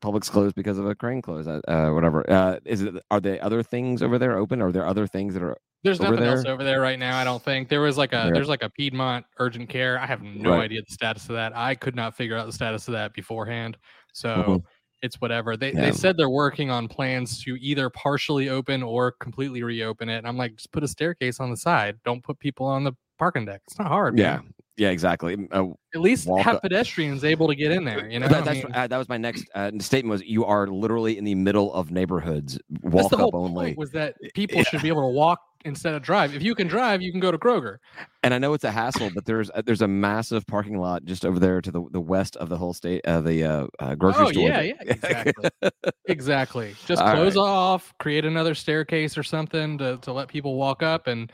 Publix 0.00 0.28
closed 0.28 0.56
because 0.56 0.78
of 0.78 0.86
a 0.86 0.96
crane 0.96 1.22
close, 1.22 1.46
uh, 1.46 1.60
uh, 1.68 1.90
whatever. 1.90 2.28
Uh, 2.28 2.58
is 2.64 2.82
it? 2.82 2.92
Are 3.12 3.20
there 3.20 3.38
other 3.40 3.62
things 3.62 4.02
over 4.02 4.18
there 4.18 4.36
open? 4.36 4.60
Are 4.60 4.72
there 4.72 4.84
other 4.84 5.06
things 5.06 5.32
that 5.34 5.44
are 5.44 5.56
There's 5.84 6.00
nothing 6.00 6.24
else 6.24 6.44
over 6.44 6.64
there 6.64 6.80
right 6.80 6.98
now. 6.98 7.16
I 7.16 7.22
don't 7.22 7.40
think 7.40 7.68
there 7.68 7.80
was 7.82 7.96
like 7.98 8.12
a 8.12 8.28
there's 8.34 8.48
like 8.48 8.64
a 8.64 8.70
Piedmont 8.70 9.24
urgent 9.38 9.68
care. 9.68 10.00
I 10.00 10.06
have 10.06 10.20
no 10.20 10.50
Right. 10.50 10.62
idea 10.64 10.80
the 10.88 10.92
status 10.92 11.28
of 11.28 11.36
that. 11.36 11.56
I 11.56 11.76
could 11.76 11.94
not 11.94 12.16
figure 12.16 12.36
out 12.36 12.46
the 12.46 12.52
status 12.52 12.88
of 12.88 12.92
that 12.94 13.14
beforehand. 13.14 13.76
So 14.12 14.34
Mhm. 14.58 14.64
it's 15.02 15.20
whatever. 15.20 15.56
They 15.56 15.70
Yeah. 15.70 15.82
they 15.82 15.92
said 15.92 16.16
they're 16.16 16.28
working 16.28 16.68
on 16.68 16.88
plans 16.88 17.40
to 17.44 17.56
either 17.60 17.88
partially 17.88 18.48
open 18.48 18.82
or 18.82 19.12
completely 19.12 19.62
reopen 19.62 20.08
it. 20.08 20.18
And 20.18 20.26
I'm 20.26 20.36
like, 20.36 20.56
just 20.56 20.72
put 20.72 20.82
a 20.82 20.88
staircase 20.88 21.38
on 21.38 21.50
the 21.50 21.56
side. 21.56 22.00
Don't 22.04 22.24
put 22.24 22.40
people 22.40 22.66
on 22.66 22.82
the 22.82 22.94
parking 23.20 23.44
deck. 23.44 23.60
It's 23.68 23.78
not 23.78 23.86
hard. 23.86 24.18
Yeah, 24.18 24.38
man. 24.38 24.54
Yeah, 24.82 24.90
exactly. 24.90 25.48
Uh, 25.52 25.66
At 25.94 26.00
least 26.00 26.26
Walk 26.26 26.40
have 26.40 26.60
pedestrians 26.60 27.22
able 27.22 27.46
to 27.46 27.54
get 27.54 27.70
in 27.70 27.84
there. 27.84 28.10
You 28.10 28.18
know, 28.18 28.26
that, 28.26 28.42
I 28.42 28.44
that's 28.44 28.64
mean, 28.64 28.74
uh, 28.74 28.86
that 28.88 28.96
was 28.96 29.08
my 29.08 29.16
next 29.16 29.48
uh, 29.54 29.70
statement. 29.78 30.10
Was 30.10 30.22
you 30.24 30.44
are 30.44 30.66
literally 30.66 31.16
in 31.16 31.24
the 31.24 31.36
middle 31.36 31.72
of 31.72 31.92
neighborhoods, 31.92 32.58
walk 32.82 33.12
up 33.12 33.30
only. 33.32 33.74
was 33.74 33.92
that 33.92 34.16
people 34.34 34.64
should 34.64 34.82
be 34.82 34.88
able 34.88 35.02
to 35.02 35.14
walk 35.14 35.40
instead 35.64 35.94
of 35.94 36.02
drive. 36.02 36.34
If 36.34 36.42
you 36.42 36.56
can 36.56 36.66
drive, 36.66 37.00
you 37.00 37.12
can 37.12 37.20
go 37.20 37.30
to 37.30 37.38
Kroger. 37.38 37.76
And 38.24 38.34
I 38.34 38.38
know 38.38 38.54
it's 38.54 38.64
a 38.64 38.72
hassle, 38.72 39.10
but 39.14 39.24
there's 39.24 39.50
uh, 39.50 39.62
there's 39.64 39.82
a 39.82 39.88
massive 39.88 40.44
parking 40.48 40.78
lot 40.78 41.04
just 41.04 41.24
over 41.24 41.38
there 41.38 41.60
to 41.60 41.70
the, 41.70 41.84
the 41.92 42.00
west 42.00 42.34
of 42.36 42.48
the 42.48 42.56
whole 42.56 42.72
state 42.72 43.02
of 43.04 43.22
the 43.24 43.44
uh, 43.44 43.66
uh, 43.78 43.94
grocery 43.94 44.26
oh 44.26 44.32
store. 44.32 44.48
yeah, 44.48 44.60
yeah, 44.60 44.74
exactly, 44.80 45.50
exactly. 46.06 46.74
Just 46.86 47.00
All 47.00 47.14
close 47.14 47.36
off, 47.36 47.94
create 47.98 48.24
another 48.24 48.56
staircase 48.56 49.16
or 49.16 49.22
something 49.22 49.78
to 49.78 49.98
to 49.98 50.12
let 50.12 50.26
people 50.26 50.56
walk 50.56 50.82
up, 50.82 51.06
and 51.06 51.30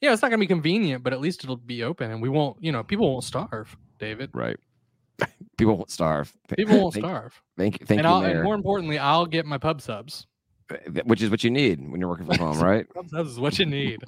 yeah, 0.00 0.12
it's 0.12 0.22
not 0.22 0.28
gonna 0.30 0.38
be 0.40 0.46
convenient, 0.46 1.02
but 1.02 1.12
at 1.12 1.20
least 1.20 1.44
it'll 1.44 1.56
be 1.56 1.82
open, 1.82 2.10
and 2.10 2.22
we 2.22 2.28
won't, 2.28 2.56
you 2.62 2.72
know, 2.72 2.82
people 2.82 3.10
won't 3.10 3.24
starve. 3.24 3.76
David, 3.98 4.30
right. 4.32 4.56
People 5.58 5.76
won't 5.76 5.90
starve. 5.90 6.32
people 6.56 6.78
won't 6.80 6.94
thank, 6.94 7.04
starve, 7.04 7.42
Thank, 7.56 7.78
thank 7.88 7.98
and, 7.98 8.06
you, 8.08 8.14
I'll, 8.14 8.22
and 8.24 8.44
more 8.44 8.54
importantly, 8.54 8.98
I'll 8.98 9.26
get 9.26 9.44
my 9.46 9.58
pub 9.58 9.80
subs. 9.80 10.26
which 11.04 11.20
is 11.22 11.30
what 11.30 11.42
you 11.42 11.50
need 11.50 11.80
when 11.90 11.98
you're 12.00 12.08
working 12.08 12.26
from 12.26 12.38
home, 12.38 12.60
right? 12.62 12.88
Pub 12.94 13.08
subs 13.08 13.30
is 13.32 13.40
what 13.40 13.58
you 13.58 13.66
need. 13.66 13.98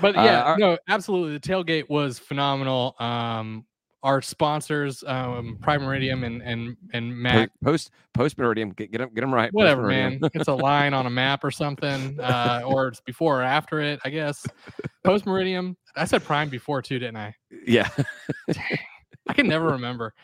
but 0.00 0.16
Uh, 0.16 0.22
yeah, 0.22 0.42
our- 0.42 0.58
no, 0.58 0.78
absolutely. 0.88 1.34
The 1.36 1.40
tailgate 1.40 1.88
was 1.90 2.18
phenomenal. 2.18 2.94
Um, 2.98 3.66
our 4.02 4.22
sponsors, 4.22 5.04
um, 5.06 5.58
Prime 5.60 5.82
Meridium 5.82 6.24
and 6.24 6.42
and 6.42 6.76
and 6.92 7.16
Mac 7.16 7.50
Post 7.62 7.90
post 8.14 8.36
Meridium, 8.38 8.74
get 8.74 8.90
get 8.90 8.98
them 8.98 9.10
get 9.14 9.20
them 9.20 9.34
right. 9.34 9.52
Whatever, 9.52 9.86
man. 9.86 10.20
It's 10.34 10.48
a 10.48 10.54
line 10.54 10.94
on 10.94 11.06
a 11.06 11.10
map 11.10 11.44
or 11.44 11.50
something, 11.50 12.18
uh, 12.20 12.62
or 12.64 12.88
it's 12.88 13.00
before 13.00 13.40
or 13.40 13.42
after 13.42 13.80
it, 13.80 14.00
I 14.04 14.10
guess. 14.10 14.46
Post 15.04 15.26
Meridium. 15.26 15.76
I 15.96 16.04
said 16.04 16.24
Prime 16.24 16.48
before 16.48 16.82
too, 16.82 16.98
didn't 16.98 17.16
I? 17.16 17.34
yeah, 17.66 17.88
I 19.28 19.32
can 19.34 19.46
never 19.46 19.66
remember. 19.68 20.14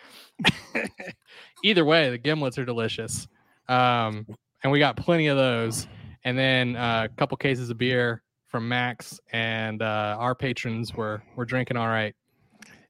Either 1.64 1.84
way, 1.84 2.10
the 2.10 2.18
gimlets 2.18 2.58
are 2.58 2.64
delicious, 2.64 3.28
um, 3.68 4.26
and 4.62 4.72
we 4.72 4.78
got 4.78 4.96
plenty 4.96 5.26
of 5.26 5.36
those. 5.36 5.86
And 6.24 6.36
then 6.36 6.76
uh, 6.76 7.06
a 7.10 7.14
couple 7.16 7.36
cases 7.36 7.70
of 7.70 7.78
beer 7.78 8.22
from 8.48 8.68
Max, 8.68 9.20
and 9.32 9.82
uh, 9.82 10.16
our 10.18 10.34
patrons 10.34 10.94
were 10.94 11.22
were 11.36 11.44
drinking 11.44 11.76
all 11.76 11.88
right. 11.88 12.14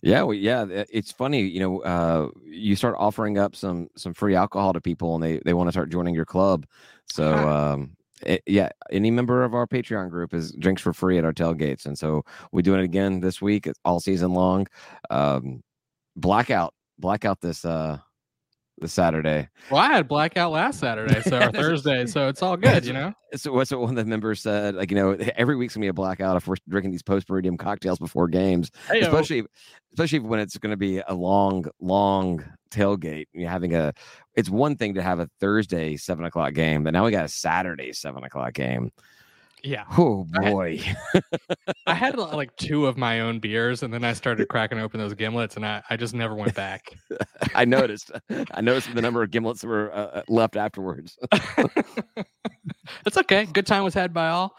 Yeah, 0.06 0.22
well, 0.22 0.34
yeah. 0.34 0.66
It's 0.90 1.10
funny, 1.12 1.42
you 1.42 1.60
know. 1.60 1.80
Uh, 1.80 2.28
you 2.44 2.76
start 2.76 2.94
offering 2.98 3.38
up 3.38 3.56
some 3.56 3.88
some 3.96 4.14
free 4.14 4.34
alcohol 4.36 4.72
to 4.72 4.80
people, 4.80 5.14
and 5.14 5.22
they 5.24 5.40
they 5.44 5.54
want 5.54 5.68
to 5.68 5.72
start 5.72 5.90
joining 5.90 6.14
your 6.14 6.24
club. 6.24 6.66
So 7.06 7.34
Ah. 7.34 7.72
um, 7.74 7.96
it, 8.22 8.42
yeah, 8.46 8.70
any 8.90 9.10
member 9.10 9.44
of 9.44 9.54
our 9.54 9.66
Patreon 9.66 10.10
group 10.10 10.32
is 10.32 10.52
drinks 10.52 10.82
for 10.82 10.92
free 10.92 11.18
at 11.18 11.24
our 11.24 11.32
tailgates, 11.32 11.86
and 11.86 11.98
so 11.98 12.24
we're 12.52 12.62
doing 12.62 12.80
it 12.80 12.84
again 12.84 13.20
this 13.20 13.42
week. 13.42 13.68
All 13.84 14.00
season 14.00 14.32
long. 14.32 14.66
Um, 15.10 15.62
blackout, 16.16 16.74
blackout 16.98 17.40
this 17.40 17.64
uh 17.64 17.98
this 18.78 18.92
Saturday. 18.92 19.48
Well, 19.70 19.80
I 19.80 19.92
had 19.92 20.08
blackout 20.08 20.52
last 20.52 20.80
Saturday, 20.80 21.20
so 21.22 21.38
or 21.38 21.50
Thursday, 21.52 22.06
so 22.06 22.28
it's 22.28 22.42
all 22.42 22.56
good, 22.56 22.84
you 22.84 22.92
know. 22.92 23.12
So 23.34 23.52
what's 23.52 23.70
what 23.70 23.80
one 23.80 23.90
of 23.90 23.96
the 23.96 24.04
members 24.08 24.40
said? 24.40 24.76
Like 24.76 24.90
you 24.90 24.96
know, 24.96 25.10
every 25.36 25.56
week's 25.56 25.74
gonna 25.74 25.84
be 25.84 25.88
a 25.88 25.92
blackout 25.92 26.36
if 26.36 26.46
we're 26.46 26.54
drinking 26.68 26.92
these 26.92 27.02
post 27.02 27.28
meridium 27.28 27.58
cocktails 27.58 27.98
before 27.98 28.28
games, 28.28 28.70
Hey, 28.88 29.00
especially 29.00 29.44
especially 29.92 30.20
when 30.20 30.40
it's 30.40 30.56
to 30.56 30.76
be 30.76 31.02
a 31.06 31.12
long, 31.12 31.66
long 31.80 32.42
tailgate. 32.70 33.26
You're 33.32 33.50
having 33.50 33.74
a. 33.74 33.92
It's 34.36 34.48
one 34.48 34.76
thing 34.76 34.94
to 34.94 35.02
have 35.02 35.18
a 35.18 35.28
Thursday 35.40 35.96
seven 35.96 36.24
o'clock 36.24 36.54
game, 36.54 36.84
but 36.84 36.92
now 36.92 37.04
we 37.04 37.10
got 37.10 37.24
a 37.24 37.28
Saturday 37.28 37.92
seven 37.92 38.24
o'clock 38.24 38.54
game. 38.54 38.90
Yeah. 39.62 39.84
Oh 39.96 40.26
I 40.38 40.44
had- 40.44 40.52
boy, 40.52 40.80
I 41.86 41.94
had 41.94 42.18
uh, 42.18 42.28
like 42.36 42.54
two 42.56 42.86
of 42.86 42.96
my 42.96 43.20
own 43.20 43.38
beers, 43.40 43.82
and 43.82 43.92
then 43.92 44.04
I 44.04 44.12
started 44.12 44.48
cracking 44.48 44.78
open 44.78 45.00
those 45.00 45.14
gimlets, 45.14 45.56
and 45.56 45.64
I, 45.66 45.82
I 45.90 45.96
just 45.96 46.14
never 46.14 46.34
went 46.34 46.54
back. 46.54 46.96
I 47.54 47.64
noticed. 47.64 48.10
I 48.52 48.60
noticed 48.60 48.94
the 48.94 49.02
number 49.02 49.22
of 49.22 49.30
gimlets 49.30 49.60
that 49.60 49.66
were 49.68 49.92
uh, 49.94 50.22
left 50.28 50.56
afterwards. 50.56 51.18
It's 53.04 53.16
okay. 53.16 53.46
Good 53.46 53.66
time 53.66 53.82
was 53.82 53.94
had 53.94 54.14
by 54.14 54.28
all. 54.28 54.56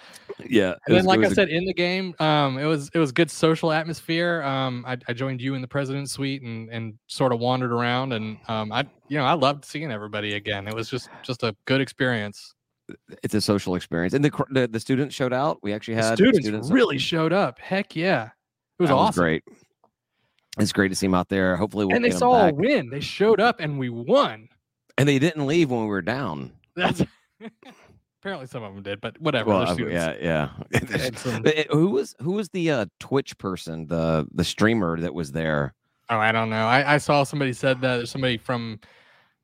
yeah, 0.49 0.71
And 0.85 0.95
then, 0.95 0.95
was- 0.97 1.05
like 1.05 1.19
I 1.21 1.27
a- 1.27 1.33
said, 1.33 1.47
in 1.47 1.63
the 1.65 1.73
game, 1.73 2.13
um, 2.19 2.57
it 2.57 2.65
was 2.65 2.89
it 2.93 2.99
was 2.99 3.13
good 3.13 3.31
social 3.31 3.71
atmosphere. 3.71 4.41
Um, 4.43 4.83
I, 4.85 4.97
I 5.07 5.13
joined 5.13 5.41
you 5.41 5.53
in 5.55 5.61
the 5.61 5.67
president's 5.67 6.11
suite 6.11 6.41
and 6.41 6.69
and 6.69 6.95
sort 7.07 7.31
of 7.31 7.39
wandered 7.39 7.71
around, 7.71 8.11
and 8.11 8.37
um, 8.49 8.71
I 8.73 8.85
you 9.07 9.17
know 9.17 9.23
I 9.23 9.33
loved 9.33 9.63
seeing 9.63 9.91
everybody 9.93 10.33
again. 10.33 10.67
It 10.67 10.73
was 10.73 10.89
just 10.89 11.09
just 11.23 11.43
a 11.43 11.55
good 11.65 11.79
experience. 11.79 12.53
It's 13.23 13.33
a 13.33 13.41
social 13.41 13.75
experience, 13.75 14.13
and 14.13 14.23
the 14.23 14.31
the, 14.49 14.67
the 14.67 14.79
students 14.79 15.13
showed 15.15 15.33
out. 15.33 15.59
We 15.61 15.73
actually 15.73 15.95
The 15.95 16.03
had 16.03 16.17
students, 16.17 16.69
really 16.71 16.97
showed 17.11 17.33
up. 17.33 17.59
Heck 17.59 17.95
yeah, 17.95 18.25
it 18.79 18.83
was 18.83 18.89
That 18.89 18.95
was 18.95 19.09
awesome. 19.09 19.21
great. 19.21 19.43
It's 20.59 20.73
great 20.73 20.89
to 20.89 20.95
see 20.95 21.05
them 21.07 21.13
out 21.13 21.29
there. 21.29 21.55
Hopefully, 21.55 21.85
we'll 21.85 21.95
and 21.95 22.03
they 22.05 22.11
saw 22.11 22.47
a 22.47 22.51
back. 22.51 22.55
win. 22.55 22.89
They 22.89 22.99
showed 22.99 23.39
up, 23.39 23.59
and 23.59 23.77
we 23.77 23.89
won. 23.89 24.49
and 24.97 25.07
they 25.07 25.19
didn't 25.19 25.45
leave 25.45 25.69
when 25.69 25.81
we 25.81 25.87
were 25.87 26.01
down. 26.01 26.51
That's 26.75 27.03
apparently 28.21 28.47
some 28.47 28.63
of 28.63 28.73
them 28.73 28.83
did, 28.83 28.99
but 29.01 29.19
whatever. 29.21 29.49
Well, 29.49 29.69
uh, 29.69 29.75
yeah, 29.75 30.15
yeah. 30.19 31.11
Some- 31.15 31.45
it- 31.45 31.67
who 31.71 31.89
was 31.91 32.15
who 32.21 32.31
was 32.31 32.49
the 32.49 32.71
uh, 32.71 32.85
Twitch 32.99 33.37
person, 33.37 33.87
the 33.87 34.27
the 34.33 34.43
streamer 34.43 34.99
that 34.99 35.13
was 35.13 35.31
there? 35.31 35.73
Oh, 36.09 36.17
I 36.17 36.31
don't 36.31 36.49
know. 36.49 36.65
I, 36.65 36.95
I 36.95 36.97
saw 36.99 37.23
somebody 37.23 37.51
said 37.53 37.81
that 37.81 37.97
there's 37.97 38.11
somebody 38.11 38.37
from 38.37 38.79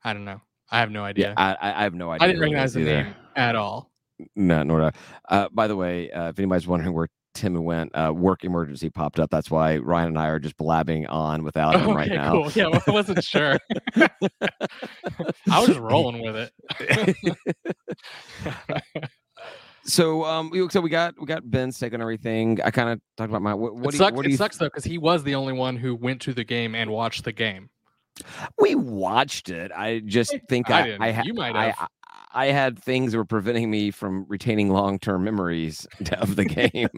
I 0.04 0.14
don't 0.14 0.26
know. 0.26 0.42
I 0.72 0.80
have 0.80 0.92
no 0.92 1.04
idea. 1.04 1.34
I, 1.38 1.54
I 1.54 1.80
I 1.80 1.84
have 1.84 1.94
no 1.94 2.12
idea. 2.12 2.24
I 2.24 2.28
didn't 2.28 2.42
recognize 2.42 2.74
the 2.74 2.82
either. 2.82 3.04
name 3.04 3.16
at 3.36 3.56
all. 3.56 3.92
No, 4.36 4.64
nor 4.64 4.80
did 4.80 4.96
I. 5.30 5.36
Uh, 5.36 5.50
by 5.52 5.68
the 5.68 5.76
way, 5.76 6.12
uh, 6.12 6.30
if 6.30 6.40
anybody's 6.40 6.68
wondering 6.68 6.94
where 6.94 7.10
Tim 7.34 7.64
went, 7.64 7.92
uh, 7.96 8.14
work 8.14 8.44
emergency 8.44 8.90
popped 8.90 9.20
up. 9.20 9.30
That's 9.30 9.50
why 9.50 9.78
Ryan 9.78 10.10
and 10.10 10.20
I 10.20 10.28
are 10.28 10.40
just 10.40 10.56
blabbing 10.58 11.08
on 11.08 11.44
without 11.44 11.76
him 11.76 11.82
okay, 11.90 11.94
right 11.94 12.10
now. 12.10 12.32
cool. 12.32 12.52
Yeah, 12.52 12.68
well, 12.68 12.84
I 12.88 12.92
wasn't 12.92 13.24
sure. 13.24 13.58
I 13.96 14.10
was 15.48 15.68
just 15.68 15.80
rolling 15.80 16.22
with 16.22 16.36
it. 16.36 17.38
So 19.86 20.24
um, 20.24 20.50
we, 20.50 20.70
so 20.70 20.80
we 20.80 20.90
got 20.90 21.14
we 21.20 21.26
got 21.26 21.50
Ben's 21.50 21.78
take 21.78 21.94
on 21.94 22.00
everything. 22.00 22.58
I 22.64 22.72
kind 22.72 22.88
of 22.90 23.02
talked 23.18 23.30
about 23.30 23.42
my 23.42 23.54
what, 23.54 23.76
what 23.76 23.88
it 23.88 23.92
do 23.92 23.98
you, 23.98 23.98
sucks, 23.98 24.16
what 24.16 24.22
do 24.24 24.30
it 24.30 24.32
you 24.32 24.38
sucks 24.38 24.58
though 24.58 24.68
because 24.68 24.86
he 24.86 24.98
was 24.98 25.24
the 25.24 25.36
only 25.36 25.52
one 25.52 25.76
who 25.76 25.94
went 25.94 26.22
to 26.22 26.34
the 26.34 26.46
game 26.46 26.74
and 26.74 26.90
watched 26.90 27.26
the 27.26 27.34
game. 27.34 27.70
We 28.60 28.76
watched 28.76 29.50
it. 29.50 29.72
I 29.72 30.00
just 30.00 30.36
think 30.48 30.70
I 30.70 30.96
I. 31.00 31.10
I, 31.10 31.22
You 31.24 31.34
might 31.34 31.56
have. 31.56 31.76
I, 31.80 31.88
I 32.34 32.46
had 32.48 32.80
things 32.80 33.12
that 33.12 33.18
were 33.18 33.26
preventing 33.26 33.70
me 33.70 33.92
from 33.92 34.26
retaining 34.28 34.70
long 34.70 35.00
term 35.00 35.24
memories 35.24 35.88
of 36.14 36.36
the 36.36 36.46
game. 36.46 36.90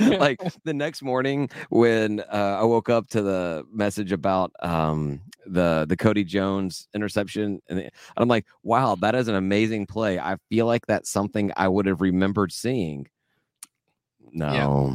like 0.18 0.40
the 0.64 0.74
next 0.74 1.02
morning 1.02 1.50
when 1.70 2.20
uh, 2.20 2.58
I 2.60 2.64
woke 2.64 2.88
up 2.88 3.08
to 3.08 3.22
the 3.22 3.64
message 3.72 4.12
about 4.12 4.52
um, 4.60 5.20
the 5.46 5.86
the 5.88 5.96
Cody 5.96 6.24
Jones 6.24 6.88
interception, 6.94 7.60
and 7.68 7.78
the- 7.78 7.90
I'm 8.16 8.28
like, 8.28 8.46
wow, 8.62 8.94
that 8.96 9.14
is 9.14 9.28
an 9.28 9.34
amazing 9.34 9.86
play. 9.86 10.18
I 10.18 10.36
feel 10.48 10.66
like 10.66 10.86
that's 10.86 11.10
something 11.10 11.52
I 11.56 11.68
would 11.68 11.86
have 11.86 12.00
remembered 12.00 12.52
seeing. 12.52 13.08
No, 14.32 14.94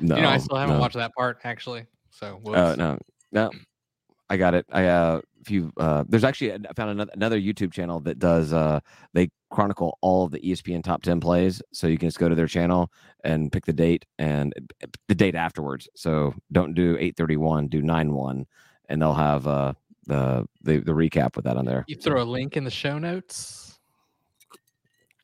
no, 0.00 0.16
you 0.16 0.22
know, 0.22 0.28
I 0.28 0.38
still 0.38 0.56
haven't 0.56 0.76
no. 0.76 0.80
watched 0.80 0.96
that 0.96 1.14
part 1.14 1.38
actually. 1.44 1.86
So 2.10 2.40
Oh 2.44 2.50
whoops. 2.50 2.78
no, 2.78 2.98
no, 3.30 3.50
I 4.32 4.38
got 4.38 4.54
it. 4.54 4.64
I 4.72 4.86
uh, 4.86 5.20
if 5.42 5.50
you 5.50 5.70
uh, 5.76 6.04
there's 6.08 6.24
actually 6.24 6.54
I 6.54 6.72
found 6.74 6.88
another 6.88 7.10
another 7.12 7.38
YouTube 7.38 7.70
channel 7.70 8.00
that 8.00 8.18
does 8.18 8.54
uh, 8.54 8.80
they 9.12 9.28
chronicle 9.50 9.98
all 10.00 10.24
of 10.24 10.30
the 10.30 10.40
ESPN 10.40 10.82
top 10.82 11.02
ten 11.02 11.20
plays, 11.20 11.60
so 11.70 11.86
you 11.86 11.98
can 11.98 12.08
just 12.08 12.18
go 12.18 12.30
to 12.30 12.34
their 12.34 12.46
channel 12.46 12.90
and 13.24 13.52
pick 13.52 13.66
the 13.66 13.74
date 13.74 14.06
and 14.18 14.54
the 15.06 15.14
date 15.14 15.34
afterwards. 15.34 15.86
So 15.94 16.32
don't 16.50 16.72
do 16.72 16.96
eight 16.98 17.14
thirty 17.14 17.36
one, 17.36 17.68
do 17.68 17.82
nine 17.82 18.14
one, 18.14 18.46
and 18.88 19.02
they'll 19.02 19.12
have 19.12 19.46
uh 19.46 19.74
the 20.06 20.46
the 20.62 20.78
the 20.78 20.92
recap 20.92 21.36
with 21.36 21.44
that 21.44 21.58
on 21.58 21.66
there. 21.66 21.84
You 21.86 21.96
throw 21.96 22.22
a 22.22 22.24
link 22.24 22.56
in 22.56 22.64
the 22.64 22.70
show 22.70 22.98
notes. 22.98 23.61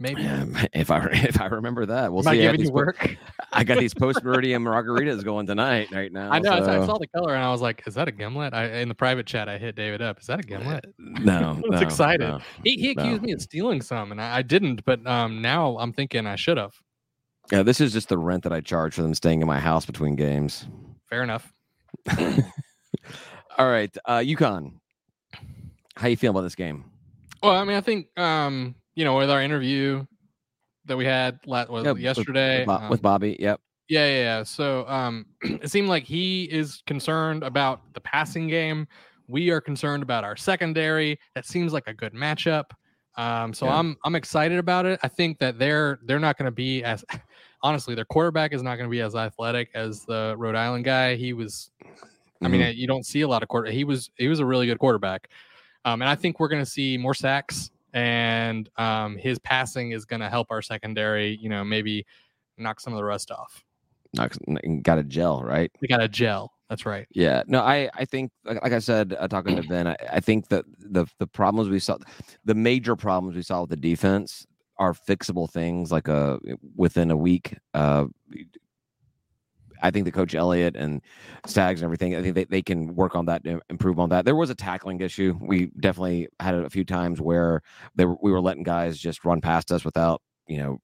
Maybe. 0.01 0.25
Um, 0.27 0.57
if 0.73 0.91
I 0.91 1.07
if 1.13 1.41
I 1.41 1.47
remember 1.47 1.87
that, 1.87 2.13
we'll 2.13 2.27
Am 2.29 2.35
see. 2.35 2.41
I 2.41 2.45
got 2.45 2.53
giving 2.53 2.61
these 2.61 2.67
you 2.69 2.73
po- 2.73 2.77
work? 2.77 3.17
I 3.53 3.65
got 3.65 3.79
these 3.79 3.95
post 3.99 4.23
meridian 4.23 4.63
margaritas 4.63 5.25
going 5.25 5.47
tonight 5.47 5.89
right 5.91 6.13
now. 6.13 6.31
I 6.31 6.39
know. 6.39 6.53
I 6.53 6.61
saw- 6.61 6.83
I 6.83 6.87
saw 6.87 6.99
the 6.99 7.09
color 7.09 7.35
and 7.35 7.43
I 7.45 7.51
was 7.51 7.61
like, 7.61 7.83
"Is 7.87 7.95
that 7.95 8.07
a 8.07 8.13
gimlet?" 8.13 8.55
I 8.55 8.67
in 8.81 8.89
the 8.89 8.95
private 8.95 9.27
chat, 9.27 9.49
I 9.49 9.59
hit 9.59 9.75
David 9.75 10.01
up. 10.01 10.21
Is 10.21 10.27
that 10.27 10.39
a 10.39 10.43
gimlet? 10.43 10.85
No, 10.99 11.39
I 11.39 11.53
was 11.69 11.81
no, 11.81 11.87
excited. 11.87 12.29
no. 12.29 12.41
He, 12.63 12.77
he 12.77 12.91
accused 12.93 13.23
No. 13.23 13.27
me 13.27 13.33
of 13.33 13.43
stealing 13.43 13.81
some, 13.83 14.13
and 14.13 14.21
I, 14.21 14.39
I 14.39 14.43
didn't. 14.43 14.85
But 14.85 15.05
um, 15.07 15.43
now 15.43 15.77
I'm 15.79 15.93
thinking 15.93 16.27
I 16.27 16.37
should 16.37 16.59
have. 16.59 16.75
Yeah, 17.51 17.63
this 17.63 17.81
is 17.81 17.93
just 17.93 18.09
the 18.09 18.19
rent 18.19 18.43
that 18.45 18.53
I 18.53 18.61
charge 18.61 18.95
for 18.95 19.03
them 19.03 19.15
staying 19.15 19.41
in 19.41 19.47
my 19.49 19.59
house 19.59 19.87
between 19.87 20.15
games. 20.17 20.67
Fair 21.09 21.23
enough. 21.23 21.53
All 23.59 23.69
right, 23.69 23.95
uh, 24.05 24.19
UConn. 24.19 24.75
How 25.97 26.07
you 26.07 26.17
feeling 26.17 26.37
about 26.37 26.43
this 26.43 26.55
game? 26.55 26.85
Well, 27.43 27.57
I 27.57 27.65
mean, 27.65 27.77
I 27.77 27.81
think 27.81 28.07
um, 28.17 28.77
you 28.99 29.05
know, 29.05 29.17
with 29.17 29.31
our 29.31 29.41
interview 29.41 30.05
that 30.87 30.97
we 30.97 31.05
had 31.05 31.39
la- 31.47 31.67
was 31.67 31.85
Yeah, 31.85 31.95
yesterday 31.95 32.67
with, 32.67 32.69
um, 32.69 32.91
with 32.91 33.01
Bobby? 33.01 33.37
Yep. 33.39 33.61
Yeah, 33.89 34.07
yeah, 34.07 34.19
yeah. 34.19 34.43
So 34.43 34.89
um 34.89 35.27
it 35.43 35.71
seemed 35.71 35.89
like 35.89 36.03
he 36.03 36.45
is 36.45 36.83
concerned 36.85 37.45
about 37.45 37.95
the 37.95 38.01
passing 38.01 38.49
game. 38.49 38.89
We 39.29 39.51
are 39.51 39.61
concerned 39.61 40.03
about 40.03 40.25
our 40.25 40.35
secondary. 40.35 41.21
That 41.37 41.47
seems 41.47 41.73
like 41.73 41.85
a 41.87 41.95
good 41.95 42.13
matchup. 42.13 42.65
Um, 43.17 43.55
so 43.55 43.67
Yeah. 43.67 43.79
I'm 43.79 43.97
I'm 44.05 44.17
excited 44.17 44.59
about 44.59 44.85
it. 44.85 44.99
I 45.05 45.09
think 45.09 45.39
that 45.39 45.61
they're 45.61 46.01
they're 46.05 46.19
not 46.19 46.37
going 46.37 46.47
to 46.47 46.51
be 46.51 46.83
as 46.83 47.05
honestly 47.63 47.95
their 47.95 48.05
quarterback 48.05 48.53
is 48.53 48.65
not 48.65 48.79
going 48.79 48.91
to 48.91 48.93
be 48.93 49.01
as 49.01 49.15
athletic 49.15 49.71
as 49.75 50.05
the 50.07 50.35
Rhode 50.37 50.57
Island 50.57 50.85
guy. 50.85 51.15
He 51.15 51.33
was. 51.33 51.71
I 52.41 52.47
mean, 52.47 52.77
you 52.77 52.87
don't 52.87 53.05
see 53.05 53.23
a 53.23 53.29
lot 53.29 53.43
of 53.43 53.49
quarter. 53.49 53.69
He 53.69 53.83
was 53.83 54.11
he 54.17 54.29
was 54.29 54.39
a 54.39 54.47
really 54.47 54.67
good 54.67 54.79
quarterback, 54.79 55.29
um, 55.85 56.03
and 56.03 56.09
I 56.09 56.15
think 56.15 56.39
we're 56.39 56.47
going 56.47 56.65
to 56.65 56.71
see 56.71 56.97
more 56.97 57.15
sacks. 57.15 57.73
And 57.93 58.69
um, 58.77 59.17
his 59.17 59.39
passing 59.39 59.93
is 59.93 60.05
going 60.05 60.21
to 60.21 60.29
help 60.29 60.49
our 60.51 60.63
secondary. 60.63 61.37
You 61.37 61.49
know, 61.49 61.65
maybe 61.65 62.07
knock 62.57 62.81
some 62.81 62.93
of 62.93 62.99
the 62.99 63.05
rust 63.05 63.31
off. 63.31 63.65
Got 64.83 64.99
a 64.99 65.05
gel, 65.05 65.43
right? 65.43 65.71
We 65.81 65.89
got 65.89 66.03
a 66.03 66.09
gel. 66.09 66.53
That's 66.69 66.85
right. 66.85 67.07
Yeah. 67.13 67.43
No, 67.47 67.61
I 67.61 67.89
I 67.95 68.05
think 68.05 68.31
like, 68.45 68.63
like 68.63 68.73
I 68.73 68.79
said, 68.79 69.17
uh, 69.19 69.27
talking 69.29 69.57
to 69.57 69.63
Ben, 69.63 69.87
I, 69.87 69.97
I 70.13 70.21
think 70.21 70.49
that 70.49 70.65
the 70.79 71.07
the 71.19 71.27
problems 71.27 71.71
we 71.71 71.79
saw, 71.79 71.97
the 72.45 72.55
major 72.55 72.95
problems 72.95 73.37
we 73.37 73.43
saw 73.43 73.63
with 73.63 73.71
the 73.71 73.77
defense 73.77 74.47
are 74.77 74.93
fixable 74.93 75.51
things 75.51 75.91
like 75.91 76.09
a 76.09 76.39
within 76.77 77.11
a 77.11 77.17
week. 77.17 77.57
Uh, 77.75 78.07
I 79.83 79.91
think 79.91 80.05
the 80.05 80.13
coach 80.13 80.35
Elliott 80.35 80.77
and 80.77 81.01
Stags 81.47 81.81
and 81.81 81.87
everything, 81.87 82.15
I 82.15 82.23
think 82.23 82.35
they, 82.35 82.45
they 82.45 82.63
can 82.63 82.95
work 82.95 83.15
on 83.15 83.27
that, 83.27 83.43
improve 83.71 83.99
on 83.99 84.09
that. 84.11 84.25
There 84.25 84.37
was 84.37 84.51
a 84.51 84.55
tackling 84.55 85.01
issue. 85.01 85.39
We 85.41 85.67
definitely 85.81 86.29
had 86.41 86.55
it 86.55 86.65
a 86.65 86.71
few 86.71 86.85
times 86.85 87.21
where 87.21 87.63
they 87.95 88.05
were, 88.05 88.17
we 88.23 88.33
were 88.33 88.41
letting 88.41 88.63
guys 88.63 88.99
just 88.99 89.25
run 89.25 89.41
past 89.41 89.71
us 89.73 89.85
without, 89.85 90.23
you 90.47 90.59
know, 90.59 90.79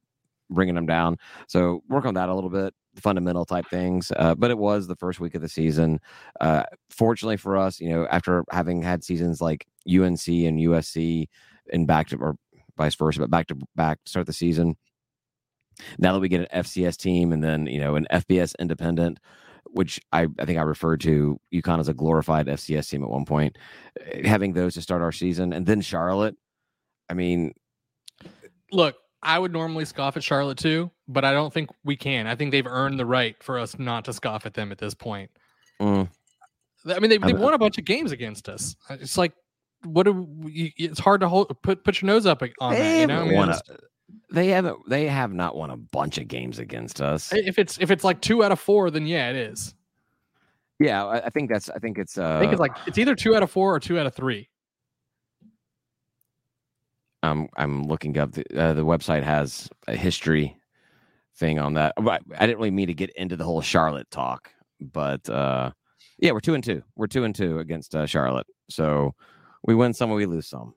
bringing 0.50 0.74
them 0.74 0.86
down. 0.86 1.16
So 1.48 1.82
work 1.88 2.04
on 2.04 2.14
that 2.14 2.28
a 2.28 2.34
little 2.34 2.50
bit, 2.50 2.74
fundamental 2.96 3.44
type 3.44 3.66
things. 3.68 4.12
Uh, 4.16 4.34
but 4.34 4.50
it 4.50 4.58
was 4.58 4.86
the 4.86 4.96
first 4.96 5.20
week 5.20 5.34
of 5.34 5.42
the 5.42 5.48
season. 5.48 6.00
Uh, 6.40 6.64
fortunately 6.90 7.36
for 7.36 7.56
us, 7.56 7.80
you 7.80 7.90
know, 7.90 8.06
after 8.10 8.44
having 8.50 8.82
had 8.82 9.02
seasons 9.04 9.40
like 9.40 9.66
UNC 9.88 10.26
and 10.28 10.58
USC 10.60 11.26
and 11.72 11.86
back 11.86 12.08
to 12.08 12.16
or 12.16 12.36
vice 12.76 12.94
versa, 12.94 13.20
but 13.20 13.30
back 13.30 13.46
to 13.48 13.56
back 13.76 13.98
start 14.04 14.26
the 14.26 14.32
season. 14.32 14.76
Now 15.98 16.12
that 16.12 16.20
we 16.20 16.28
get 16.28 16.40
an 16.50 16.62
FCS 16.62 16.96
team 16.96 17.32
and 17.32 17.42
then 17.42 17.66
you 17.66 17.80
know 17.80 17.96
an 17.96 18.06
FBS 18.12 18.54
independent, 18.58 19.18
which 19.64 20.00
I, 20.12 20.26
I 20.38 20.44
think 20.44 20.58
I 20.58 20.62
referred 20.62 21.00
to 21.02 21.40
UConn 21.52 21.80
as 21.80 21.88
a 21.88 21.94
glorified 21.94 22.46
FCS 22.46 22.88
team 22.90 23.02
at 23.02 23.10
one 23.10 23.24
point, 23.24 23.56
eh, 24.00 24.26
having 24.28 24.52
those 24.52 24.74
to 24.74 24.82
start 24.82 25.02
our 25.02 25.12
season 25.12 25.52
and 25.52 25.66
then 25.66 25.80
Charlotte. 25.80 26.36
I 27.10 27.14
mean, 27.14 27.52
Look, 28.72 28.96
I 29.22 29.38
would 29.38 29.52
normally 29.52 29.84
scoff 29.84 30.16
at 30.16 30.24
Charlotte 30.24 30.58
too, 30.58 30.90
but 31.08 31.24
I 31.24 31.32
don't 31.32 31.52
think 31.52 31.70
we 31.84 31.96
can. 31.96 32.26
I 32.26 32.34
think 32.34 32.50
they've 32.50 32.66
earned 32.66 32.98
the 32.98 33.06
right 33.06 33.36
for 33.42 33.58
us 33.58 33.78
not 33.78 34.04
to 34.06 34.12
scoff 34.12 34.46
at 34.46 34.54
them 34.54 34.72
at 34.72 34.78
this 34.78 34.94
point. 34.94 35.30
mm, 35.80 36.08
I 36.86 36.98
mean, 36.98 37.08
they've, 37.10 37.20
they've 37.22 37.38
won 37.38 37.54
a 37.54 37.58
bunch 37.58 37.78
of 37.78 37.84
games 37.84 38.12
against 38.12 38.48
us. 38.48 38.76
Uh, 38.90 38.96
It's 39.00 39.16
like, 39.16 39.32
what 39.84 40.04
do 40.04 40.12
we, 40.12 40.72
it's 40.76 40.98
hard 40.98 41.20
to 41.20 41.28
hold 41.28 41.54
put 41.62 41.84
put 41.84 42.00
your 42.00 42.06
nose 42.06 42.26
up 42.26 42.42
on 42.60 42.72
that. 42.72 43.00
You 43.00 43.06
know, 43.06 43.20
I 43.22 43.24
mean, 43.24 43.34
won 43.36 43.50
it's- 43.50 43.62
a- 43.68 43.78
they 44.30 44.48
haven't 44.48 44.78
they 44.88 45.06
have 45.06 45.32
not 45.32 45.56
won 45.56 45.70
a 45.70 45.76
bunch 45.76 46.18
of 46.18 46.28
games 46.28 46.58
against 46.58 47.00
us. 47.00 47.32
if 47.32 47.58
it's 47.58 47.78
if 47.80 47.90
it's 47.90 48.04
like 48.04 48.20
two 48.20 48.42
out 48.44 48.52
of 48.52 48.60
four, 48.60 48.90
then 48.90 49.06
yeah, 49.06 49.30
it 49.30 49.36
is. 49.36 49.74
Yeah, 50.78 51.04
I, 51.04 51.26
I 51.26 51.30
think 51.30 51.50
that's 51.50 51.70
I 51.70 51.78
think 51.78 51.98
it's 51.98 52.18
uh 52.18 52.36
I 52.36 52.40
think 52.40 52.52
it's 52.52 52.60
like 52.60 52.76
it's 52.86 52.98
either 52.98 53.14
two 53.14 53.36
out 53.36 53.42
of 53.42 53.50
four 53.50 53.74
or 53.74 53.80
two 53.80 53.98
out 53.98 54.06
of 54.06 54.14
three. 54.14 54.48
I'm 57.22 57.48
I'm 57.56 57.84
looking 57.84 58.18
up 58.18 58.32
the 58.32 58.44
uh, 58.56 58.74
the 58.74 58.84
website 58.84 59.22
has 59.22 59.68
a 59.88 59.96
history 59.96 60.56
thing 61.36 61.58
on 61.58 61.74
that. 61.74 61.94
I 61.98 62.18
didn't 62.46 62.58
really 62.58 62.70
mean 62.70 62.88
to 62.88 62.94
get 62.94 63.10
into 63.10 63.36
the 63.36 63.44
whole 63.44 63.62
Charlotte 63.62 64.10
talk, 64.10 64.50
but 64.80 65.28
uh, 65.28 65.70
yeah, 66.18 66.32
we're 66.32 66.40
two 66.40 66.54
and 66.54 66.62
two. 66.62 66.82
We're 66.96 67.06
two 67.06 67.24
and 67.24 67.34
two 67.34 67.58
against 67.58 67.94
uh, 67.94 68.06
Charlotte. 68.06 68.46
So 68.68 69.14
we 69.64 69.74
win 69.74 69.94
some, 69.94 70.10
we 70.10 70.26
lose 70.26 70.46
some. 70.48 70.74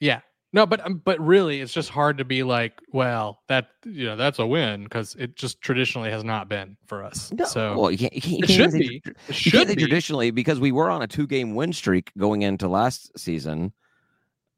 Yeah. 0.00 0.20
No, 0.56 0.64
but 0.64 0.84
um, 0.86 1.02
but 1.04 1.20
really, 1.20 1.60
it's 1.60 1.74
just 1.74 1.90
hard 1.90 2.16
to 2.16 2.24
be 2.24 2.42
like, 2.42 2.80
well, 2.90 3.42
that 3.48 3.68
you 3.84 4.06
know, 4.06 4.16
that's 4.16 4.38
a 4.38 4.46
win 4.46 4.84
because 4.84 5.14
it 5.16 5.36
just 5.36 5.60
traditionally 5.60 6.10
has 6.10 6.24
not 6.24 6.48
been 6.48 6.78
for 6.86 7.04
us. 7.04 7.30
So 7.46 7.78
well, 7.78 7.90
you 7.90 7.98
can't, 7.98 8.14
you 8.14 8.40
can't, 8.40 8.44
it 8.44 8.50
should 8.50 8.72
be. 8.72 9.02
it 9.28 9.34
should 9.34 9.68
be. 9.68 9.76
traditionally 9.76 10.30
because 10.30 10.58
we 10.58 10.72
were 10.72 10.88
on 10.88 11.02
a 11.02 11.06
two 11.06 11.26
game 11.26 11.54
win 11.54 11.74
streak 11.74 12.10
going 12.16 12.40
into 12.40 12.68
last 12.68 13.18
season, 13.18 13.74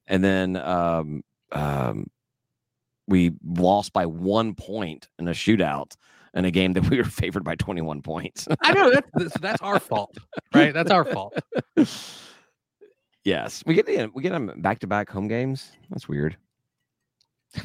and 0.06 0.22
then 0.22 0.54
um, 0.58 1.24
um, 1.50 2.06
we 3.08 3.32
lost 3.44 3.92
by 3.92 4.06
one 4.06 4.54
point 4.54 5.08
in 5.18 5.26
a 5.26 5.32
shootout 5.32 5.96
in 6.32 6.44
a 6.44 6.52
game 6.52 6.74
that 6.74 6.88
we 6.88 6.98
were 6.98 7.04
favored 7.22 7.42
by 7.42 7.56
21 7.56 8.02
points. 8.02 8.46
I 8.62 8.72
know 8.72 8.90
that's- 8.92 9.32
that's 9.40 9.62
our 9.62 9.80
fault, 9.80 10.16
right? 10.54 10.72
That's 10.72 10.92
our 10.92 11.04
fault. 11.04 11.36
yes, 13.24 13.62
we 13.66 13.74
get 13.74 13.86
the, 13.86 14.10
we 14.14 14.22
get 14.22 14.32
them 14.32 14.52
back 14.58 14.78
to 14.80 14.86
back 14.86 15.10
home 15.10 15.28
games. 15.28 15.72
That's 15.90 16.08
weird. 16.08 16.36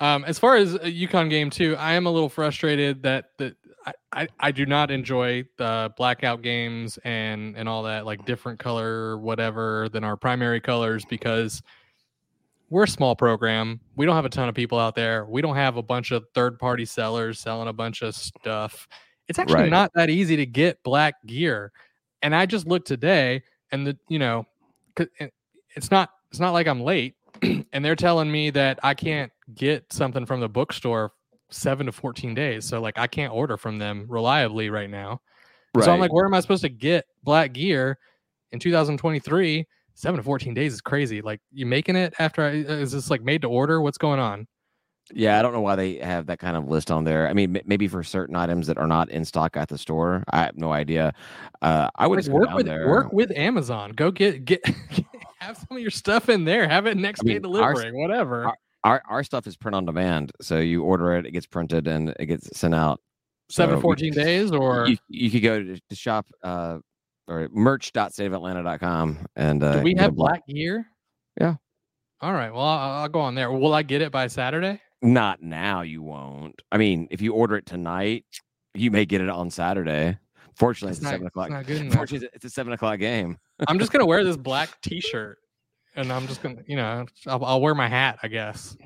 Um, 0.00 0.24
as 0.24 0.38
far 0.38 0.56
as 0.56 0.74
a 0.76 0.78
UConn 0.78 1.28
game 1.28 1.50
too, 1.50 1.76
I 1.76 1.92
am 1.92 2.06
a 2.06 2.10
little 2.10 2.30
frustrated 2.30 3.02
that 3.02 3.32
that 3.36 3.54
I, 3.84 3.92
I, 4.12 4.28
I 4.40 4.50
do 4.50 4.64
not 4.64 4.90
enjoy 4.90 5.44
the 5.58 5.92
blackout 5.96 6.40
games 6.40 6.98
and 7.04 7.54
and 7.54 7.68
all 7.68 7.82
that 7.82 8.06
like 8.06 8.24
different 8.24 8.58
color 8.58 9.18
whatever 9.18 9.90
than 9.92 10.02
our 10.02 10.16
primary 10.16 10.60
colors 10.60 11.04
because 11.04 11.62
we're 12.70 12.84
a 12.84 12.88
small 12.88 13.14
program. 13.14 13.78
We 13.96 14.06
don't 14.06 14.16
have 14.16 14.24
a 14.24 14.30
ton 14.30 14.48
of 14.48 14.54
people 14.54 14.78
out 14.78 14.94
there. 14.94 15.26
We 15.26 15.42
don't 15.42 15.56
have 15.56 15.76
a 15.76 15.82
bunch 15.82 16.12
of 16.12 16.24
third 16.34 16.58
party 16.58 16.86
sellers 16.86 17.38
selling 17.38 17.68
a 17.68 17.72
bunch 17.72 18.00
of 18.00 18.14
stuff. 18.14 18.88
It's 19.28 19.38
actually 19.38 19.64
Right. 19.64 19.70
not 19.70 19.90
that 19.96 20.08
easy 20.08 20.36
to 20.36 20.46
get 20.46 20.82
black 20.82 21.16
gear. 21.26 21.72
And 22.22 22.34
I 22.34 22.46
just 22.46 22.66
looked 22.66 22.86
today 22.86 23.42
and 23.72 23.86
the 23.86 23.98
you 24.08 24.18
know 24.18 24.46
eh, 24.98 25.28
it's 25.76 25.90
not 25.90 26.10
it's 26.30 26.40
not 26.40 26.52
like 26.52 26.66
I'm 26.66 26.82
late 26.82 27.14
and 27.42 27.84
they're 27.84 27.96
telling 27.96 28.30
me 28.30 28.50
that 28.50 28.78
I 28.82 28.94
can't 28.94 29.32
get 29.54 29.92
something 29.92 30.26
from 30.26 30.40
the 30.40 30.48
bookstore 30.48 31.12
seven 31.50 31.86
to 31.86 31.92
14 31.92 32.34
days. 32.34 32.64
So 32.64 32.80
like 32.80 32.98
I 32.98 33.06
can't 33.06 33.32
order 33.32 33.56
from 33.56 33.78
them 33.78 34.06
reliably 34.08 34.70
right 34.70 34.90
now. 34.90 35.20
So 35.80 35.92
I'm 35.92 36.00
like, 36.00 36.12
where 36.12 36.24
am 36.24 36.34
I 36.34 36.40
supposed 36.40 36.62
to 36.62 36.68
get 36.68 37.06
black 37.22 37.52
gear 37.52 37.98
in 38.50 38.58
2023? 38.58 39.66
Seven 39.94 40.16
to 40.16 40.22
14 40.22 40.54
days 40.54 40.72
is 40.72 40.80
crazy. 40.80 41.20
Like 41.20 41.40
you 41.52 41.66
making 41.66 41.94
it 41.94 42.14
after 42.18 42.42
I, 42.42 42.48
uh, 42.48 42.76
is 42.76 42.92
this 42.92 43.10
like 43.10 43.22
made 43.22 43.42
to 43.42 43.48
order? 43.48 43.80
What's 43.80 43.98
going 43.98 44.18
on? 44.18 44.46
Yeah, 45.12 45.38
I 45.38 45.42
don't 45.42 45.52
know 45.52 45.60
why 45.60 45.76
they 45.76 45.96
have 45.98 46.26
that 46.26 46.38
kind 46.38 46.56
of 46.56 46.68
list 46.68 46.90
on 46.90 47.04
there. 47.04 47.28
I 47.28 47.32
mean, 47.32 47.56
m- 47.56 47.62
maybe 47.66 47.88
for 47.88 48.02
certain 48.04 48.36
items 48.36 48.66
that 48.68 48.78
are 48.78 48.86
not 48.86 49.10
in 49.10 49.24
stock 49.24 49.56
at 49.56 49.68
the 49.68 49.76
store. 49.78 50.22
I 50.30 50.42
have 50.44 50.56
no 50.56 50.72
idea. 50.72 51.12
Uh, 51.62 51.88
I 51.96 52.06
would 52.06 52.24
Like, 52.24 52.32
work 52.32 52.54
with 52.54 52.66
there. 52.66 52.88
work 52.88 53.12
with 53.12 53.30
Amazon. 53.36 53.90
Go 53.92 54.10
get 54.10 54.44
get 54.44 54.60
have 55.40 55.56
some 55.56 55.76
of 55.76 55.80
your 55.80 55.90
stuff 55.90 56.28
in 56.28 56.44
there. 56.44 56.68
Have 56.68 56.86
it 56.86 56.96
next 56.96 57.22
I 57.22 57.28
day 57.28 57.38
delivery, 57.38 57.74
delivering. 57.74 58.00
Whatever. 58.00 58.46
our- 58.46 58.56
Our 58.84 59.02
our 59.10 59.24
stuff 59.24 59.46
is 59.46 59.56
print 59.56 59.74
on 59.74 59.84
demand, 59.84 60.32
so 60.40 60.58
you 60.58 60.82
order 60.84 61.14
it, 61.16 61.26
it 61.26 61.32
gets 61.32 61.46
printed, 61.46 61.86
and 61.86 62.14
it 62.18 62.26
gets 62.26 62.56
sent 62.58 62.74
out. 62.74 63.00
Seven 63.50 63.76
so 63.76 63.80
fourteen 63.82 64.12
days 64.12 64.52
or 64.52 64.86
You, 64.88 64.96
you 65.08 65.30
could 65.30 65.42
go 65.42 65.62
to, 65.62 65.76
to 65.76 65.94
shop 65.96 66.26
uh, 66.44 66.78
or 67.26 67.48
merch.stateofatlanta.com 67.52 69.26
and 69.36 69.62
uh, 69.62 69.76
do 69.76 69.82
we 69.82 69.94
have 69.98 70.14
black- 70.14 70.46
black 70.46 70.46
gear? 70.46 70.86
Yeah. 71.40 71.56
All 72.20 72.32
right. 72.32 72.52
Well, 72.52 72.62
I'll, 72.62 73.02
I'll 73.02 73.08
go 73.08 73.20
on 73.20 73.34
there. 73.34 73.50
Will 73.50 73.74
I 73.74 73.82
get 73.82 74.02
it 74.02 74.12
by 74.12 74.26
Saturday? 74.28 74.80
Not 75.02 75.42
now, 75.42 75.80
you 75.82 76.02
won't. 76.02 76.60
I 76.70 76.76
mean, 76.76 77.08
if 77.10 77.20
you 77.22 77.32
order 77.32 77.56
it 77.56 77.66
tonight, 77.66 78.24
you 78.74 78.90
may 78.90 79.06
get 79.06 79.20
it 79.20 79.28
on 79.30 79.50
Saturday. 79.50 80.18
Fortunately, 80.56 80.90
it's, 80.90 80.98
It's 80.98 81.02
a 81.02 81.04
not, 81.04 81.10
seven 81.12 81.26
it's 81.26 81.32
o'clock. 81.32 81.50
not. 81.50 81.92
Fortunately, 81.96 82.28
it's 82.34 82.44
a 82.44 82.50
seven 82.50 82.72
o'clock 82.74 82.98
game. 82.98 83.38
I'm 83.66 83.78
just 83.78 83.92
gonna 83.92 84.04
wear 84.06 84.22
this 84.24 84.36
black 84.38 84.78
T-shirt, 84.82 85.38
and 85.96 86.12
I'm 86.12 86.26
just 86.26 86.42
gonna, 86.42 86.62
you 86.66 86.76
know, 86.76 87.06
I'll, 87.26 87.44
I'll 87.44 87.60
wear 87.62 87.74
my 87.74 87.88
hat, 87.88 88.18
I 88.22 88.28
guess. 88.28 88.76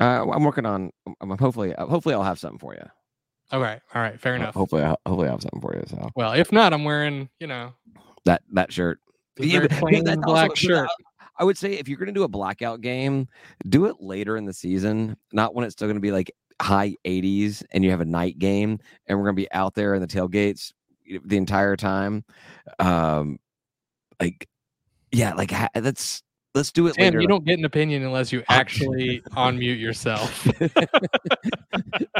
Uh, 0.00 0.26
I'm 0.30 0.42
working 0.42 0.64
on. 0.64 0.90
I'm 1.20 1.36
hopefully, 1.36 1.74
uh, 1.74 1.84
hopefully, 1.86 2.14
I'll 2.14 2.22
have 2.22 2.38
something 2.38 2.58
for 2.58 2.72
you. 2.74 2.84
All 3.50 3.60
right. 3.60 3.80
All 3.94 4.00
right. 4.00 4.18
Fair 4.18 4.36
enough. 4.36 4.54
Hopefully, 4.54 4.82
I'll, 4.82 4.98
hopefully, 5.04 5.26
I'll 5.28 5.34
have 5.34 5.42
something 5.42 5.60
for 5.60 5.76
you. 5.76 5.82
So 5.86 6.08
Well, 6.16 6.32
if 6.32 6.50
not, 6.50 6.72
I'm 6.72 6.84
wearing, 6.84 7.28
you 7.38 7.46
know, 7.46 7.74
that 8.24 8.40
that 8.52 8.72
shirt. 8.72 9.00
The 9.36 9.46
Yeah, 9.46 9.52
very 9.58 9.68
but- 9.68 9.80
but 9.80 9.80
plain 9.90 10.20
black 10.22 10.48
but 10.48 10.56
shirt. 10.58 10.88
I 11.42 11.44
would 11.44 11.58
say 11.58 11.72
if 11.72 11.88
you're 11.88 11.98
going 11.98 12.06
to 12.06 12.12
do 12.12 12.22
a 12.22 12.28
blackout 12.28 12.82
game, 12.82 13.26
do 13.68 13.86
it 13.86 13.96
later 13.98 14.36
in 14.36 14.44
the 14.44 14.52
season, 14.52 15.16
not 15.32 15.56
when 15.56 15.64
it's 15.64 15.72
still 15.72 15.88
going 15.88 15.96
to 15.96 16.00
be 16.00 16.12
like 16.12 16.30
high 16.60 16.94
80s 17.04 17.64
and 17.72 17.82
you 17.82 17.90
have 17.90 18.00
a 18.00 18.04
night 18.04 18.38
game 18.38 18.78
and 19.08 19.18
we're 19.18 19.24
going 19.24 19.34
to 19.34 19.42
be 19.42 19.50
out 19.50 19.74
there 19.74 19.96
in 19.96 20.00
the 20.00 20.06
tailgates 20.06 20.72
the 21.04 21.36
entire 21.36 21.74
time. 21.74 22.24
Um, 22.78 23.40
like, 24.20 24.48
yeah, 25.10 25.34
like 25.34 25.52
that's 25.74 26.22
let's 26.54 26.70
do 26.72 26.86
it 26.86 26.94
Tim, 26.94 27.04
later. 27.04 27.20
you 27.20 27.28
don't 27.28 27.44
get 27.44 27.58
an 27.58 27.64
opinion 27.64 28.02
unless 28.04 28.32
you 28.32 28.42
actually 28.48 29.20
unmute 29.32 29.78
yourself. 29.80 30.44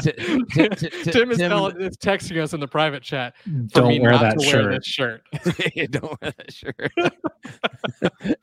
T- 0.01 0.11
t- 0.11 0.43
t- 0.69 0.69
t- 0.69 1.11
Tim 1.11 1.31
is, 1.31 1.37
Tim- 1.37 1.49
telling, 1.49 1.79
is 1.81 1.97
texting 1.97 2.41
us 2.41 2.53
in 2.53 2.59
the 2.59 2.67
private 2.67 3.01
chat 3.03 3.33
mm, 3.47 3.67
Don't 3.71 4.01
wear 4.01 4.17
that 4.17 4.41
shirt. 4.41 4.65
wear 4.71 4.81
shirt. 4.81 5.23
don't 5.91 6.21
wear 6.21 6.33
that 6.37 6.51
shirt. 6.51 6.91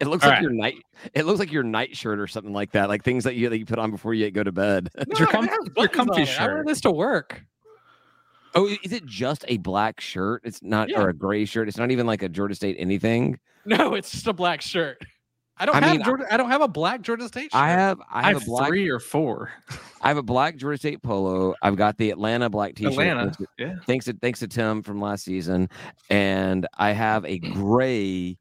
it 0.00 0.06
looks 0.06 0.24
All 0.24 0.30
like 0.30 0.36
right. 0.36 0.42
your 0.42 0.52
night. 0.52 0.76
It 1.14 1.26
looks 1.26 1.38
like 1.38 1.52
your 1.52 1.62
night 1.62 1.96
shirt 1.96 2.18
or 2.18 2.26
something 2.26 2.52
like 2.52 2.72
that. 2.72 2.88
Like 2.88 3.04
things 3.04 3.24
that 3.24 3.34
you 3.34 3.48
that 3.48 3.58
you 3.58 3.66
put 3.66 3.78
on 3.78 3.90
before 3.90 4.14
you 4.14 4.30
go 4.30 4.42
to 4.42 4.52
bed. 4.52 4.88
Your 5.18 5.26
com- 5.28 5.48
your 5.76 5.88
comfy 5.88 6.22
it. 6.22 6.40
I 6.40 6.46
wear 6.46 6.64
this 6.64 6.80
to 6.82 6.90
work. 6.90 7.42
Oh, 8.54 8.66
is 8.82 8.92
it 8.92 9.04
just 9.06 9.44
a 9.48 9.58
black 9.58 10.00
shirt? 10.00 10.42
It's 10.44 10.62
not, 10.62 10.88
Yeah. 10.88 11.00
or 11.02 11.08
a 11.10 11.14
gray 11.14 11.44
shirt. 11.44 11.68
It's 11.68 11.76
not 11.78 11.90
even 11.90 12.06
like 12.06 12.22
a 12.22 12.28
Georgia 12.28 12.54
State 12.54 12.76
anything. 12.78 13.38
No, 13.64 13.94
it's 13.94 14.10
just 14.10 14.26
a 14.26 14.32
black 14.32 14.60
shirt. 14.62 14.98
I 15.60 15.66
don't 15.66 15.76
I 15.76 15.80
have 15.86 15.98
mean, 16.06 16.24
I- 16.28 16.34
I 16.34 16.36
don't 16.38 16.50
have 16.50 16.62
a 16.62 16.68
black 16.68 17.02
Georgia 17.02 17.28
State 17.28 17.52
shirt. 17.52 17.54
I 17.54 17.68
have, 17.70 18.00
I 18.10 18.20
I 18.20 18.22
have, 18.28 18.32
have 18.34 18.42
a 18.42 18.46
black, 18.46 18.68
three 18.68 18.88
or 18.88 18.98
four. 18.98 19.52
I 20.00 20.08
have 20.08 20.16
a 20.16 20.22
black 20.22 20.56
Georgia 20.56 20.78
State 20.78 21.02
polo. 21.02 21.54
I've 21.62 21.76
got 21.76 21.98
the 21.98 22.10
Atlanta 22.10 22.48
black 22.48 22.74
T-shirt. 22.74 22.92
Atlanta. 22.92 23.24
Thanks 23.24 23.36
to, 23.36 23.46
Yeah. 23.58 23.74
thanks 23.86 24.04
to 24.06 24.12
thanks 24.14 24.38
to 24.40 24.48
Tim 24.48 24.82
from 24.82 25.00
last 25.00 25.24
season, 25.24 25.68
and 26.08 26.66
I 26.78 26.92
have 26.92 27.24
a 27.26 27.38
gray 27.38 28.38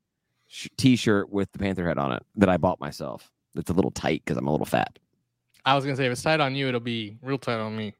sh- 0.47 0.69
T-shirt 0.77 1.29
with 1.29 1.51
the 1.51 1.59
Panther 1.59 1.85
head 1.87 1.97
on 1.97 2.13
it 2.13 2.23
that 2.37 2.47
I 2.49 2.55
bought 2.57 2.79
myself. 2.79 3.29
It's 3.55 3.69
a 3.69 3.73
little 3.73 3.91
tight 3.91 4.21
because 4.23 4.37
I'm 4.37 4.47
a 4.47 4.51
little 4.51 4.65
fat. 4.65 4.97
I 5.65 5.75
was 5.75 5.83
gonna 5.83 5.97
say 5.97 6.05
if 6.05 6.11
it's 6.13 6.23
tight 6.23 6.39
on 6.39 6.55
you, 6.55 6.67
it'll 6.69 6.79
be 6.79 7.17
real 7.21 7.37
tight 7.37 7.59
on 7.59 7.75
me. 7.75 7.93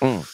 Mm. 0.00 0.28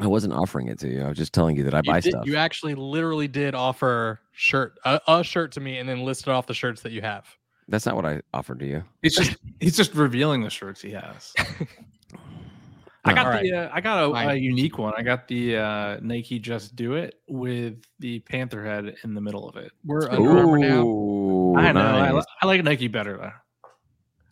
I 0.00 0.06
wasn't 0.06 0.32
offering 0.32 0.68
it 0.68 0.78
to 0.80 0.88
you. 0.88 1.02
I 1.02 1.08
was 1.08 1.18
just 1.18 1.32
telling 1.32 1.56
you 1.56 1.64
that 1.64 1.74
I 1.74 1.78
You, 1.78 1.92
buy 1.92 2.00
did- 2.00 2.12
stuff. 2.12 2.26
you 2.26 2.36
actually 2.36 2.74
literally 2.74 3.28
did 3.28 3.54
offer 3.54 4.20
shirt 4.32 4.78
a, 4.84 5.00
a 5.06 5.22
shirt 5.24 5.52
to 5.52 5.60
me 5.60 5.78
and 5.78 5.88
then 5.88 6.04
listed 6.04 6.28
off 6.28 6.46
the 6.46 6.54
shirts 6.54 6.82
that 6.82 6.92
you 6.92 7.02
have. 7.02 7.26
That's 7.68 7.86
not 7.86 7.94
what 7.96 8.04
I 8.06 8.20
offered 8.34 8.58
to 8.60 8.66
you. 8.66 8.82
He's 9.02 9.14
just 9.16 9.36
he's 9.60 9.76
just 9.76 9.94
revealing 9.94 10.42
the 10.42 10.50
shirts 10.50 10.80
he 10.80 10.90
has. 10.90 11.32
I 13.04 13.14
got 13.14 13.26
Alright. 13.26 13.42
the 13.44 13.52
uh, 13.54 13.70
I 13.72 13.80
got 13.80 14.04
a, 14.04 14.28
a 14.30 14.34
unique 14.34 14.76
one. 14.76 14.92
I 14.96 15.02
got 15.02 15.26
the 15.26 15.56
uh, 15.56 15.98
Nike 16.02 16.38
Just 16.38 16.76
Do 16.76 16.94
It 16.94 17.14
with 17.28 17.76
the 17.98 18.18
panther 18.20 18.62
head 18.64 18.94
in 19.04 19.14
the 19.14 19.20
middle 19.22 19.48
of 19.48 19.56
it. 19.56 19.72
We're 19.84 20.10
Under 20.10 20.30
Armour 20.38 20.58
now. 20.58 21.54
I 21.58 21.72
know. 21.72 21.80
I. 21.80 22.22
I 22.42 22.46
like 22.46 22.62
Nike 22.62 22.88
better 22.88 23.16
though. 23.16 23.32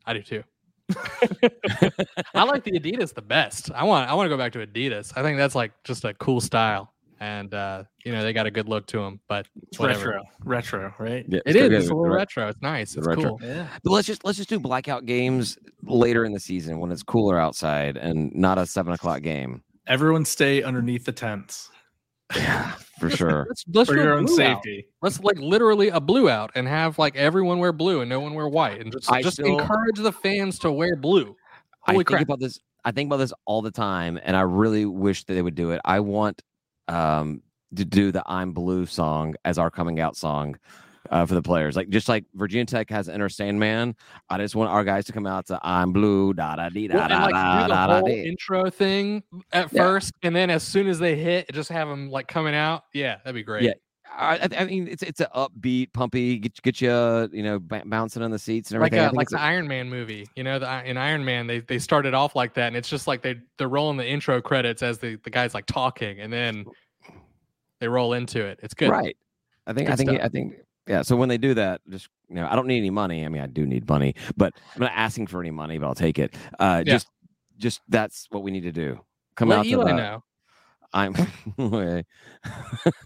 I 0.04 0.12
do 0.14 0.22
too. 0.22 0.42
I 2.34 2.44
like 2.44 2.64
the 2.64 2.72
Adidas 2.72 3.14
the 3.14 3.22
best. 3.22 3.70
I 3.72 3.84
want 3.84 4.08
I 4.10 4.14
want 4.14 4.26
to 4.26 4.30
go 4.30 4.36
back 4.38 4.52
to 4.52 4.66
Adidas. 4.66 5.12
I 5.16 5.22
think 5.22 5.38
that's 5.38 5.54
like 5.54 5.72
just 5.84 6.04
a 6.04 6.14
cool 6.14 6.40
style, 6.40 6.92
and 7.20 7.52
uh, 7.54 7.84
you 8.04 8.12
know 8.12 8.22
they 8.22 8.32
got 8.32 8.46
a 8.46 8.50
good 8.50 8.68
look 8.68 8.86
to 8.88 8.98
them. 8.98 9.20
But 9.28 9.46
It's 9.68 9.78
retro, 9.80 10.22
retro, 10.44 10.94
right? 10.98 11.24
Yeah, 11.28 11.40
It 11.46 11.52
still 11.52 11.64
is. 11.64 11.68
good. 11.68 11.72
It's 11.80 11.90
a 11.90 11.94
little 11.94 12.04
Right. 12.10 12.16
retro. 12.16 12.48
It's 12.48 12.62
nice. 12.62 12.92
The 12.94 12.98
It's 13.00 13.08
retro. 13.08 13.36
cool. 13.38 13.40
Yeah. 13.42 13.66
But 13.82 13.90
let's 13.92 14.06
just 14.06 14.24
let's 14.24 14.38
just 14.38 14.48
do 14.48 14.58
blackout 14.58 15.06
games 15.06 15.58
later 15.82 16.24
in 16.24 16.32
the 16.32 16.40
season 16.40 16.78
when 16.80 16.90
it's 16.90 17.02
cooler 17.02 17.38
outside 17.38 17.96
and 17.96 18.34
not 18.34 18.58
a 18.58 18.66
seven 18.66 18.92
o'clock 18.92 19.22
game. 19.22 19.62
Everyone 19.86 20.24
stay 20.24 20.62
underneath 20.62 21.04
the 21.04 21.12
tents 21.12 21.70
Yeah, 22.36 22.72
for 22.98 23.08
sure. 23.10 23.46
Let's 23.48 23.64
let's 23.72 23.90
for 23.90 23.96
your 23.96 24.14
own 24.14 24.26
blue 24.26 24.34
out. 24.42 24.62
safety. 24.64 24.86
Let's 25.00 25.20
like 25.20 25.38
literally 25.38 25.88
a 25.88 26.00
blue 26.00 26.28
out 26.28 26.50
and 26.54 26.68
have 26.68 26.98
like 26.98 27.16
everyone 27.16 27.58
wear 27.58 27.72
blue 27.72 28.00
and 28.00 28.08
no 28.08 28.20
one 28.20 28.34
wear 28.34 28.48
white 28.48 28.80
and 28.80 28.92
just 28.92 29.10
I 29.10 29.22
just 29.22 29.36
still- 29.36 29.58
encourage 29.58 29.96
the 29.96 30.12
fans 30.12 30.58
to 30.60 30.70
wear 30.72 30.94
blue. 30.96 31.34
I 31.86 31.92
Holy 31.92 32.00
think 32.00 32.08
crap. 32.08 32.22
about 32.22 32.40
this. 32.40 32.58
I 32.84 32.92
think 32.92 33.08
about 33.08 33.16
this 33.16 33.32
all 33.46 33.62
the 33.62 33.70
time, 33.70 34.18
and 34.22 34.36
I 34.36 34.42
really 34.42 34.84
wish 34.84 35.24
that 35.24 35.34
they 35.34 35.42
would 35.42 35.54
do 35.54 35.70
it. 35.70 35.80
I 35.84 36.00
want 36.00 36.42
um, 36.86 37.42
to 37.74 37.84
do 37.84 38.12
the 38.12 38.22
"I'm 38.26 38.52
Blue" 38.52 38.84
song 38.86 39.34
as 39.44 39.58
our 39.58 39.70
coming 39.70 39.98
out 40.00 40.16
song 40.16 40.56
uh, 41.10 41.24
for 41.26 41.34
the 41.34 41.42
players. 41.42 41.76
Like 41.76 41.88
just 41.88 42.08
like 42.08 42.24
Virginia 42.34 42.64
Tech 42.66 42.90
has 42.90 43.08
"Enter 43.08 43.28
Sandman," 43.28 43.94
I 44.28 44.38
just 44.38 44.54
want 44.54 44.70
our 44.70 44.84
guys 44.84 45.04
to 45.06 45.12
come 45.12 45.26
out 45.26 45.46
to 45.46 45.58
"I'm 45.62 45.92
Blue." 45.92 46.34
Da 46.34 46.56
da 46.56 46.68
dee 46.68 46.88
da 46.88 46.96
Well, 46.96 47.08
da 47.08 47.24
like 47.24 47.34
da 47.34 47.56
do 47.56 47.62
the 47.62 47.68
da 47.74 47.86
da. 47.86 47.98
whole 48.00 48.08
dee. 48.08 48.26
intro 48.28 48.70
thing 48.70 49.22
at 49.52 49.72
Yeah. 49.72 49.82
first, 49.82 50.12
and 50.22 50.34
then 50.34 50.50
as 50.50 50.62
soon 50.62 50.86
as 50.88 50.98
they 50.98 51.16
hit, 51.16 51.50
just 51.52 51.70
have 51.70 51.88
them 51.88 52.10
like 52.10 52.28
coming 52.28 52.54
out. 52.54 52.84
Yeah, 52.92 53.16
that'd 53.24 53.34
be 53.34 53.42
great. 53.42 53.64
Yeah. 53.64 53.72
I, 54.10 54.48
I- 54.58 54.64
mean, 54.64 54.88
it's 54.88 55.02
it's 55.02 55.20
an 55.20 55.28
upbeat, 55.34 55.92
pumpy, 55.92 56.40
get 56.40 56.60
get 56.62 56.80
you 56.80 57.28
you 57.32 57.42
know 57.42 57.58
b- 57.60 57.82
bouncing 57.84 58.22
on 58.22 58.30
the 58.32 58.38
seats 58.38 58.70
and 58.70 58.76
everything. 58.76 58.98
I 58.98 59.04
a, 59.04 59.06
think 59.10 59.16
like 59.18 59.28
the 59.28 59.38
Iron 59.40 59.68
Man 59.68 59.88
movie. 59.88 60.26
You 60.34 60.42
know, 60.44 60.58
the, 60.58 60.84
in 60.88 60.96
Iron 60.96 61.24
Man, 61.24 61.46
they 61.46 61.60
they 61.60 61.78
started 61.78 62.14
off 62.14 62.34
like 62.34 62.54
that, 62.54 62.66
and 62.68 62.76
it's 62.76 62.88
just 62.88 63.06
like 63.06 63.22
they 63.22 63.36
they're 63.58 63.68
rolling 63.68 63.96
the 63.96 64.06
intro 64.08 64.40
credits 64.40 64.82
as 64.82 64.98
the 64.98 65.16
the 65.22 65.30
guys 65.30 65.54
like 65.54 65.66
talking, 65.66 66.18
and 66.20 66.32
then 66.32 66.64
they 67.80 67.86
roll 67.86 68.14
into 68.14 68.44
it. 68.44 68.58
It's 68.62 68.74
good. 68.74 68.90
Right. 68.90 69.16
I 69.66 69.72
think 69.72 69.88
I 69.90 69.94
think 69.94 70.10
stuff. 70.10 70.22
I 70.24 70.28
think 70.28 70.54
yeah. 70.88 71.02
So 71.02 71.14
when 71.16 71.28
they 71.28 71.38
do 71.38 71.54
that, 71.54 71.80
just 71.88 72.08
you 72.28 72.36
know, 72.36 72.48
I 72.50 72.56
don't 72.56 72.66
need 72.66 72.78
any 72.78 72.90
money. 72.90 73.24
I 73.24 73.28
mean, 73.28 73.42
I 73.42 73.46
do 73.46 73.66
need 73.66 73.88
money, 73.88 74.14
but 74.36 74.52
I'm 74.74 74.82
not 74.82 74.92
asking 74.94 75.28
for 75.28 75.40
any 75.40 75.50
money, 75.50 75.78
but 75.78 75.86
I'll 75.86 75.94
take 75.94 76.18
it. 76.18 76.34
Uh, 76.58 76.82
Yeah. 76.84 76.94
just 76.94 77.06
just 77.58 77.80
that's 77.88 78.26
what 78.30 78.42
we 78.42 78.50
need 78.50 78.62
to 78.62 78.72
do. 78.72 79.00
Come 79.36 79.48
Let 79.50 79.60
out 79.60 79.62
to 79.64 79.68
Eli 79.70 79.90
the, 79.92 79.96
know. 79.96 80.24
I'm 80.92 81.14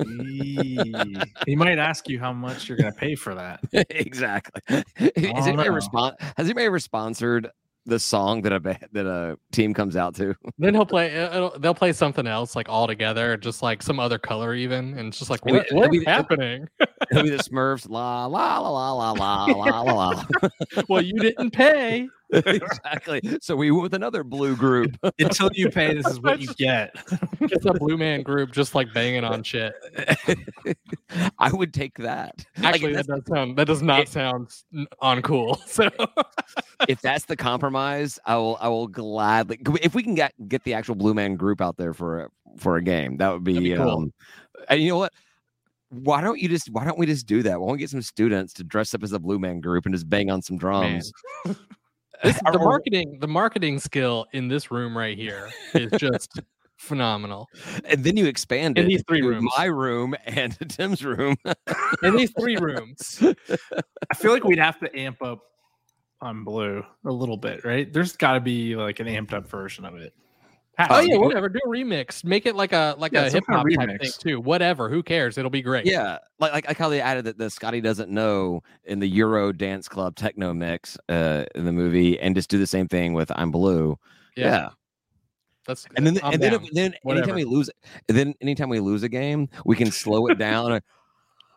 he 1.47 1.57
might 1.57 1.79
ask 1.79 2.09
you 2.09 2.21
how 2.21 2.33
much 2.33 2.69
you're 2.69 2.79
going 2.79 2.93
to 2.93 2.99
pay 2.99 3.15
for 3.17 3.35
that. 3.35 3.61
exactly. 3.91 4.63
Has 4.69 5.47
anybody 5.47 5.57
no. 5.57 5.63
ever 5.65 5.81
spon- 5.81 6.15
Has 6.37 6.47
anybody 6.47 6.67
ever 6.67 6.79
sponsored 6.79 7.51
the 7.85 7.99
song 7.99 8.43
that 8.43 8.53
a 8.53 8.61
that 8.93 9.07
a 9.07 9.39
team 9.51 9.75
comes 9.75 9.97
out 9.97 10.15
to. 10.17 10.35
Then 10.59 10.75
he'll 10.75 10.87
play. 10.87 11.11
they'll 11.59 11.75
play 11.75 11.93
something 11.93 12.27
else 12.27 12.55
like 12.55 12.69
all 12.69 12.87
together, 12.87 13.37
just 13.37 13.63
like 13.63 13.83
some 13.83 13.99
other 13.99 14.19
color 14.19 14.55
even, 14.55 14.97
and 14.97 15.09
it's 15.09 15.19
just 15.19 15.31
like 15.31 15.45
what, 15.45 15.67
what's 15.73 15.91
be, 15.91 16.05
happening. 16.05 16.69
It'll 17.11 17.25
be 17.25 17.31
the 17.31 17.39
Smurfs. 17.39 17.89
La 17.89 18.27
la 18.27 18.59
la 18.59 18.69
la 18.69 19.13
la 19.13 19.45
la 19.45 19.81
la 19.83 19.93
la. 19.93 20.25
well, 20.89 21.03
you 21.03 21.15
didn't 21.15 21.51
pay. 21.51 22.09
exactly. 22.47 23.21
So 23.43 23.55
we 23.57 23.71
went 23.71 23.83
with 23.83 23.95
another 23.95 24.25
blue 24.25 24.57
group. 24.57 24.97
Until 25.19 25.51
you 25.53 25.69
pay, 25.69 25.95
this 25.95 26.07
is 26.07 26.21
what 26.21 26.41
you 26.41 26.49
get. 26.55 26.95
It's 27.41 27.67
a 27.67 27.75
blue 27.75 27.99
man 27.99 28.23
group 28.23 28.53
just 28.53 28.75
like 28.75 28.93
banging 28.95 29.23
on 29.23 29.43
shit. 29.43 29.75
I 31.39 31.53
would 31.53 31.75
take 31.75 31.99
that. 31.99 32.45
Actually, 32.63 32.93
if, 32.93 33.07
that 33.07 33.07
does 33.07 33.23
sound 33.29 33.59
that 33.59 33.67
does 33.67 33.83
not 33.83 34.09
sound 34.09 34.47
s- 34.47 34.65
uncool. 35.03 35.59
So 35.67 35.91
if 36.89 37.01
that's 37.03 37.27
the 37.27 37.37
compromise, 37.37 38.19
I 38.25 38.37
will. 38.37 38.57
I 38.61 38.69
will 38.69 38.89
gladly. 38.89 39.59
If 39.83 39.95
we 39.95 40.03
can 40.03 40.15
get 40.15 40.33
get 40.49 40.65
the 40.65 40.75
actual 40.75 40.95
Blue 40.95 41.15
Man 41.15 41.37
group 41.37 41.61
out 41.61 41.77
there 41.77 41.93
for 41.93 42.31
for 42.57 42.77
a 42.77 42.83
game, 42.83 43.19
that 43.19 43.31
would 43.31 43.45
be. 43.45 43.59
Be 43.59 43.77
cool. 43.77 43.91
um, 43.91 44.13
and 44.69 44.81
you 44.81 44.89
know 44.89 44.99
what? 44.99 45.13
Why 45.91 46.23
don't 46.23 46.39
you 46.39 46.49
just? 46.49 46.71
Why 46.71 46.85
don't 46.85 46.99
we 46.99 47.05
just 47.05 47.27
do 47.27 47.43
that? 47.43 47.61
Why 47.61 47.67
don't 47.67 47.73
we 47.73 47.79
get 47.79 47.91
some 47.91 48.01
students 48.01 48.55
to 48.55 48.65
dress 48.65 48.95
up 48.95 49.03
as 49.03 49.13
a 49.13 49.19
Blue 49.19 49.39
Man 49.39 49.61
group 49.61 49.85
and 49.85 49.95
just 49.95 50.09
bang 50.09 50.31
on 50.31 50.41
some 50.41 50.57
drums? 50.57 51.13
This- 52.25 52.41
the 52.53 52.59
marketing 52.59 53.19
the 53.21 53.29
marketing 53.29 53.79
skill 53.79 54.27
in 54.33 54.49
this 54.49 54.71
room 54.71 54.97
right 54.97 55.17
here 55.19 55.51
is 55.75 55.91
just 55.99 56.41
phenomenal. 56.77 57.49
and 57.85 58.03
then 58.05 58.17
you 58.17 58.27
expand 58.27 58.79
In 58.79 58.87
these 58.89 59.03
three 59.09 59.23
rooms. 59.23 59.51
my 59.59 59.65
room 59.67 60.15
and 60.27 60.57
Tim's 60.71 61.05
room. 61.05 61.37
In 62.03 62.17
these 62.17 62.33
three 62.39 62.57
rooms, 62.57 63.23
I 64.11 64.15
feel 64.17 64.33
like 64.33 64.45
we'd 64.45 64.59
have 64.59 64.79
to 64.81 64.99
amp 64.99 65.23
up 65.23 65.41
on 66.21 66.45
blue 66.45 66.85
a 67.05 67.11
little 67.11 67.37
bit, 67.37 67.65
right? 67.65 67.93
There's 67.93 68.17
got 68.17 68.35
to 68.35 68.41
be 68.41 68.77
like 68.77 69.01
an 69.01 69.07
amped 69.09 69.33
up 69.33 69.49
version 69.49 69.85
of 69.85 69.97
it. 69.97 70.13
Oh 70.79 71.01
yeah, 71.01 71.17
whatever. 71.17 71.49
Do 71.49 71.61
a 71.65 71.69
remix. 71.69 72.25
Make 72.25 72.47
it 72.47 72.57
like 72.57 72.73
a 72.73 72.95
like 72.99 73.13
Yeah, 73.13 73.27
a 73.27 73.31
hip 73.31 73.45
hop 73.49 73.65
kind 73.65 73.73
of 73.73 73.79
type 73.89 74.01
thing 74.01 74.11
remix. 74.11 74.19
too. 74.19 74.41
Whatever. 74.41 74.89
Who 74.89 75.03
cares? 75.03 75.37
It'll 75.37 75.51
be 75.51 75.63
great. 75.63 75.85
Yeah, 75.87 76.19
like 76.39 76.53
like, 76.53 76.67
like 76.67 76.79
how 76.79 76.89
they 76.89 77.01
added 77.01 77.27
that 77.27 77.37
the 77.39 77.51
Scotty 77.51 77.81
doesn't 77.81 78.11
know 78.11 78.63
in 78.85 78.99
the 78.99 79.07
Euro 79.09 79.53
Dance 79.53 79.87
Club 79.87 80.17
techno 80.17 80.55
mix 80.55 80.97
uh, 81.09 81.45
in 81.55 81.67
the 81.67 81.73
movie, 81.73 82.19
and 82.19 82.35
just 82.35 82.49
do 82.49 82.59
the 82.59 82.67
same 82.67 82.89
thing 82.89 83.13
with 83.13 83.31
"I'm 83.37 83.51
Blue." 83.51 83.99
Yeah, 84.35 84.71
That's 85.67 85.87
and 85.95 86.07
then 86.07 86.19
I'm 86.23 86.33
and 86.35 86.43
then 86.43 86.53
down. 86.53 86.69
then 86.73 86.95
Whatever. 87.03 87.23
anytime 87.33 87.37
we 87.37 87.45
lose, 87.45 87.69
then 88.09 88.35
anytime 88.41 88.71
we 88.71 88.81
lose 88.81 89.03
a 89.03 89.09
game, 89.11 89.49
we 89.67 89.77
can 89.77 89.91
slow 89.91 90.27
it 90.29 90.39
down. 90.39 90.81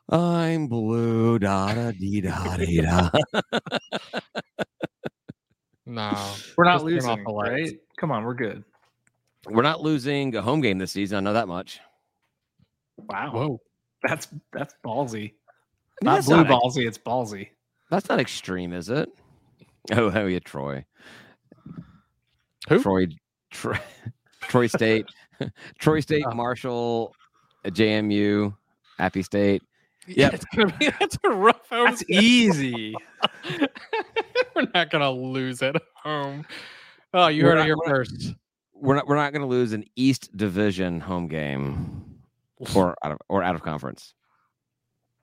I'm 0.09 0.68
blue, 0.68 1.39
da 1.39 1.74
da 1.74 1.91
dee 1.91 2.22
da 2.22 2.57
dee 2.57 2.82
da. 2.82 3.09
no. 5.86 6.34
We're 6.57 6.66
not 6.66 6.74
Just 6.76 6.86
losing, 6.86 7.24
right? 7.26 7.74
Come 7.97 8.11
on, 8.11 8.24
we're 8.24 8.34
good. 8.36 8.63
We're 9.48 9.62
not 9.64 9.82
losing 9.82 10.36
a 10.36 10.41
home 10.41 10.62
game 10.62 10.78
this 10.78 10.91
season. 10.91 11.18
I 11.18 11.20
know 11.22 11.34
that 11.34 11.48
much. 11.48 11.80
Wow, 12.98 13.32
Whoa. 13.32 13.62
that's 14.04 14.28
that's 14.54 14.74
ballsy. 14.86 15.14
I 15.14 15.18
mean, 15.22 15.32
Not 16.04 16.16
that's 16.16 16.28
blue 16.28 16.43
not, 16.43 16.48
ballsy, 16.48 16.88
it's 16.88 16.98
ballsy. 16.98 17.50
That's 17.91 18.10
not 18.10 18.20
extreme, 18.20 18.74
is 18.74 18.89
it? 18.89 19.10
Oh, 19.93 20.10
hell 20.10 20.28
yeah, 20.28 20.39
Troy. 20.39 20.84
Who? 22.70 22.82
Troy, 22.82 23.06
Troy, 23.52 23.78
Troy 24.41 24.66
State, 24.66 25.06
Troy 25.80 26.00
State, 26.00 26.24
Oh. 26.28 26.34
Marshall, 26.34 27.14
uh, 27.64 27.70
JMU, 27.70 28.56
Appy 28.98 29.22
State. 29.22 29.62
Yeah, 30.08 30.32
it's 30.34 30.46
gonna 30.56 30.76
be 30.80 30.89
that's 31.00 31.18
a 31.24 31.30
rough 31.30 31.70
home. 31.70 31.86
That's 31.86 32.04
easy. 32.10 32.96
We're 34.56 34.68
not 34.74 34.89
gonna 34.89 35.12
lose 35.12 35.62
at 35.62 35.76
home. 35.96 36.46
Oh, 37.14 37.28
you 37.28 37.43
We're 37.43 37.52
heard 37.52 37.56
it 37.58 37.60
not- 37.60 37.66
here 37.66 37.78
first. 37.86 38.34
We're 38.86 38.96
not. 38.96 39.08
We're 39.08 39.16
not 39.16 39.32
going 39.34 39.42
to 39.42 39.48
lose 39.48 39.74
an 39.74 39.84
East 39.96 40.36
Division 40.38 41.00
home 41.00 41.28
game, 41.28 42.06
or 42.76 42.96
out 43.04 43.12
of 43.14 43.18
or 43.30 43.44
out 43.44 43.56
of 43.56 43.62
conference. 43.64 44.14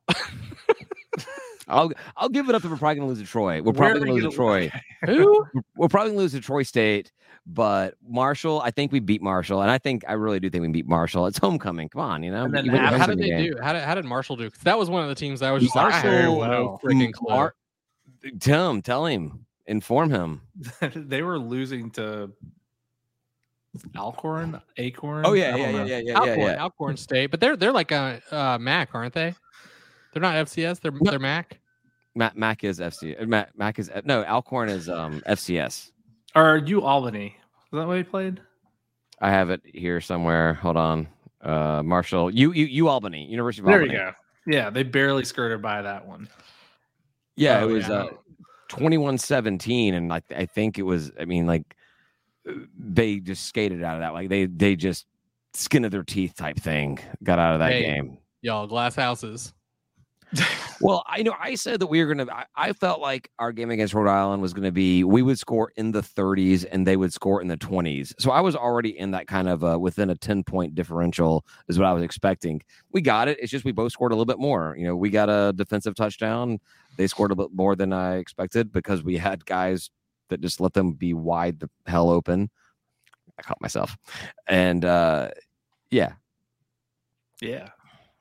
I'll 1.68 1.92
I'll 2.16 2.28
give 2.28 2.48
it 2.48 2.54
up 2.54 2.64
if 2.64 2.70
we're 2.70 2.76
probably 2.76 2.96
going 2.96 3.06
to 3.08 3.14
lose 3.14 3.20
to 3.20 3.24
Troy. 3.30 3.62
We're 3.62 3.72
probably 3.72 4.00
going 4.00 4.06
to 4.06 4.12
lose 4.24 4.24
to 4.32 4.36
Troy. 4.36 4.70
Who? 5.06 5.46
We're 5.76 5.88
probably 5.88 6.10
going 6.10 6.18
to 6.18 6.22
lose 6.22 6.32
to 6.32 6.40
Troy 6.40 6.64
State, 6.64 7.12
but 7.46 7.94
Marshall. 8.06 8.60
I 8.62 8.72
think 8.72 8.90
we 8.92 8.98
beat 9.00 9.22
Marshall, 9.22 9.62
and 9.62 9.70
I 9.70 9.78
think 9.78 10.04
I 10.08 10.14
really 10.14 10.40
do 10.40 10.50
think 10.50 10.62
we 10.62 10.68
beat 10.68 10.88
Marshall. 10.88 11.26
It's 11.26 11.38
homecoming. 11.38 11.88
Come 11.88 12.02
on, 12.02 12.22
you 12.24 12.32
know. 12.32 12.44
And 12.44 12.52
then 12.54 12.64
You 12.66 12.72
win 12.72 12.80
a 12.80 12.84
after- 12.84 12.98
How 12.98 13.06
did 13.06 13.18
homecoming 13.18 13.36
they 13.38 13.44
game. 13.44 13.52
do? 13.56 13.62
How 13.62 13.72
did 13.72 13.82
how 13.84 13.94
did 13.94 14.04
Marshall 14.04 14.36
do? 14.36 14.50
'Cause 14.50 14.62
that 14.64 14.76
was 14.76 14.90
one 14.90 15.02
of 15.02 15.08
the 15.08 15.14
teams 15.14 15.40
that 15.40 15.48
I 15.48 15.52
was 15.52 15.62
just 15.62 15.76
like, 15.76 15.94
I 15.94 15.98
have 15.98 16.04
Marshall, 16.12 16.34
oh, 16.40 16.42
uh, 16.42 16.46
no 16.48 16.62
well, 16.64 16.80
freaking 16.84 17.08
mm, 17.08 17.12
clue. 17.12 17.28
Mar- 17.34 17.54
Tim, 18.40 18.82
tell 18.82 19.06
him, 19.06 19.46
inform 19.66 20.10
him. 20.10 20.42
they 20.94 21.22
were 21.22 21.38
losing 21.38 21.90
to 21.92 22.30
Alcorn, 23.96 24.60
Acorn. 24.76 25.24
Oh 25.26 25.32
yeah, 25.32 25.56
yeah, 25.56 25.70
yeah, 25.70 25.84
yeah, 25.84 25.98
yeah, 26.04 26.14
Alcorn, 26.14 26.38
yeah, 26.40 26.46
yeah. 26.52 26.62
Alcorn 26.62 26.96
State, 26.96 27.30
but 27.30 27.40
they're 27.40 27.56
they're 27.56 27.72
like 27.72 27.90
a 27.90 28.20
uh, 28.30 28.58
Mac, 28.58 28.90
aren't 28.94 29.14
they? 29.14 29.34
They're 30.12 30.22
not 30.22 30.34
FCS. 30.34 30.80
They're 30.80 30.92
No. 30.92 31.10
they're 31.10 31.18
Mac. 31.18 31.58
Mac, 32.14 32.36
Mac 32.36 32.64
is 32.64 32.78
FC. 32.80 33.20
uh, 33.20 33.24
Mac, 33.26 33.56
Mac 33.56 33.78
is 33.78 33.90
no. 34.04 34.22
Alcorn 34.24 34.68
is 34.68 34.88
um 34.88 35.22
FCS. 35.26 35.90
Or 36.34 36.58
you 36.58 36.82
Albany? 36.82 37.28
Is 37.72 37.78
that 37.78 37.86
what 37.86 37.96
he 37.96 38.02
played? 38.02 38.40
I 39.20 39.30
have 39.30 39.50
it 39.50 39.62
here 39.64 40.00
somewhere. 40.00 40.54
Hold 40.54 40.76
on. 40.76 41.08
Uh, 41.40 41.82
Marshall, 41.84 42.30
you, 42.30 42.52
you, 42.52 42.66
you 42.66 42.88
Albany, 42.88 43.24
University 43.26 43.62
of 43.62 43.66
There 43.66 43.80
Albany. 43.80 43.94
you 43.94 43.98
go. 43.98 44.12
Yeah, 44.46 44.70
they 44.70 44.82
barely 44.82 45.24
skirted 45.24 45.60
by 45.62 45.80
that 45.82 46.06
one. 46.06 46.28
Yeah, 47.36 47.60
Oh, 47.60 47.68
it 47.68 47.72
was 47.72 47.88
yeah. 47.88 47.94
uh, 47.94 48.10
21-17 48.68 49.94
and 49.94 50.08
like 50.08 50.24
I 50.34 50.46
think 50.46 50.78
it 50.78 50.82
was. 50.82 51.12
I 51.20 51.24
mean, 51.24 51.46
like 51.46 51.76
they 52.78 53.20
just 53.20 53.46
skated 53.46 53.82
out 53.82 53.94
of 53.94 54.00
that. 54.00 54.12
Like 54.12 54.28
they 54.28 54.46
they 54.46 54.76
just 54.76 55.06
skin 55.54 55.84
of 55.84 55.90
their 55.90 56.02
teeth 56.02 56.34
type 56.34 56.56
thing 56.56 56.98
got 57.22 57.38
out 57.38 57.54
of 57.54 57.60
that 57.60 57.72
Hey. 57.72 57.82
game. 57.82 58.18
Y'all, 58.40 58.66
glass 58.66 58.94
houses. 58.94 59.52
Well, 60.80 61.04
I 61.06 61.22
know 61.22 61.32
I 61.40 61.54
said 61.54 61.78
that 61.78 61.86
we 61.86 62.04
were 62.04 62.12
gonna. 62.12 62.28
I, 62.32 62.44
I 62.56 62.72
felt 62.72 63.00
like 63.00 63.30
our 63.38 63.52
game 63.52 63.70
against 63.70 63.94
Rhode 63.94 64.10
Island 64.10 64.42
was 64.42 64.52
gonna 64.52 64.72
be 64.72 65.04
we 65.04 65.22
would 65.22 65.38
score 65.38 65.70
in 65.76 65.92
the 65.92 66.00
30s 66.00 66.66
and 66.72 66.84
they 66.84 66.96
would 66.96 67.12
score 67.12 67.40
in 67.40 67.46
the 67.46 67.56
20s. 67.56 68.12
So 68.18 68.32
I 68.32 68.40
was 68.40 68.56
already 68.56 68.98
in 68.98 69.12
that 69.12 69.28
kind 69.28 69.48
of 69.48 69.62
uh, 69.62 69.78
within 69.78 70.10
a 70.10 70.16
10 70.16 70.42
point 70.42 70.74
differential 70.74 71.46
is 71.68 71.78
what 71.78 71.86
I 71.86 71.92
was 71.92 72.02
expecting. 72.02 72.62
We 72.90 73.00
got 73.00 73.28
it. 73.28 73.38
It's 73.40 73.52
just 73.52 73.64
we 73.64 73.70
both 73.70 73.92
scored 73.92 74.10
a 74.10 74.16
little 74.16 74.26
bit 74.26 74.40
more. 74.40 74.74
You 74.76 74.86
know, 74.88 74.96
we 74.96 75.08
got 75.08 75.28
a 75.30 75.52
defensive 75.54 75.94
touchdown. 75.94 76.58
They 76.96 77.06
scored 77.06 77.30
a 77.30 77.36
bit 77.36 77.52
more 77.52 77.76
than 77.76 77.92
I 77.92 78.16
expected 78.16 78.72
because 78.72 79.04
we 79.04 79.16
had 79.16 79.46
guys 79.46 79.88
that 80.28 80.40
just 80.40 80.60
let 80.60 80.72
them 80.72 80.92
be 80.92 81.14
wide 81.14 81.60
the 81.60 81.68
hell 81.86 82.10
open. 82.10 82.50
I 83.38 83.42
caught 83.42 83.60
myself, 83.60 83.96
and 84.46 84.84
uh 84.84 85.30
yeah, 85.90 86.12
Yeah. 87.40 87.68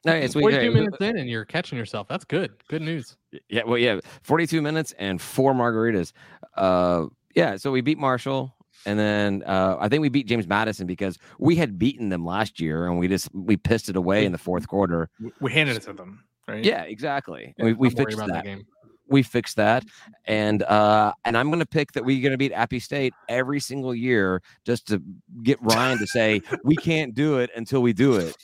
no, 0.05 0.13
it's 0.13 0.35
we, 0.35 0.41
42 0.41 0.63
yeah, 0.63 0.69
minutes 0.69 0.97
in 0.99 1.17
and 1.17 1.29
you're 1.29 1.45
catching 1.45 1.77
yourself. 1.77 2.07
That's 2.07 2.25
good. 2.25 2.51
Good 2.67 2.81
news. 2.81 3.15
Yeah, 3.49 3.63
well, 3.65 3.77
yeah, 3.77 3.99
42 4.23 4.61
minutes 4.61 4.93
and 4.97 5.21
four 5.21 5.53
margaritas. 5.53 6.11
Uh, 6.55 7.05
yeah, 7.35 7.55
so 7.55 7.71
we 7.71 7.79
beat 7.81 7.97
Marshall, 7.97 8.53
and 8.85 8.99
then 8.99 9.43
uh, 9.45 9.77
I 9.79 9.87
think 9.89 10.01
we 10.01 10.09
beat 10.09 10.27
James 10.27 10.47
Madison 10.47 10.85
because 10.87 11.17
we 11.39 11.55
had 11.55 11.77
beaten 11.79 12.09
them 12.09 12.25
last 12.25 12.59
year, 12.59 12.87
and 12.87 12.97
we 12.99 13.07
just 13.07 13.33
we 13.33 13.55
pissed 13.57 13.87
it 13.89 13.95
away 13.95 14.25
in 14.25 14.31
the 14.31 14.37
fourth 14.37 14.67
quarter. 14.67 15.09
We- 15.19 15.31
We 15.39 15.51
handed 15.53 15.77
it 15.77 15.83
to 15.83 15.93
them, 15.93 16.23
right? 16.47 16.63
Yeah, 16.63 16.81
exactly. 16.83 17.53
Yeah, 17.57 17.65
we 17.65 17.73
we 17.73 17.87
I'm 17.89 17.95
fixed 17.95 18.17
about 18.17 18.29
that. 18.29 18.43
game. 18.43 18.65
We 19.11 19.23
fixed 19.23 19.57
that, 19.57 19.83
and 20.25 20.63
uh, 20.63 21.13
and 21.25 21.37
I'm 21.37 21.51
gonna 21.51 21.65
pick 21.65 21.91
that 21.91 22.03
we're 22.03 22.23
gonna 22.23 22.37
beat 22.37 22.53
Appy 22.53 22.79
State 22.79 23.13
every 23.29 23.59
single 23.59 23.93
year 23.93 24.41
just 24.65 24.87
to 24.87 25.01
get 25.43 25.61
Ryan 25.61 25.97
to 25.99 26.07
say 26.07 26.41
we 26.63 26.75
can't 26.75 27.13
do 27.13 27.37
it 27.39 27.51
until 27.55 27.81
we 27.81 27.93
do 27.93 28.15
it 28.15 28.35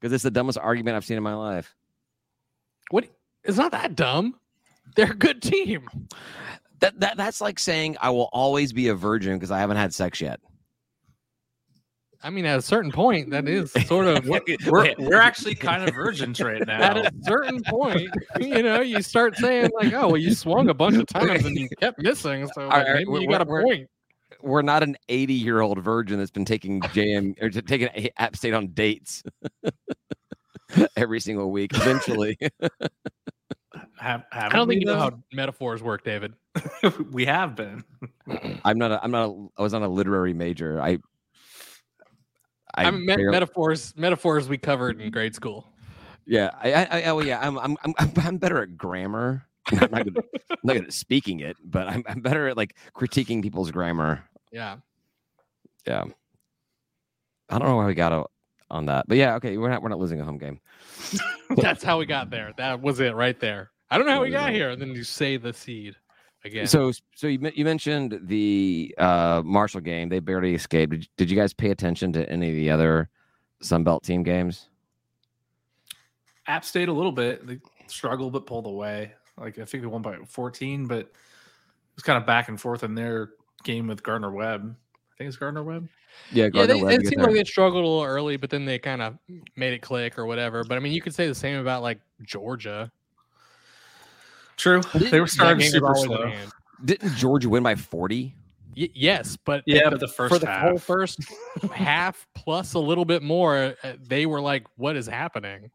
because 0.00 0.12
it's 0.12 0.24
the 0.24 0.30
dumbest 0.30 0.58
argument 0.58 0.96
I've 0.96 1.04
seen 1.04 1.16
in 1.16 1.22
my 1.22 1.34
life. 1.34 1.74
What? 2.90 3.06
It's 3.44 3.58
not 3.58 3.72
that 3.72 3.94
dumb. 3.94 4.34
They're 4.96 5.12
a 5.12 5.14
good 5.14 5.42
team. 5.42 5.88
That, 6.80 6.98
that 7.00 7.16
that's 7.16 7.40
like 7.40 7.58
saying 7.58 7.96
I 8.00 8.10
will 8.10 8.30
always 8.32 8.72
be 8.72 8.88
a 8.88 8.94
virgin 8.94 9.34
because 9.34 9.50
I 9.50 9.58
haven't 9.58 9.76
had 9.76 9.92
sex 9.92 10.20
yet. 10.20 10.40
I 12.22 12.30
mean, 12.30 12.44
at 12.46 12.58
a 12.58 12.62
certain 12.62 12.90
point, 12.90 13.30
that 13.30 13.46
is 13.48 13.70
sort 13.86 14.06
of 14.06 14.26
We're, 14.26 14.40
we're, 14.66 14.94
we're 14.98 15.20
actually 15.20 15.54
kind 15.54 15.88
of 15.88 15.94
virgins 15.94 16.40
right 16.40 16.62
now. 16.66 16.80
at 16.82 16.96
a 16.96 17.12
certain 17.22 17.62
point, 17.64 18.10
you 18.40 18.62
know, 18.62 18.80
you 18.80 19.02
start 19.02 19.36
saying 19.36 19.70
like, 19.80 19.92
"Oh, 19.92 20.08
well, 20.08 20.16
you 20.16 20.34
swung 20.34 20.68
a 20.68 20.74
bunch 20.74 20.96
of 20.96 21.06
times 21.06 21.44
and 21.44 21.56
you 21.56 21.68
kept 21.80 22.00
missing, 22.02 22.48
so 22.54 22.66
like, 22.66 22.72
All 22.72 22.80
right, 22.82 22.94
maybe 22.94 23.08
we're- 23.10 23.22
you 23.22 23.28
got 23.30 23.42
a 23.42 23.44
we're- 23.44 23.64
point." 23.64 23.88
We're 24.40 24.62
not 24.62 24.84
an 24.84 24.96
80 25.08 25.32
year 25.34 25.60
old 25.62 25.82
virgin 25.82 26.18
that's 26.18 26.30
been 26.30 26.44
taking 26.44 26.80
JM 26.80 27.42
or 27.42 27.50
taking 27.50 27.88
App 28.18 28.36
State 28.36 28.54
on 28.54 28.68
dates 28.68 29.22
every 30.96 31.18
single 31.18 31.50
week. 31.50 31.72
Eventually, 31.74 32.38
Have, 33.96 34.24
I 34.30 34.48
don't 34.50 34.68
think 34.68 34.80
you 34.80 34.86
know 34.86 34.98
how 34.98 35.18
metaphors 35.32 35.82
work, 35.82 36.04
David. 36.04 36.34
we 37.10 37.24
have 37.26 37.56
been. 37.56 37.82
I'm 38.64 38.78
not. 38.78 38.92
A, 38.92 39.02
I'm 39.02 39.10
not. 39.10 39.30
A, 39.30 39.46
I 39.58 39.62
was 39.62 39.72
not 39.72 39.82
a 39.82 39.88
literary 39.88 40.34
major. 40.34 40.80
I. 40.80 40.98
I, 42.78 42.88
I 42.88 42.90
mean, 42.90 43.06
met- 43.06 43.16
barely- 43.18 43.32
metaphors, 43.32 43.94
metaphors 43.96 44.48
we 44.48 44.58
covered 44.58 45.00
in 45.00 45.10
grade 45.10 45.34
school. 45.34 45.66
yeah. 46.26 46.50
I, 46.62 46.72
I, 46.72 46.82
I. 46.90 47.02
Oh 47.04 47.20
yeah. 47.20 47.38
I'm. 47.40 47.58
I'm. 47.58 47.76
I'm. 47.84 47.94
I'm- 47.98 48.12
I'm 48.16 48.36
better 48.38 48.62
at 48.62 48.76
grammar. 48.76 49.44
I'm 49.70 49.90
not, 49.90 50.04
good, 50.04 50.16
I'm 50.50 50.56
not 50.64 50.72
good 50.74 50.84
at 50.86 50.92
speaking 50.94 51.40
it, 51.40 51.56
but 51.62 51.88
I'm, 51.88 52.02
I'm 52.08 52.20
better 52.20 52.48
at 52.48 52.56
like 52.56 52.74
critiquing 52.94 53.42
people's 53.42 53.70
grammar. 53.70 54.24
Yeah, 54.50 54.76
Yeah. 55.86 56.04
I 57.50 57.58
don't 57.58 57.68
know 57.68 57.76
why 57.76 57.84
we 57.86 57.94
got 57.94 58.30
on 58.70 58.86
that, 58.86 59.06
but 59.08 59.16
yeah. 59.18 59.34
Okay, 59.36 59.56
we're 59.58 59.68
not. 59.68 59.82
We're 59.82 59.88
not 59.90 59.98
losing 59.98 60.20
a 60.20 60.24
home 60.24 60.38
game. 60.38 60.60
that's 61.56 61.82
how 61.84 61.98
we 61.98 62.06
got 62.06 62.30
there. 62.30 62.52
That 62.56 62.80
was 62.80 63.00
it 63.00 63.14
right 63.14 63.38
there. 63.40 63.70
I 63.90 63.96
don't 63.98 64.06
know 64.06 64.12
how 64.12 64.22
we 64.22 64.30
got 64.30 64.52
here, 64.52 64.70
and 64.70 64.80
then 64.80 64.94
you 64.94 65.02
say 65.04 65.36
the 65.38 65.52
seed 65.52 65.96
again. 66.44 66.66
So, 66.66 66.92
so 67.14 67.26
you 67.26 67.50
you 67.54 67.64
mentioned 67.64 68.20
the 68.24 68.94
uh, 68.98 69.42
Marshall 69.44 69.80
game. 69.80 70.08
They 70.08 70.20
barely 70.20 70.54
escaped. 70.54 70.92
Did, 70.92 71.08
did 71.16 71.30
you 71.30 71.36
guys 71.36 71.52
pay 71.52 71.70
attention 71.70 72.12
to 72.14 72.28
any 72.30 72.50
of 72.50 72.56
the 72.56 72.70
other 72.70 73.08
Sunbelt 73.62 74.02
team 74.02 74.22
games? 74.22 74.68
App 76.46 76.64
State 76.64 76.88
a 76.88 76.92
little 76.92 77.12
bit. 77.12 77.46
They 77.46 77.58
struggled 77.86 78.32
but 78.32 78.46
pulled 78.46 78.66
away. 78.66 79.12
Like 79.36 79.58
I 79.58 79.64
think 79.64 79.82
they 79.82 79.86
won 79.86 80.02
by 80.02 80.16
14, 80.26 80.86
but 80.86 81.00
it 81.00 81.14
was 81.94 82.02
kind 82.02 82.18
of 82.18 82.26
back 82.26 82.48
and 82.48 82.60
forth 82.60 82.82
in 82.82 82.94
their 82.94 83.30
game 83.64 83.86
with 83.86 84.02
Gardner 84.02 84.32
Webb. 84.32 84.74
I 84.74 85.14
think 85.18 85.28
it's 85.28 85.36
Gardner 85.36 85.62
Webb. 85.62 85.88
Yeah, 86.32 86.48
yeah, 86.52 86.66
they, 86.66 86.82
Webb, 86.82 87.00
it 87.00 87.06
seemed 87.06 87.20
there. 87.20 87.26
like 87.26 87.34
they 87.34 87.44
struggled 87.44 87.84
a 87.84 87.86
little 87.86 88.04
early, 88.04 88.36
but 88.36 88.50
then 88.50 88.64
they 88.64 88.78
kind 88.78 89.02
of 89.02 89.18
made 89.56 89.72
it 89.72 89.82
click 89.82 90.18
or 90.18 90.26
whatever. 90.26 90.64
But 90.64 90.76
I 90.76 90.80
mean, 90.80 90.92
you 90.92 91.00
could 91.00 91.14
say 91.14 91.28
the 91.28 91.34
same 91.34 91.60
about 91.60 91.82
like 91.82 92.00
Georgia. 92.22 92.90
True. 94.58 94.82
They 94.94 95.20
were 95.20 95.26
starting 95.26 95.70
game 95.70 95.80
was 95.82 96.00
super 96.02 96.16
slow. 96.16 96.26
hand. 96.26 96.50
Didn't 96.84 97.14
Georgia 97.16 97.48
win 97.48 97.62
by 97.62 97.74
forty? 97.74 98.34
Y- 98.76 98.90
yes, 98.94 99.36
but 99.36 99.62
Yeah, 99.66 99.84
but 99.84 99.92
but 99.92 100.00
the 100.00 100.08
first 100.08 100.32
for 100.34 100.38
the 100.38 100.52
whole 100.52 100.78
first 100.78 101.18
half 101.72 102.26
plus 102.34 102.74
a 102.74 102.78
little 102.78 103.04
bit 103.04 103.22
more, 103.22 103.74
uh, 103.82 103.92
they 104.06 104.26
were 104.26 104.40
like, 104.40 104.64
"What 104.76 104.94
is 104.96 105.06
happening?" 105.06 105.70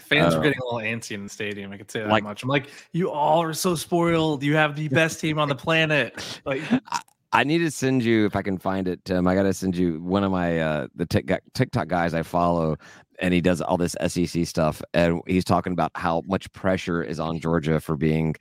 Fans 0.00 0.34
Uh, 0.34 0.38
were 0.38 0.42
getting 0.42 0.58
a 0.60 0.64
little 0.64 0.80
antsy 0.80 1.12
in 1.12 1.22
the 1.24 1.28
stadium. 1.28 1.70
I 1.72 1.76
could 1.76 1.90
say 1.90 2.00
that 2.00 2.08
like- 2.08 2.22
much. 2.24 2.42
I'm 2.42 2.48
like, 2.48 2.70
you 2.92 3.10
all 3.10 3.42
are 3.42 3.52
so 3.54 3.74
spoiled. 3.74 4.42
You 4.42 4.56
have 4.56 4.74
the 4.74 4.88
best 4.88 5.20
team 5.20 5.38
on 5.38 5.48
the 5.48 5.54
planet. 5.54 6.40
Like, 6.46 6.62
I 6.88 7.00
need 7.44 7.58
to 7.58 7.70
send 7.70 8.02
you 8.04 8.26
if 8.26 8.36
I 8.36 8.42
can 8.42 8.58
find 8.58 8.88
it, 8.88 9.04
Tim. 9.04 9.26
I 9.26 9.34
got 9.34 9.42
to 9.42 9.52
send 9.52 9.76
you 9.76 10.00
one 10.02 10.24
of 10.24 10.30
my 10.32 10.58
uh 10.60 10.86
the 10.94 11.06
Tik- 11.06 11.42
TikTok 11.54 11.88
guys 11.88 12.14
I 12.14 12.22
follow, 12.22 12.76
and 13.18 13.34
he 13.34 13.40
does 13.40 13.60
all 13.60 13.76
this 13.76 13.94
SEC 14.06 14.46
stuff, 14.46 14.82
and 14.94 15.20
he's 15.26 15.44
talking 15.44 15.72
about 15.72 15.90
how 15.94 16.22
much 16.26 16.50
pressure 16.52 17.02
is 17.02 17.20
on 17.20 17.38
Georgia 17.38 17.80
for 17.80 17.96
being 17.96 18.34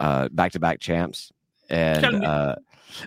uh 0.00 0.28
back-to-back 0.32 0.80
champs, 0.80 1.32
and 1.70 2.24
uh. 2.24 2.56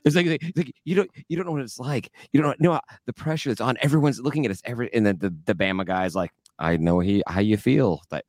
It's 0.03 0.15
like, 0.15 0.25
it's 0.25 0.57
like 0.57 0.73
you 0.83 0.95
don't 0.95 1.11
you 1.27 1.37
don't 1.37 1.45
know 1.45 1.51
what 1.51 1.61
it's 1.61 1.77
like. 1.77 2.11
You 2.33 2.41
don't 2.41 2.59
know 2.59 2.79
the 3.05 3.13
pressure 3.13 3.49
that's 3.51 3.61
on. 3.61 3.77
Everyone's 3.81 4.19
looking 4.19 4.43
at 4.43 4.51
us. 4.51 4.59
Every 4.65 4.91
and 4.95 5.05
then 5.05 5.19
the 5.19 5.31
the 5.45 5.53
Bama 5.53 5.85
guy's 5.85 6.15
like, 6.15 6.31
I 6.57 6.77
know 6.77 7.01
he 7.01 7.21
how 7.27 7.41
you 7.41 7.55
feel. 7.55 8.01
Like, 8.09 8.23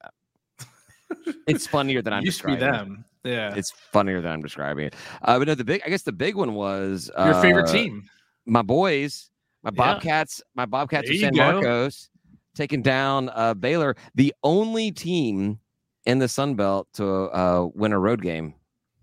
it's 1.46 1.66
funnier 1.66 2.02
than 2.02 2.12
I'm 2.12 2.24
used 2.26 2.42
to 2.42 2.48
be 2.48 2.56
describing. 2.56 2.88
them. 2.88 3.04
Yeah. 3.26 3.54
It's 3.54 3.70
funnier 3.92 4.20
than 4.20 4.32
I'm 4.32 4.42
describing 4.42 4.86
it. 4.86 4.94
Uh, 5.22 5.38
but 5.38 5.48
no, 5.48 5.54
the 5.54 5.64
big, 5.64 5.82
I 5.84 5.88
guess 5.90 6.02
the 6.02 6.12
big 6.12 6.34
one 6.36 6.54
was 6.54 7.10
Your 7.18 7.34
favorite 7.42 7.68
uh, 7.68 7.72
team. 7.72 8.04
my 8.46 8.62
boys, 8.62 9.30
my 9.62 9.70
Yeah. 9.72 9.76
Bobcats, 9.94 10.42
my 10.54 10.66
Bobcats 10.66 11.10
of 11.10 11.16
San 11.16 11.32
go. 11.34 11.52
Marcos, 11.52 12.08
taking 12.54 12.82
down 12.82 13.30
uh, 13.34 13.54
Baylor, 13.54 13.96
the 14.14 14.34
only 14.42 14.90
team 14.92 15.58
in 16.06 16.18
the 16.18 16.28
Sun 16.28 16.54
Belt 16.54 16.88
to 16.94 17.04
uh, 17.06 17.68
win 17.74 17.92
a 17.92 17.98
road 17.98 18.22
game 18.22 18.54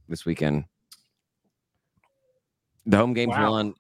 this 0.08 0.26
weekend. 0.26 0.66
The 2.86 2.98
home 2.98 3.14
games 3.14 3.32
Wow. 3.32 3.52
won 3.52 3.74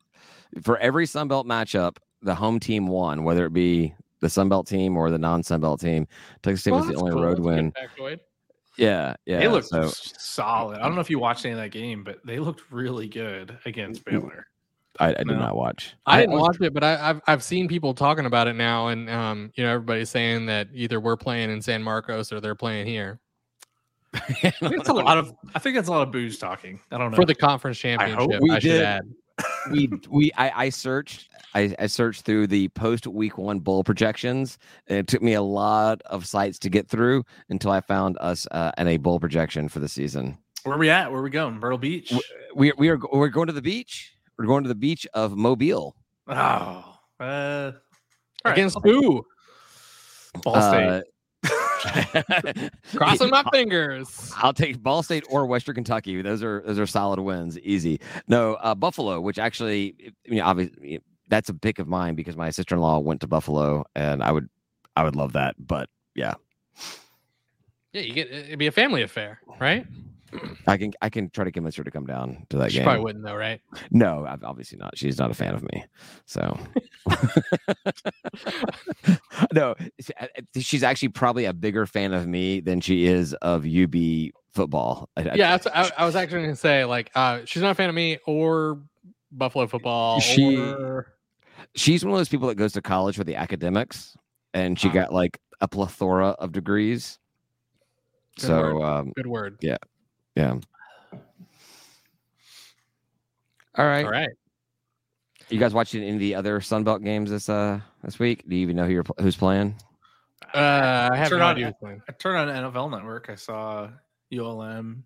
for 0.61 0.77
every 0.77 1.05
Sun 1.05 1.27
Belt 1.27 1.45
matchup. 1.47 1.97
The 2.21 2.35
home 2.35 2.59
team 2.59 2.87
won, 2.87 3.23
whether 3.25 3.45
it 3.45 3.53
be 3.53 3.93
the 4.21 4.29
Sun 4.29 4.47
Belt 4.47 4.65
team 4.67 4.95
or 4.95 5.09
the 5.11 5.17
non-Sun 5.17 5.59
Belt 5.59 5.81
team. 5.81 6.07
Texas 6.41 6.61
State 6.61 6.71
Well, 6.71 6.79
was 6.85 6.89
the 6.89 6.95
only 6.95 7.11
cool. 7.11 7.23
road 7.23 7.39
win. 7.39 7.73
Factoid. 8.77 8.83
Yeah, 8.85 9.15
yeah. 9.25 9.39
they 9.39 9.47
looked 9.47 9.67
so 9.67 9.87
solid. 9.87 10.79
I 10.79 10.83
don't 10.83 10.95
know 10.95 11.01
if 11.01 11.09
you 11.09 11.19
watched 11.19 11.45
any 11.45 11.53
of 11.53 11.59
that 11.59 11.69
game, 11.71 12.03
but 12.03 12.19
they 12.25 12.39
looked 12.39 12.71
really 12.71 13.07
good 13.07 13.57
against 13.65 14.03
Baylor. 14.05 14.47
I, 14.99 15.09
I 15.09 15.13
did 15.13 15.27
No. 15.27 15.39
not 15.39 15.55
watch. 15.55 15.95
I 16.05 16.19
didn't 16.19 16.37
watch 16.37 16.57
it, 16.61 16.73
but 16.73 16.83
I, 16.83 17.09
I've 17.09 17.21
I've 17.25 17.43
seen 17.43 17.67
people 17.67 17.93
talking 17.95 18.25
about 18.27 18.47
it 18.47 18.53
now, 18.53 18.89
and 18.89 19.09
um, 19.09 19.51
you 19.55 19.63
know, 19.63 19.73
everybody's 19.73 20.09
saying 20.09 20.45
that 20.47 20.67
either 20.73 20.99
we're 20.99 21.17
playing 21.17 21.49
in 21.49 21.61
San 21.61 21.81
Marcos 21.81 22.31
or 22.31 22.39
they're 22.39 22.53
playing 22.55 22.85
here 22.85 23.19
I 24.13 24.19
think 24.19 24.55
it's 24.61 24.89
a 24.89 24.93
lot 24.93 25.17
of. 25.17 25.33
I 25.55 25.59
think 25.59 25.75
that's 25.75 25.87
a 25.87 25.91
lot 25.91 26.03
of 26.03 26.11
booze 26.11 26.37
talking. 26.37 26.79
I 26.91 26.97
don't 26.97 27.11
know. 27.11 27.15
for 27.15 27.25
the 27.25 27.35
conference 27.35 27.77
hope 27.77 27.81
championship. 27.81 28.41
we 28.41 28.51
I, 28.51 28.59
should 28.59 28.69
did. 28.69 29.15
Add. 29.39 29.71
we 29.71 29.89
we 30.09 30.31
I, 30.37 30.65
I 30.65 30.69
searched 30.69 31.29
I, 31.55 31.75
I 31.79 31.87
searched 31.87 32.23
through 32.25 32.47
the 32.47 32.67
post 32.69 33.07
week 33.07 33.37
one 33.37 33.59
bowl 33.59 33.83
projections 33.83 34.57
and 34.87 34.97
it 34.97 35.07
took 35.07 35.21
me 35.21 35.33
a 35.33 35.41
lot 35.41 36.01
of 36.03 36.25
sites 36.25 36.59
to 36.59 36.69
get 36.69 36.87
through 36.87 37.23
until 37.49 37.71
I 37.71 37.81
found 37.81 38.17
us 38.19 38.47
uh, 38.51 38.71
in 38.77 38.87
a 38.87 38.97
bowl 38.97 39.19
projection 39.19 39.69
for 39.69 39.79
the 39.79 39.87
season. 39.89 40.37
Where 40.63 40.75
are 40.75 40.79
we 40.79 40.89
at? 40.89 41.11
Where 41.11 41.19
are 41.19 41.23
we 41.23 41.29
going? 41.29 41.59
Myrtle 41.59 41.77
Beach. 41.77 42.13
We 42.55 42.71
we 42.77 42.89
are 42.89 42.99
we're 43.11 43.27
going 43.29 43.47
to 43.47 43.53
the 43.53 43.61
beach. 43.61 44.15
We're 44.37 44.45
going 44.45 44.63
to 44.63 44.69
the 44.69 44.75
beach 44.75 45.05
of 45.13 45.35
Mobile. 45.35 45.95
Oh, 46.27 46.33
uh, 46.33 46.33
all 47.19 47.73
right. 48.45 48.53
Against 48.53 48.77
who? 48.83 49.25
Ball 50.41 50.61
State. 50.61 50.87
Uh, 50.87 51.01
Crossing 52.95 53.29
my 53.29 53.43
fingers. 53.51 54.31
I'll 54.37 54.53
take 54.53 54.81
Ball 54.81 55.03
State 55.03 55.23
or 55.29 55.45
Western 55.45 55.75
Kentucky. 55.75 56.21
Those 56.21 56.41
are 56.43 56.63
those 56.65 56.79
are 56.79 56.87
solid 56.87 57.19
wins, 57.19 57.59
easy. 57.59 57.99
No, 58.27 58.55
uh, 58.55 58.75
Buffalo, 58.75 59.19
which 59.19 59.37
actually, 59.37 59.95
I 60.27 60.31
mean, 60.31 60.41
obviously, 60.41 60.99
that's 61.27 61.49
a 61.49 61.53
pick 61.53 61.79
of 61.79 61.87
mine 61.87 62.15
because 62.15 62.37
my 62.37 62.49
sister 62.49 62.75
in 62.75 62.81
law 62.81 62.99
went 62.99 63.21
to 63.21 63.27
Buffalo, 63.27 63.85
and 63.95 64.23
I 64.23 64.31
would, 64.31 64.49
I 64.95 65.03
would 65.03 65.15
love 65.15 65.33
that. 65.33 65.55
But 65.59 65.89
yeah, 66.15 66.35
Yeah, 67.91 68.01
you 68.01 68.13
get 68.13 68.31
it'd 68.31 68.59
be 68.59 68.67
a 68.67 68.71
family 68.71 69.01
affair, 69.01 69.39
right? 69.59 69.85
I 70.67 70.77
can 70.77 70.93
I 71.01 71.09
can 71.09 71.29
try 71.29 71.43
to 71.45 71.51
convince 71.51 71.75
her 71.75 71.83
to 71.83 71.91
come 71.91 72.05
down 72.05 72.45
to 72.49 72.57
that 72.57 72.71
She 72.71 72.77
game. 72.77 72.83
She 72.83 72.85
probably 72.85 73.03
wouldn't 73.03 73.25
though, 73.25 73.35
right? 73.35 73.61
No, 73.91 74.25
obviously 74.43 74.77
not. 74.77 74.97
She's 74.97 75.17
not 75.19 75.31
a 75.31 75.33
fan 75.33 75.53
of 75.53 75.63
me. 75.63 75.85
So 76.25 76.57
no, 79.53 79.75
she- 79.99 80.13
I- 80.19 80.29
I- 80.37 80.59
she's 80.59 80.83
actually 80.83 81.09
probably 81.09 81.45
a 81.45 81.53
bigger 81.53 81.85
fan 81.85 82.13
of 82.13 82.27
me 82.27 82.59
than 82.59 82.81
she 82.81 83.05
is 83.05 83.33
of 83.35 83.65
UB 83.65 83.95
football. 84.53 85.09
Yeah, 85.17 85.57
that's, 85.57 85.67
I, 85.67 85.91
I 85.97 86.05
was 86.05 86.15
actually 86.15 86.41
going 86.43 86.51
to 86.51 86.55
say 86.55 86.85
like 86.85 87.11
uh, 87.15 87.41
she's 87.45 87.61
not 87.61 87.71
a 87.71 87.75
fan 87.75 87.89
of 87.89 87.95
me 87.95 88.17
or 88.25 88.79
Buffalo 89.31 89.67
football. 89.67 90.19
She- 90.19 90.57
or... 90.57 91.13
she's 91.75 92.03
one 92.05 92.13
of 92.13 92.19
those 92.19 92.29
people 92.29 92.47
that 92.47 92.55
goes 92.55 92.73
to 92.73 92.81
college 92.81 93.15
for 93.15 93.23
the 93.23 93.35
academics, 93.35 94.15
and 94.53 94.79
she 94.79 94.89
Ah. 94.89 94.93
got 94.93 95.13
like 95.13 95.39
a 95.61 95.67
plethora 95.67 96.29
of 96.29 96.51
degrees. 96.51 97.19
Good 98.37 98.45
so 98.47 98.75
word. 98.75 98.83
um, 98.83 99.13
Good 99.15 99.27
word. 99.27 99.57
yeah. 99.61 99.77
All 100.37 100.51
right. 103.77 104.05
All 104.05 104.11
right. 104.11 104.29
You 105.49 105.59
guys 105.59 105.73
watching 105.73 106.01
any 106.03 106.13
of 106.13 106.19
the 106.19 106.35
other 106.35 106.59
Sunbelt 106.59 107.03
games 107.03 107.29
this 107.29 107.49
uh 107.49 107.79
this 108.03 108.17
week? 108.19 108.43
Do 108.47 108.55
you 108.55 108.61
even 108.61 108.75
know 108.75 108.85
who 108.85 108.91
you're 108.93 109.03
who's 109.19 109.35
playing? 109.35 109.75
Uh, 110.53 111.09
I 111.11 111.17
have 111.17 111.29
Turn 111.29 111.39
no 111.39 111.45
on- 111.45 111.55
idea. 111.55 111.75
who's. 111.81 111.99
I 112.07 112.11
turned 112.13 112.37
on 112.49 112.71
NFL 112.71 112.91
Network. 112.91 113.29
I 113.29 113.35
saw 113.35 113.89
ULM 114.31 115.03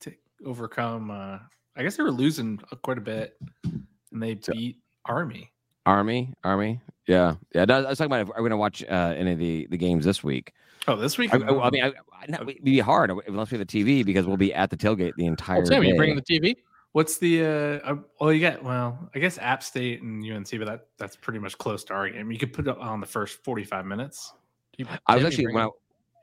to 0.00 0.12
overcome. 0.44 1.10
Uh, 1.10 1.38
I 1.76 1.82
guess 1.82 1.96
they 1.96 2.02
were 2.02 2.10
losing 2.10 2.58
quite 2.82 2.98
a 2.98 3.00
bit, 3.00 3.36
and 3.64 4.22
they 4.22 4.36
So- 4.40 4.52
beat 4.52 4.78
Army. 5.04 5.50
Army, 5.86 6.32
Army. 6.42 6.80
Yeah, 7.06 7.34
yeah. 7.54 7.66
I 7.68 7.80
was 7.82 7.98
talking 7.98 8.06
about 8.12 8.22
if 8.22 8.30
I'm 8.30 8.38
going 8.40 8.50
to 8.50 8.56
watch 8.56 8.82
uh, 8.82 9.14
any 9.16 9.32
of 9.32 9.38
the 9.38 9.66
the 9.70 9.76
games 9.76 10.04
this 10.04 10.24
week. 10.24 10.52
Oh, 10.86 10.96
this 10.96 11.16
week. 11.18 11.32
I, 11.32 11.38
I, 11.38 11.66
I 11.66 11.70
mean, 11.70 11.84
I, 11.84 11.88
I, 11.88 12.26
no, 12.28 12.42
it'd 12.42 12.62
be 12.64 12.78
hard 12.78 13.10
unless 13.26 13.50
we 13.50 13.58
have 13.58 13.66
the 13.66 13.84
TV 13.84 14.04
because 14.04 14.26
we'll 14.26 14.36
be 14.36 14.52
at 14.52 14.70
the 14.70 14.76
tailgate 14.76 15.14
the 15.16 15.26
entire 15.26 15.62
Oh, 15.62 15.64
Tim, 15.64 15.82
day. 15.82 15.88
you 15.88 15.96
bringing 15.96 16.16
the 16.16 16.22
TV? 16.22 16.56
What's 16.92 17.18
the? 17.18 17.44
Uh, 17.44 17.48
uh, 17.48 17.96
well, 18.20 18.32
you 18.32 18.40
got. 18.40 18.62
Well, 18.62 19.10
I 19.14 19.18
guess 19.18 19.38
App 19.38 19.62
State 19.62 20.02
and 20.02 20.24
UNC, 20.24 20.48
but 20.52 20.66
that 20.66 20.86
that's 20.98 21.16
pretty 21.16 21.40
much 21.40 21.58
close 21.58 21.82
to 21.84 21.94
our 21.94 22.08
game. 22.08 22.30
You 22.30 22.38
could 22.38 22.52
put 22.52 22.68
it 22.68 22.78
on 22.78 23.00
the 23.00 23.06
first 23.06 23.42
forty-five 23.42 23.84
minutes. 23.84 24.32
You, 24.76 24.86
I 25.06 25.16
was 25.16 25.24
actually 25.24 25.46
when 25.46 25.64
I, 25.64 25.68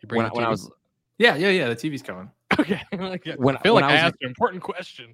when, 0.07 0.25
I, 0.25 0.29
when 0.29 0.45
I 0.45 0.49
was 0.49 0.69
Yeah, 1.17 1.35
yeah, 1.35 1.49
yeah. 1.49 1.67
The 1.67 1.75
TV's 1.75 2.01
coming. 2.01 2.31
okay. 2.59 2.81
When- 3.37 3.57
I 3.57 3.61
feel 3.61 3.75
when 3.75 3.83
like 3.83 3.91
I 3.91 3.95
I, 3.95 3.97
asked 3.97 4.17
an 4.21 4.27
important 4.27 4.63
question. 4.63 5.13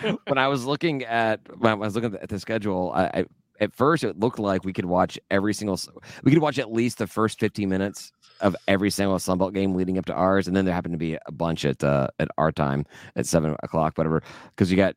when 0.26 0.38
I 0.38 0.48
was 0.48 0.64
looking 0.64 1.04
at 1.04 1.40
when 1.58 1.72
I 1.72 1.74
was 1.74 1.94
looking 1.94 2.14
at 2.14 2.28
the 2.28 2.38
schedule, 2.38 2.92
I, 2.94 3.04
I 3.06 3.24
at 3.60 3.74
first 3.74 4.04
it 4.04 4.18
looked 4.18 4.38
like 4.38 4.64
we 4.64 4.72
could 4.72 4.84
watch 4.84 5.18
every 5.30 5.52
single 5.52 5.78
we 6.22 6.32
could 6.32 6.40
watch 6.40 6.58
at 6.58 6.72
least 6.72 6.98
the 6.98 7.06
first 7.06 7.40
15 7.40 7.68
minutes 7.68 8.12
of 8.40 8.56
every 8.66 8.90
single 8.90 9.16
Sunbelt 9.18 9.54
game 9.54 9.74
leading 9.74 9.98
up 9.98 10.06
to 10.06 10.14
ours, 10.14 10.46
and 10.46 10.56
then 10.56 10.64
there 10.64 10.74
happened 10.74 10.94
to 10.94 10.98
be 10.98 11.16
a 11.26 11.32
bunch 11.32 11.64
at 11.64 11.82
uh, 11.82 12.08
at 12.18 12.28
our 12.38 12.52
time 12.52 12.86
at 13.16 13.26
seven 13.26 13.56
o'clock, 13.62 13.96
whatever. 13.96 14.22
Because 14.50 14.70
you 14.70 14.76
got 14.76 14.94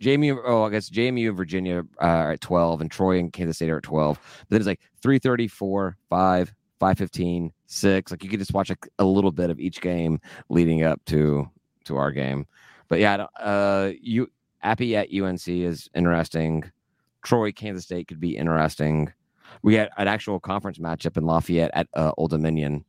JMU, 0.00 0.40
oh, 0.44 0.62
I 0.64 0.70
guess 0.70 0.90
JMU 0.90 1.28
and 1.28 1.36
Virginia 1.36 1.82
uh, 2.00 2.04
are 2.04 2.32
at 2.32 2.40
12, 2.40 2.80
and 2.80 2.90
Troy 2.90 3.18
and 3.18 3.32
Kansas 3.32 3.56
State 3.56 3.70
are 3.70 3.78
at 3.78 3.82
12. 3.82 4.18
But 4.40 4.48
then 4.48 4.60
it's 4.60 4.66
like 4.66 4.80
3:30, 5.02 5.50
4, 5.50 5.96
5, 6.08 6.54
5:15, 6.80 7.50
6. 7.66 8.10
Like 8.10 8.24
you 8.24 8.30
could 8.30 8.38
just 8.38 8.54
watch 8.54 8.70
a, 8.70 8.76
a 8.98 9.04
little 9.04 9.32
bit 9.32 9.50
of 9.50 9.58
each 9.58 9.80
game 9.80 10.20
leading 10.48 10.82
up 10.84 11.04
to 11.06 11.48
to 11.84 11.96
our 11.96 12.12
game. 12.12 12.46
But 12.88 13.00
yeah, 13.00 13.26
uh, 13.38 13.92
you 14.00 14.30
Appy 14.62 14.96
at 14.96 15.12
UNC 15.12 15.46
is 15.48 15.88
interesting. 15.94 16.64
Troy, 17.22 17.52
Kansas 17.52 17.84
State 17.84 18.08
could 18.08 18.20
be 18.20 18.36
interesting. 18.36 19.12
We 19.62 19.74
had 19.74 19.90
an 19.96 20.08
actual 20.08 20.40
conference 20.40 20.78
matchup 20.78 21.16
in 21.16 21.24
Lafayette 21.24 21.70
at 21.74 21.88
uh, 21.94 22.12
Old 22.16 22.30
Dominion. 22.30 22.84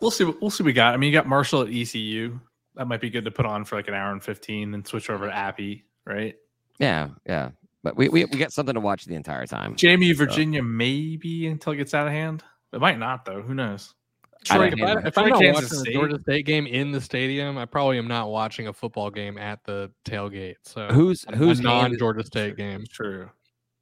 We'll 0.00 0.10
see. 0.10 0.24
We'll 0.24 0.50
see. 0.50 0.62
What 0.62 0.66
we 0.66 0.72
got. 0.72 0.94
I 0.94 0.96
mean, 0.96 1.12
you 1.12 1.18
got 1.18 1.26
Marshall 1.26 1.62
at 1.62 1.68
ECU. 1.68 2.38
That 2.74 2.86
might 2.88 3.00
be 3.00 3.10
good 3.10 3.24
to 3.24 3.30
put 3.30 3.46
on 3.46 3.64
for 3.64 3.76
like 3.76 3.88
an 3.88 3.94
hour 3.94 4.12
and 4.12 4.22
fifteen, 4.22 4.70
then 4.70 4.84
switch 4.84 5.08
over 5.08 5.26
to 5.26 5.34
Appy. 5.34 5.84
Right. 6.04 6.34
Yeah, 6.78 7.10
yeah. 7.26 7.50
But 7.82 7.96
we, 7.96 8.08
we 8.08 8.24
we 8.24 8.38
got 8.38 8.52
something 8.52 8.74
to 8.74 8.80
watch 8.80 9.04
the 9.04 9.14
entire 9.14 9.46
time. 9.46 9.76
JMU, 9.76 10.16
Virginia, 10.16 10.62
maybe 10.62 11.46
until 11.46 11.74
it 11.74 11.76
gets 11.76 11.94
out 11.94 12.06
of 12.06 12.12
hand. 12.12 12.42
It 12.72 12.80
might 12.80 12.98
not 12.98 13.24
though. 13.24 13.42
Who 13.42 13.54
knows? 13.54 13.94
I 14.50 14.56
Troy, 14.56 14.66
if, 14.66 14.74
I, 14.74 14.76
know. 14.76 15.02
if 15.04 15.18
I'm 15.18 15.28
Troy, 15.28 15.28
not 15.28 15.40
Kansas 15.40 15.64
watching 15.64 15.78
State. 15.78 15.84
the 15.84 15.92
Georgia 15.92 16.20
State 16.20 16.46
game 16.46 16.66
in 16.66 16.92
the 16.92 17.00
stadium, 17.00 17.56
I 17.56 17.64
probably 17.64 17.98
am 17.98 18.08
not 18.08 18.30
watching 18.30 18.68
a 18.68 18.72
football 18.72 19.10
game 19.10 19.38
at 19.38 19.62
the 19.64 19.90
tailgate. 20.04 20.56
So 20.62 20.88
Who's 20.88 21.24
who's 21.30 21.38
whose 21.38 21.60
non-Georgia 21.60 22.24
State 22.24 22.56
game? 22.56 22.84
True. 22.90 23.30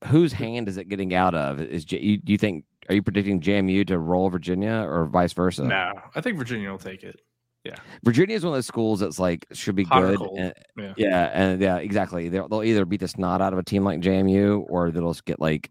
Whose 0.06 0.32
hand 0.32 0.68
is 0.68 0.76
it 0.76 0.88
getting 0.88 1.14
out 1.14 1.34
of? 1.34 1.60
Is 1.60 1.90
you, 1.92 2.16
do 2.18 2.32
you 2.32 2.38
think 2.38 2.64
are 2.88 2.94
you 2.94 3.02
predicting 3.02 3.40
JMU 3.40 3.86
to 3.86 3.98
roll 3.98 4.28
Virginia 4.30 4.84
or 4.88 5.06
vice 5.06 5.32
versa? 5.32 5.64
No, 5.64 5.92
I 6.14 6.20
think 6.20 6.36
Virginia 6.38 6.70
will 6.70 6.78
take 6.78 7.02
it. 7.02 7.20
Yeah, 7.64 7.76
Virginia 8.02 8.34
is 8.34 8.44
one 8.44 8.54
of 8.54 8.56
those 8.56 8.66
schools 8.66 8.98
that's 8.98 9.20
like 9.20 9.46
should 9.52 9.76
be 9.76 9.84
Hot 9.84 10.00
good. 10.02 10.20
and- 10.20 10.54
Yeah. 10.76 10.94
yeah, 10.96 11.30
and 11.32 11.60
yeah, 11.62 11.76
exactly. 11.76 12.28
They'll, 12.28 12.48
they'll 12.48 12.64
either 12.64 12.84
beat 12.84 12.98
the 13.00 13.06
snot 13.06 13.40
out 13.40 13.52
of 13.52 13.58
a 13.60 13.62
team 13.62 13.84
like 13.84 14.00
JMU 14.00 14.64
or 14.68 14.90
they'll 14.90 15.10
just 15.12 15.24
get 15.24 15.38
like 15.38 15.70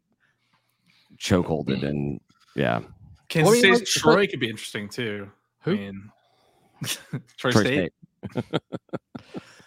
chokeholded 1.18 1.84
and 1.84 2.22
yeah. 2.56 2.80
Kansas 3.28 3.52
Well, 3.52 3.60
I 3.60 3.62
mean, 3.62 3.62
State, 3.62 3.74
like, 3.74 3.86
Troy 3.86 4.28
could 4.28 4.40
be 4.40 4.50
interesting 4.50 4.88
too. 4.88 5.30
Who? 5.64 5.72
I 5.72 5.76
mean, 5.76 6.10
Troy, 7.38 7.52
Troy 7.52 7.62
State. 7.62 7.94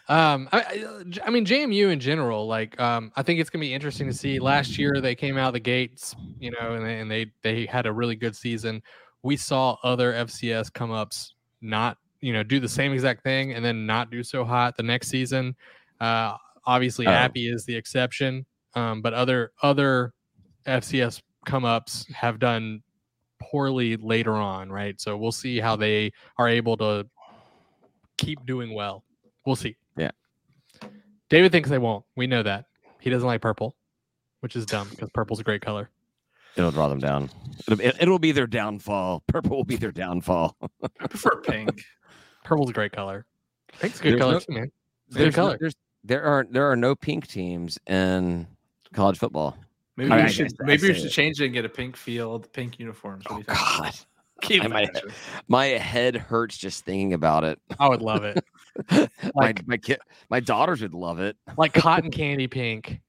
Um, 0.09 0.48
I, 0.52 0.84
I- 1.24 1.30
mean 1.30 1.46
JMU 1.46 1.90
in 1.90 1.98
general. 2.00 2.46
Like, 2.46 2.78
um, 2.80 3.11
I 3.16 3.22
think 3.22 3.40
it's 3.40 3.48
gonna 3.50 3.61
be 3.62 3.72
interesting 3.72 4.07
to 4.07 4.12
see. 4.12 4.38
Last 4.38 4.78
year 4.78 5.00
they 5.00 5.14
came 5.14 5.36
out 5.38 5.48
of 5.48 5.52
the 5.55 5.61
gates, 5.61 6.14
you 6.38 6.50
know, 6.50 6.74
and 6.74 6.84
they, 6.84 6.98
and 7.00 7.11
they 7.11 7.26
they 7.42 7.66
had 7.66 7.86
a 7.86 7.92
really 7.92 8.16
good 8.16 8.36
season. 8.36 8.82
we 9.22 9.36
saw 9.36 9.76
other 9.82 10.12
FCS 10.12 10.70
come 10.72 10.90
ups 10.90 11.34
not 11.62 11.96
you 12.20 12.32
know 12.34 12.42
do 12.42 12.61
the 12.61 12.68
same 12.68 12.92
exact 12.92 13.22
thing 13.22 13.55
and 13.55 13.64
then 13.64 13.86
not 13.86 14.11
do 14.11 14.22
so 14.22 14.44
hot 14.44 14.76
the 14.76 14.82
next 14.82 15.09
season. 15.09 15.55
Uh, 16.00 16.36
obviously, 16.66 17.07
Oh. 17.07 17.11
Appy 17.11 17.48
is 17.48 17.64
the 17.64 17.74
exception, 17.74 18.44
um, 18.74 19.00
but 19.00 19.14
other 19.14 19.52
other 19.62 20.12
FCS 20.66 21.22
come 21.46 21.64
ups 21.64 22.07
have 22.12 22.38
done 22.38 22.82
poorly 23.40 23.96
later 23.96 24.34
on, 24.34 24.70
right? 24.70 25.00
So 25.00 25.16
we'll 25.16 25.32
see 25.32 25.61
how 25.61 25.76
they 25.76 26.12
are 26.38 26.48
able 26.48 26.76
to 26.78 27.07
keep 28.18 28.44
doing 28.46 28.74
well. 28.74 29.05
We'll 29.46 29.57
see. 29.57 29.76
Yeah. 31.31 31.37
David 31.39 31.53
thinks 31.53 31.68
they 31.70 31.79
won't. 31.79 32.05
We 32.16 32.27
know 32.27 32.43
that. 32.43 32.66
He 33.01 33.11
doesn't 33.11 33.27
like 33.27 33.41
purple, 33.41 33.77
which 34.41 34.57
is 34.57 34.66
dumb 34.66 34.89
because 34.91 35.11
purple's 35.11 35.41
a 35.41 35.45
great 35.45 35.62
color. 35.62 35.91
It'll 36.57 36.70
draw 36.70 36.89
them 36.89 37.01
down. 37.01 37.31
It'll, 37.66 37.81
it, 37.81 37.97
it'll 38.01 38.18
be 38.18 38.33
their 38.33 38.47
downfall. 38.47 39.25
Purple 39.27 39.57
will 39.57 39.64
be 39.64 39.77
their 39.77 39.91
downfall. 39.93 40.57
I 41.01 41.07
prefer 41.09 41.41
pink. 41.41 41.83
Purple's 42.45 42.70
a 42.70 42.72
great 42.72 42.93
color. 42.93 43.27
Pink's 43.81 43.99
a 44.01 44.03
good 44.05 44.12
There's 44.12 44.20
color 44.20 44.33
no- 44.35 44.39
too, 44.41 44.53
man. 44.53 44.70
It's 45.09 45.16
a 45.16 45.18
good 45.18 45.25
There's 45.25 45.37
no- 45.37 45.57
there's, 45.61 45.75
there 46.05 46.22
are 46.25 46.47
there 46.51 46.70
are 46.70 46.77
no 46.77 46.95
pink 46.95 47.27
teams 47.27 47.79
in 47.87 48.47
college 48.93 49.18
football. 49.18 49.57
Maybe 49.97 50.11
I- 50.12 50.16
we 50.16 50.22
I 50.22 50.27
should 50.29 50.53
maybe 50.61 50.89
we 50.89 50.95
should 50.95 51.07
it. 51.07 51.11
change 51.11 51.41
it 51.41 51.47
and 51.47 51.55
get 51.55 51.64
a 51.64 51.68
pink 51.68 51.97
field, 51.97 52.53
pink 52.53 52.79
uniforms. 52.79 53.25
What 53.29 53.37
oh, 53.39 53.43
do 53.43 53.45
Oh 53.49 53.55
you 53.55 53.59
think? 53.83 53.85
God, 53.85 53.95
Can 54.43 54.57
you 54.57 54.76
I 54.76 54.91
my 55.49 55.66
head 55.66 56.16
hurts 56.16 56.57
just 56.57 56.85
thinking 56.85 57.12
about 57.12 57.45
it. 57.45 57.59
I 57.78 57.89
would 57.89 58.03
love 58.03 58.24
it. 58.24 58.45
my 58.91 59.09
Like- 59.35 59.66
my 59.66 59.76
kid, 59.76 59.99
my 60.30 60.41
daughters 60.41 60.82
would 60.82 60.95
love 60.95 61.20
it. 61.20 61.37
Like 61.57 61.72
cotton 61.72 62.11
candy 62.11 62.47
pink. 62.47 63.01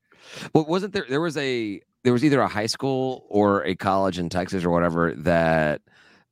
Well, 0.53 0.65
wasn't 0.65 0.93
there? 0.93 1.05
There 1.07 1.21
was 1.21 1.38
a 1.38 1.82
there 2.03 2.13
was 2.13 2.23
either 2.23 2.39
a 2.41 2.47
high 2.47 2.65
school 2.67 3.26
or 3.30 3.63
a 3.65 3.76
college 3.76 4.19
in 4.19 4.30
Texas 4.30 4.63
or 4.63 4.69
whatever 4.69 5.13
that 5.15 5.82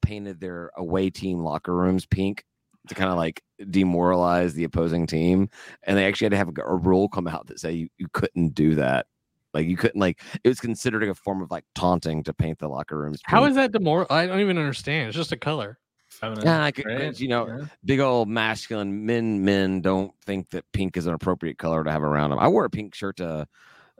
painted 0.01 0.39
their 0.39 0.71
away 0.77 1.09
team 1.09 1.39
locker 1.39 1.73
rooms 1.73 2.05
pink 2.05 2.43
to 2.87 2.95
kind 2.95 3.09
of 3.09 3.17
like 3.17 3.41
demoralize 3.69 4.53
the 4.53 4.65
opposing 4.65 5.07
team, 5.07 5.49
and 5.83 5.97
they 5.97 6.05
actually 6.05 6.25
had 6.25 6.31
to 6.31 6.37
have 6.37 6.49
a, 6.49 6.61
a 6.61 6.75
rule 6.75 7.07
come 7.09 7.27
out 7.27 7.47
that 7.47 7.59
say 7.59 7.71
you, 7.71 7.87
you 7.97 8.07
couldn't 8.13 8.49
do 8.53 8.75
that. 8.75 9.07
Like 9.53 9.67
you 9.67 9.77
couldn't 9.77 9.99
like 9.99 10.21
it 10.43 10.49
was 10.49 10.59
considered 10.59 11.03
a 11.03 11.13
form 11.13 11.41
of 11.41 11.51
like 11.51 11.65
taunting 11.75 12.23
to 12.23 12.33
paint 12.33 12.59
the 12.59 12.67
locker 12.67 12.97
rooms. 12.97 13.19
How 13.23 13.39
pink. 13.41 13.51
is 13.51 13.55
that 13.57 13.71
demoral? 13.71 14.07
I 14.09 14.25
don't 14.25 14.39
even 14.39 14.57
understand. 14.57 15.09
It's 15.09 15.17
just 15.17 15.31
a 15.31 15.37
color. 15.37 15.77
Yeah, 16.21 16.63
I 16.63 16.71
could, 16.71 16.85
right? 16.85 17.19
you 17.19 17.27
know, 17.27 17.47
Yeah. 17.47 17.65
big 17.83 17.99
old 17.99 18.29
masculine 18.29 19.05
men 19.05 19.43
men 19.43 19.81
don't 19.81 20.13
think 20.25 20.51
that 20.51 20.63
pink 20.71 20.95
is 20.95 21.07
an 21.07 21.13
appropriate 21.13 21.57
color 21.57 21.83
to 21.83 21.91
have 21.91 22.03
around 22.03 22.29
them. 22.29 22.39
I 22.39 22.47
wore 22.47 22.65
a 22.65 22.69
pink 22.69 22.93
shirt 22.95 23.17
to 23.17 23.47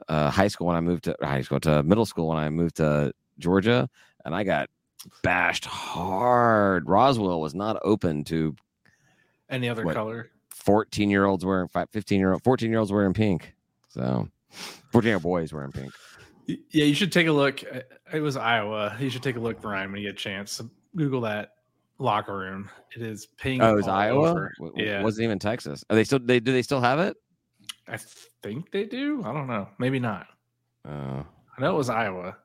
uh, 0.08 0.30
high 0.30 0.48
school 0.48 0.68
when 0.68 0.76
I 0.76 0.80
moved 0.80 1.04
to 1.04 1.16
high 1.22 1.42
school 1.42 1.60
to 1.60 1.82
middle 1.82 2.06
school 2.06 2.28
when 2.28 2.38
I 2.38 2.50
moved 2.50 2.76
to 2.76 3.12
Georgia, 3.38 3.88
and 4.24 4.34
I 4.34 4.44
got 4.44 4.70
bashed 5.22 5.64
hard. 5.64 6.88
Roswell 6.88 7.40
was 7.40 7.54
not 7.54 7.78
open 7.82 8.24
to 8.24 8.54
Any 9.50 9.68
other 9.68 9.84
What? 9.84 9.94
color? 9.94 10.30
14 10.50 11.10
year 11.10 11.24
olds 11.26 11.44
wearing 11.44 11.68
15 11.68 12.18
year 12.18 12.32
old 12.32 12.42
14 12.44 12.70
year 12.70 12.78
olds 12.78 12.92
wearing 12.92 13.12
pink. 13.12 13.54
So 13.88 14.28
14 14.92 15.06
year 15.06 15.16
old 15.16 15.22
boys 15.22 15.52
wearing 15.52 15.72
pink. 15.72 15.92
Yeah, 16.46 16.84
you 16.84 16.94
should 16.94 17.12
take 17.12 17.26
a 17.26 17.32
look. 17.32 17.62
It 17.62 18.20
was 18.20 18.36
Iowa. 18.36 18.96
You 19.00 19.10
should 19.10 19.22
take 19.22 19.36
a 19.36 19.40
look, 19.40 19.64
Ryan, 19.64 19.92
when 19.92 20.00
you 20.00 20.08
get 20.08 20.14
a 20.14 20.18
chance. 20.18 20.60
Google 20.94 21.22
that 21.22 21.50
locker 21.98 22.36
room. 22.36 22.70
It 22.94 23.02
is 23.02 23.26
pink. 23.38 23.62
Oh, 23.62 23.72
it 23.72 23.76
was 23.76 23.88
Iowa? 23.88 24.30
over. 24.30 24.54
Yeah, 24.76 25.02
wasn't 25.02 25.24
even 25.24 25.38
Texas. 25.38 25.84
Are 25.90 25.96
they 25.96 26.04
still 26.04 26.18
they 26.18 26.40
do 26.40 26.52
they 26.52 26.62
still 26.62 26.80
have 26.80 27.00
it? 27.00 27.16
I 27.88 27.98
think 28.42 28.70
they 28.70 28.84
do. 28.84 29.22
I 29.24 29.32
don't 29.32 29.46
know. 29.46 29.68
Maybe 29.78 29.98
not. 29.98 30.26
Uh, 30.86 31.22
I 31.56 31.60
know 31.60 31.74
it 31.74 31.78
was 31.78 31.88
Iowa. 31.88 32.36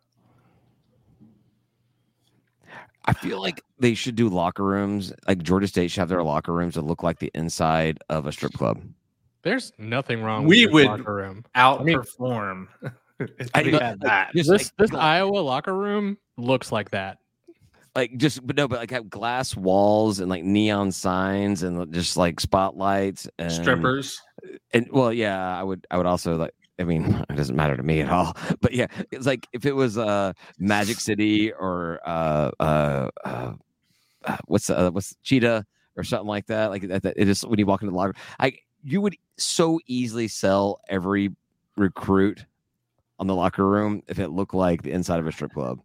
I 3.05 3.13
feel 3.13 3.41
like 3.41 3.63
they 3.79 3.95
should 3.95 4.15
do 4.15 4.29
locker 4.29 4.63
rooms. 4.63 5.11
Like 5.27 5.41
Georgia 5.41 5.67
State 5.67 5.89
should 5.89 5.99
have 5.99 6.09
their 6.09 6.23
locker 6.23 6.53
rooms 6.53 6.75
that 6.75 6.83
look 6.83 7.01
like 7.01 7.19
the 7.19 7.31
inside 7.33 7.99
of 8.09 8.27
a 8.27 8.31
strip 8.31 8.53
club. 8.53 8.81
There's 9.41 9.71
nothing 9.77 10.21
wrong 10.21 10.45
We 10.45 10.65
with 10.65 10.73
would- 10.73 10.81
this 10.83 10.87
locker 10.99 11.13
room. 11.13 11.45
Outperform. 11.55 12.67
if 13.19 13.49
I- 13.53 13.63
we 13.63 13.71
but, 13.71 13.81
had 13.81 13.99
like, 14.01 14.09
that. 14.09 14.33
just 14.35 14.49
This 14.49 14.71
like, 14.77 14.89
this 14.89 14.93
Iowa 14.99 15.39
locker 15.39 15.75
room 15.75 16.17
looks 16.37 16.71
like 16.71 16.91
that. 16.91 17.17
like 17.95 18.15
just 18.17 18.45
but 18.45 18.55
no, 18.55 18.67
but 18.67 18.79
like 18.79 18.91
have 18.91 19.09
glass 19.09 19.55
walls 19.55 20.19
and 20.19 20.29
like 20.29 20.43
neon 20.43 20.91
signs 20.91 21.63
and 21.63 21.91
just 21.93 22.17
like 22.17 22.39
spotlights 22.39 23.27
and 23.39 23.51
Strippers. 23.51 24.21
And 24.73 24.87
well, 24.91 25.11
yeah, 25.11 25.57
I 25.59 25.63
would 25.63 25.85
I 25.91 25.97
would 25.97 26.05
also 26.05 26.37
like 26.37 26.53
I 26.79 26.83
mean, 26.83 27.03
it 27.29 27.35
doesn't 27.35 27.55
matter 27.55 27.75
to 27.75 27.83
me 27.83 28.01
at 28.01 28.09
all. 28.09 28.35
But 28.61 28.73
yeah, 28.73 28.87
it's 29.11 29.25
like 29.25 29.47
if 29.53 29.65
it 29.65 29.73
was 29.73 29.97
uh 29.97 30.33
Magic 30.59 30.99
City 30.99 31.51
or 31.51 31.99
uh 32.05 32.51
uh, 32.59 33.09
uh, 33.25 33.53
uh 34.25 34.37
what's 34.45 34.69
uh, 34.69 34.91
what's 34.91 35.15
Cheetah 35.23 35.65
or 35.97 36.03
something 36.03 36.27
like 36.27 36.45
that. 36.47 36.69
Like 36.69 36.87
that, 36.87 37.03
that 37.03 37.13
it 37.17 37.27
is 37.27 37.45
when 37.45 37.59
you 37.59 37.65
walk 37.65 37.81
into 37.81 37.91
the 37.91 37.97
locker, 37.97 38.15
I 38.39 38.53
you 38.83 39.01
would 39.01 39.15
so 39.37 39.79
easily 39.87 40.27
sell 40.27 40.81
every 40.89 41.35
recruit 41.77 42.45
on 43.19 43.27
the 43.27 43.35
locker 43.35 43.67
room 43.67 44.01
if 44.07 44.19
it 44.19 44.29
looked 44.29 44.53
like 44.53 44.81
the 44.83 44.91
inside 44.91 45.19
of 45.19 45.27
a 45.27 45.31
strip 45.31 45.53
club. 45.53 45.79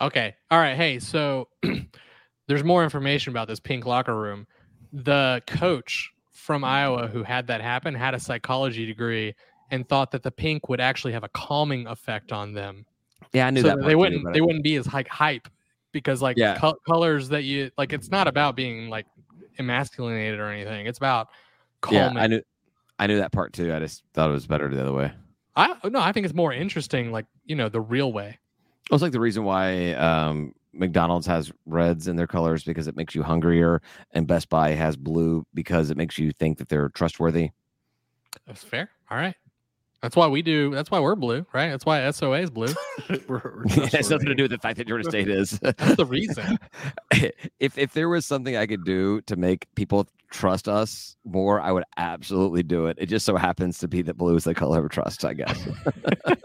Okay. 0.00 0.34
All 0.50 0.58
right. 0.58 0.76
Hey, 0.76 0.98
so 0.98 1.48
there's 2.46 2.64
more 2.64 2.82
information 2.82 3.30
about 3.32 3.48
this 3.48 3.60
pink 3.60 3.86
locker 3.86 4.16
room. 4.16 4.46
The 4.92 5.42
coach 5.46 6.10
from 6.32 6.64
Iowa 6.64 7.06
who 7.06 7.22
had 7.22 7.46
that 7.48 7.60
happen 7.60 7.94
had 7.94 8.14
a 8.14 8.18
psychology 8.18 8.86
degree 8.86 9.34
and 9.70 9.88
thought 9.88 10.10
that 10.10 10.22
the 10.22 10.30
pink 10.32 10.68
would 10.68 10.80
actually 10.80 11.12
have 11.12 11.22
a 11.22 11.28
calming 11.28 11.86
effect 11.86 12.32
on 12.32 12.52
them. 12.52 12.84
Yeah, 13.32 13.46
I 13.46 13.50
knew 13.50 13.60
so 13.62 13.68
that. 13.68 13.84
they 13.84 13.94
wouldn't 13.94 14.24
but 14.24 14.32
they 14.32 14.40
wouldn't 14.40 14.64
be 14.64 14.74
as 14.76 14.92
like 14.92 15.06
hype 15.06 15.48
because 15.92 16.22
like 16.22 16.36
Yeah. 16.36 16.58
col- 16.58 16.78
colors 16.86 17.28
that 17.28 17.44
you 17.44 17.70
like 17.78 17.92
it's 17.92 18.10
not 18.10 18.26
about 18.26 18.56
being 18.56 18.88
like 18.88 19.06
emasculated 19.58 20.40
or 20.40 20.48
anything. 20.50 20.86
It's 20.86 20.98
about 20.98 21.28
yeah. 21.90 22.12
I 22.16 22.26
knew 22.26 22.42
I 22.98 23.06
knew 23.06 23.18
that 23.18 23.32
part 23.32 23.52
too. 23.52 23.74
I 23.74 23.78
just 23.78 24.02
thought 24.14 24.30
it 24.30 24.34
was 24.34 24.46
better 24.46 24.68
the 24.68 24.80
other 24.82 24.92
way. 24.92 25.12
I 25.56 25.74
no, 25.88 26.00
I 26.00 26.12
think 26.12 26.24
it's 26.24 26.34
more 26.34 26.52
interesting 26.52 27.12
like, 27.12 27.26
you 27.44 27.56
know, 27.56 27.68
the 27.68 27.80
real 27.80 28.12
way. 28.12 28.38
It's 28.90 29.02
like 29.02 29.12
the 29.12 29.20
reason 29.20 29.44
why 29.44 29.92
um, 29.92 30.54
McDonald's 30.72 31.26
has 31.26 31.52
reds 31.66 32.08
in 32.08 32.16
their 32.16 32.26
colors 32.26 32.64
because 32.64 32.88
it 32.88 32.96
makes 32.96 33.14
you 33.14 33.22
hungrier, 33.22 33.80
and 34.12 34.26
Best 34.26 34.48
Buy 34.48 34.70
has 34.70 34.96
blue 34.96 35.46
because 35.54 35.90
it 35.90 35.96
makes 35.96 36.18
you 36.18 36.32
think 36.32 36.58
that 36.58 36.68
they're 36.68 36.88
trustworthy. 36.90 37.50
That's 38.46 38.62
fair. 38.64 38.90
All 39.10 39.16
right. 39.16 39.34
That's 40.02 40.16
why 40.16 40.28
we 40.28 40.40
do. 40.40 40.70
That's 40.74 40.90
why 40.90 40.98
we're 40.98 41.14
blue, 41.14 41.44
right? 41.52 41.68
That's 41.68 41.84
why 41.84 42.10
SOA 42.10 42.40
is 42.40 42.50
blue. 42.50 42.72
We're- 43.10 43.20
we're 43.28 43.64
it 43.66 43.92
has 43.92 44.08
nothing 44.08 44.28
to 44.28 44.34
do 44.34 44.44
with 44.44 44.50
the 44.50 44.58
fact 44.58 44.78
that 44.78 44.88
Georgia 44.88 45.08
State 45.08 45.28
is. 45.28 45.58
That's 45.58 45.96
the 45.96 46.06
reason. 46.06 46.58
if 47.60 47.76
if 47.76 47.92
there 47.92 48.08
was 48.08 48.24
something 48.24 48.56
I 48.56 48.66
could 48.66 48.84
do 48.84 49.20
to 49.22 49.36
make 49.36 49.66
people 49.74 50.08
trust 50.30 50.68
us 50.68 51.16
more, 51.24 51.60
I 51.60 51.72
would 51.72 51.84
absolutely 51.96 52.62
do 52.62 52.86
it. 52.86 52.96
It 53.00 53.06
just 53.06 53.26
so 53.26 53.36
happens 53.36 53.78
to 53.78 53.88
be 53.88 54.02
that 54.02 54.16
blue 54.16 54.36
is 54.36 54.44
the 54.44 54.54
color 54.54 54.84
of 54.84 54.90
trust, 54.90 55.24
I 55.24 55.34
guess. 55.34 55.68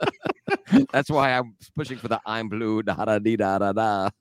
That's 0.92 1.10
why 1.10 1.32
I'm 1.32 1.56
pushing 1.76 1.98
for 1.98 2.08
the 2.08 2.20
I'm 2.26 2.50
blue 2.50 2.84
da 2.84 3.06
da 3.06 3.20
dee 3.20 3.38
da 3.38 3.60
da 3.60 3.72
da. 3.72 4.10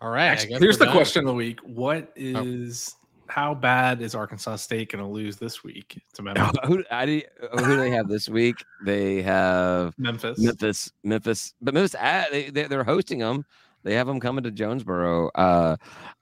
All 0.00 0.10
right. 0.10 0.26
Actually, 0.26 0.58
here's 0.58 0.76
the 0.78 0.84
done. 0.84 0.94
question 0.94 1.20
of 1.20 1.26
the 1.26 1.34
week. 1.34 1.60
What 1.60 2.12
oh. 2.16 2.44
is 2.44 2.94
how 3.26 3.54
bad 3.54 4.02
is 4.02 4.14
Arkansas 4.14 4.56
State 4.56 4.92
going 4.92 5.02
to 5.02 5.10
lose 5.10 5.36
this 5.36 5.64
week 5.64 6.00
to 6.12 6.22
Memphis? 6.22 6.52
who 6.66 6.84
I 6.90 7.24
oh, 7.42 7.64
who 7.64 7.68
do 7.68 7.76
they 7.76 7.90
have 7.90 8.08
this 8.08 8.28
week? 8.28 8.56
They 8.84 9.22
have 9.22 9.94
Memphis. 9.98 10.38
Memphis, 10.38 10.92
Memphis, 11.02 11.54
but 11.60 11.74
Memphis 11.74 11.96
they, 12.30 12.50
they 12.50 12.64
they're 12.64 12.84
hosting 12.84 13.18
them. 13.18 13.44
They 13.84 13.94
have 13.94 14.06
them 14.06 14.18
coming 14.18 14.44
to 14.44 14.50
Jonesboro. 14.50 15.28
Uh, 15.34 15.76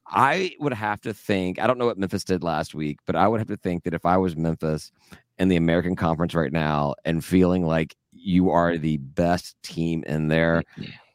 I 0.06 0.54
would 0.58 0.74
have 0.74 1.00
to 1.02 1.14
think. 1.14 1.58
I 1.58 1.66
don't 1.66 1.78
know 1.78 1.86
what 1.86 1.96
Memphis 1.96 2.24
did 2.24 2.42
last 2.42 2.74
week, 2.74 2.98
but 3.06 3.16
I 3.16 3.28
would 3.28 3.40
have 3.40 3.48
to 3.48 3.56
think 3.56 3.84
that 3.84 3.94
if 3.94 4.04
I 4.04 4.16
was 4.18 4.36
Memphis 4.36 4.92
in 5.38 5.48
the 5.48 5.56
American 5.56 5.96
Conference 5.96 6.34
right 6.34 6.52
now 6.52 6.94
and 7.04 7.24
feeling 7.24 7.64
like 7.64 7.96
you 8.12 8.50
are 8.50 8.76
the 8.76 8.98
best 8.98 9.56
team 9.62 10.04
in 10.06 10.28
there. 10.28 10.62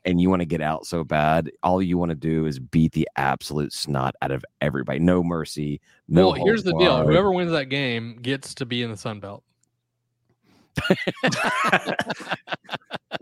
And 0.06 0.22
you 0.22 0.30
want 0.30 0.42
to 0.42 0.46
get 0.46 0.62
out 0.62 0.86
so 0.86 1.04
bad, 1.04 1.52
all 1.64 1.82
you 1.82 1.98
want 1.98 2.12
to 2.12 2.16
do 2.16 2.46
is 2.46 2.60
beat 2.60 2.94
the 2.94 3.10
absolute 3.18 3.74
snot 3.74 4.16
out 4.22 4.32
of 4.32 4.46
everybody. 4.62 5.00
No 5.00 5.22
mercy. 5.22 5.82
No. 6.08 6.30
well, 6.30 6.46
here's 6.46 6.64
the 6.64 6.72
deal. 6.78 7.06
Whoever 7.06 7.30
wins 7.30 7.52
that 7.52 7.66
game 7.66 8.18
gets 8.22 8.56
to 8.56 8.66
be 8.66 8.84
in 8.84 8.90
the 8.90 8.96
Sun 8.96 9.20
Belt. 9.20 9.44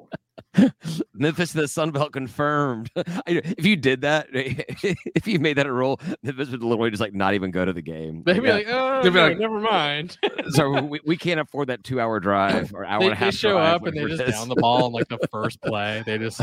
Memphis, 1.13 1.51
to 1.51 1.61
the 1.61 1.67
Sun 1.67 1.91
Belt 1.91 2.11
confirmed. 2.13 2.91
If 3.27 3.65
you 3.65 3.75
did 3.75 4.01
that, 4.01 4.27
if 4.33 5.27
you 5.27 5.39
made 5.39 5.57
that 5.57 5.65
a 5.65 5.71
rule, 5.73 5.99
Memphis 6.23 6.49
would 6.49 6.63
literally 6.63 6.89
just 6.91 7.01
like 7.01 7.13
not 7.13 7.33
even 7.33 7.51
go 7.51 7.65
to 7.65 7.73
the 7.73 7.81
game. 7.81 8.23
They'd 8.23 8.39
be 8.41 8.47
Yeah. 8.47 8.53
like, 8.53 8.67
oh, 8.69 9.03
be 9.03 9.09
like- 9.09 9.37
never 9.39 9.59
mind. 9.59 10.17
so 10.49 10.81
we, 10.83 10.99
we 11.05 11.17
can't 11.17 11.39
afford 11.39 11.69
that 11.69 11.83
two 11.83 11.99
hour 11.99 12.19
drive 12.19 12.73
or 12.73 12.85
hour 12.85 12.99
they, 12.99 13.05
and 13.05 13.13
a 13.13 13.15
half. 13.15 13.31
they 13.33 13.37
show 13.37 13.57
up 13.57 13.85
and 13.85 13.97
they 13.97 14.05
just 14.05 14.25
down 14.31 14.49
the 14.49 14.55
ball 14.55 14.87
in 14.87 14.93
like 14.93 15.07
the 15.07 15.19
first 15.31 15.61
play. 15.61 16.03
They 16.05 16.17
just 16.17 16.39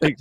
like, 0.00 0.18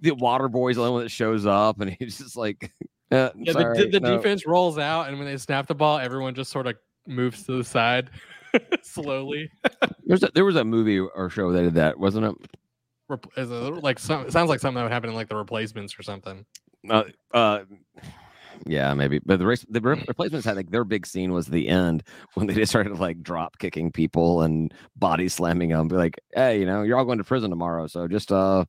the 0.00 0.12
water 0.12 0.48
boy's 0.48 0.76
the 0.76 0.82
only 0.82 0.92
one 0.92 1.02
that 1.02 1.10
shows 1.10 1.46
up, 1.46 1.80
and 1.80 1.90
he's 1.98 2.18
just 2.18 2.36
like, 2.36 2.72
uh, 3.10 3.30
yeah. 3.36 3.52
sorry, 3.52 3.78
the 3.78 3.90
the 3.90 4.00
no. 4.00 4.16
defense 4.16 4.46
rolls 4.46 4.78
out, 4.78 5.08
and 5.08 5.18
when 5.18 5.26
they 5.26 5.36
snap 5.36 5.66
the 5.66 5.74
ball, 5.74 5.98
everyone 5.98 6.34
just 6.34 6.50
sort 6.50 6.66
of 6.66 6.76
moves 7.06 7.44
to 7.44 7.56
the 7.56 7.64
side 7.64 8.10
slowly. 8.82 9.50
There's 10.04 10.22
a, 10.22 10.30
there 10.34 10.44
was 10.44 10.56
a 10.56 10.64
movie 10.64 10.98
or 10.98 11.30
show 11.30 11.52
that 11.52 11.62
did 11.62 11.74
that, 11.74 11.98
wasn't 11.98 12.26
it? 12.26 12.34
Is 13.36 13.50
it 13.50 13.54
like 13.54 13.98
some, 13.98 14.26
it 14.26 14.32
sounds 14.32 14.50
like 14.50 14.60
something 14.60 14.76
that 14.76 14.82
would 14.82 14.92
happen 14.92 15.10
in 15.10 15.16
like 15.16 15.28
the 15.28 15.36
replacements 15.36 15.98
or 15.98 16.02
something. 16.02 16.44
Uh, 16.88 17.04
uh, 17.32 17.60
yeah, 18.66 18.92
maybe. 18.94 19.18
But 19.24 19.38
the 19.38 19.46
race, 19.46 19.64
the 19.68 19.80
re- 19.80 20.04
replacements 20.06 20.46
had 20.46 20.56
like 20.56 20.70
their 20.70 20.84
big 20.84 21.06
scene 21.06 21.32
was 21.32 21.46
the 21.46 21.68
end 21.68 22.02
when 22.34 22.46
they 22.46 22.54
just 22.54 22.70
started 22.70 22.98
like 22.98 23.22
drop 23.22 23.58
kicking 23.58 23.90
people 23.90 24.42
and 24.42 24.72
body 24.96 25.28
slamming 25.28 25.70
them. 25.70 25.88
Be 25.88 25.96
like, 25.96 26.20
hey, 26.34 26.58
you 26.60 26.66
know, 26.66 26.82
you're 26.82 26.98
all 26.98 27.04
going 27.04 27.18
to 27.18 27.24
prison 27.24 27.50
tomorrow, 27.50 27.86
so 27.86 28.08
just 28.08 28.32
uh 28.32 28.64